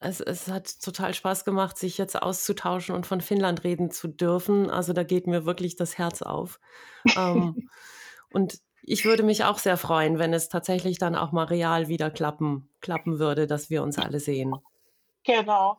es, 0.00 0.20
es, 0.20 0.48
hat 0.48 0.80
total 0.82 1.14
Spaß 1.14 1.44
gemacht, 1.44 1.78
sich 1.78 1.98
jetzt 1.98 2.20
auszutauschen 2.20 2.94
und 2.94 3.06
von 3.06 3.20
Finnland 3.20 3.64
reden 3.64 3.90
zu 3.90 4.08
dürfen. 4.08 4.70
Also 4.70 4.92
da 4.92 5.02
geht 5.02 5.26
mir 5.26 5.46
wirklich 5.46 5.76
das 5.76 5.98
Herz 5.98 6.22
auf. 6.22 6.60
ähm, 7.16 7.68
und 8.32 8.58
ich 8.82 9.04
würde 9.04 9.22
mich 9.22 9.44
auch 9.44 9.58
sehr 9.58 9.76
freuen, 9.76 10.18
wenn 10.18 10.34
es 10.34 10.48
tatsächlich 10.48 10.98
dann 10.98 11.16
auch 11.16 11.32
mal 11.32 11.46
real 11.46 11.88
wieder 11.88 12.10
klappen, 12.10 12.68
klappen 12.80 13.18
würde, 13.18 13.46
dass 13.46 13.70
wir 13.70 13.82
uns 13.82 13.98
alle 13.98 14.20
sehen. 14.20 14.54
Genau. 15.24 15.78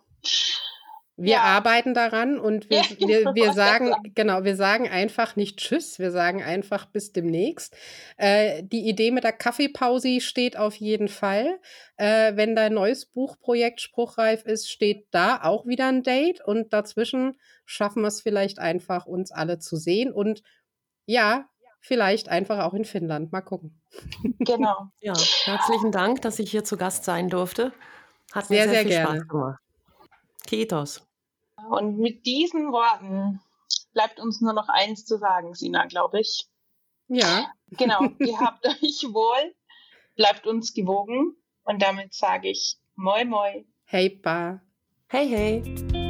Wir 1.17 1.35
ja. 1.35 1.41
arbeiten 1.43 1.93
daran 1.93 2.37
und 2.37 2.69
wir, 2.69 2.81
ja, 2.81 3.07
wir, 3.07 3.35
wir 3.35 3.53
sagen, 3.53 3.93
genau, 4.15 4.43
wir 4.43 4.57
sagen 4.57 4.89
einfach 4.89 5.37
nicht 5.37 5.57
Tschüss, 5.59 5.97
wir 5.97 6.11
sagen 6.11 6.43
einfach 6.43 6.87
bis 6.87 7.13
demnächst. 7.13 7.75
Äh, 8.17 8.63
die 8.63 8.89
Idee 8.89 9.11
mit 9.11 9.23
der 9.23 9.31
Kaffeepause 9.31 10.19
steht 10.19 10.57
auf 10.57 10.75
jeden 10.75 11.07
Fall. 11.07 11.59
Äh, 11.95 12.35
wenn 12.35 12.53
dein 12.53 12.73
neues 12.73 13.05
Buchprojekt 13.05 13.79
spruchreif 13.79 14.43
ist, 14.43 14.69
steht 14.69 15.07
da 15.11 15.41
auch 15.41 15.65
wieder 15.65 15.87
ein 15.87 16.03
Date 16.03 16.41
und 16.43 16.73
dazwischen 16.73 17.39
schaffen 17.63 18.01
wir 18.01 18.09
es 18.09 18.21
vielleicht 18.21 18.59
einfach, 18.59 19.05
uns 19.05 19.31
alle 19.31 19.57
zu 19.59 19.77
sehen 19.77 20.11
und 20.11 20.43
ja, 21.05 21.47
vielleicht 21.79 22.27
einfach 22.27 22.59
auch 22.59 22.73
in 22.73 22.83
Finnland. 22.83 23.31
Mal 23.31 23.41
gucken. 23.41 23.81
Genau. 24.39 24.89
ja, 24.99 25.13
herzlichen 25.45 25.93
Dank, 25.93 26.21
dass 26.23 26.39
ich 26.39 26.51
hier 26.51 26.65
zu 26.65 26.75
Gast 26.75 27.05
sein 27.05 27.29
durfte. 27.29 27.71
Hat 28.33 28.49
mir 28.49 28.63
sehr, 28.63 28.63
sehr, 28.63 28.73
sehr 28.73 28.81
viel 28.81 28.89
gerne. 28.89 29.15
Spaß 29.19 29.27
gemacht. 29.29 29.64
Kitos. 30.45 31.07
Und 31.69 31.97
mit 31.97 32.25
diesen 32.25 32.71
Worten 32.71 33.41
bleibt 33.93 34.19
uns 34.19 34.41
nur 34.41 34.53
noch 34.53 34.69
eins 34.69 35.05
zu 35.05 35.17
sagen, 35.17 35.53
Sina, 35.53 35.85
glaube 35.85 36.19
ich. 36.19 36.47
Ja. 37.07 37.51
Genau, 37.67 38.01
ihr 38.19 38.39
habt 38.39 38.65
euch 38.67 39.03
wohl, 39.11 39.55
bleibt 40.15 40.47
uns 40.47 40.73
gewogen 40.73 41.35
und 41.63 41.81
damit 41.81 42.13
sage 42.13 42.49
ich 42.49 42.77
Moi 42.95 43.25
Moi. 43.25 43.65
Hey 43.85 44.09
Pa. 44.09 44.61
Hey 45.07 45.27
hey. 45.29 46.04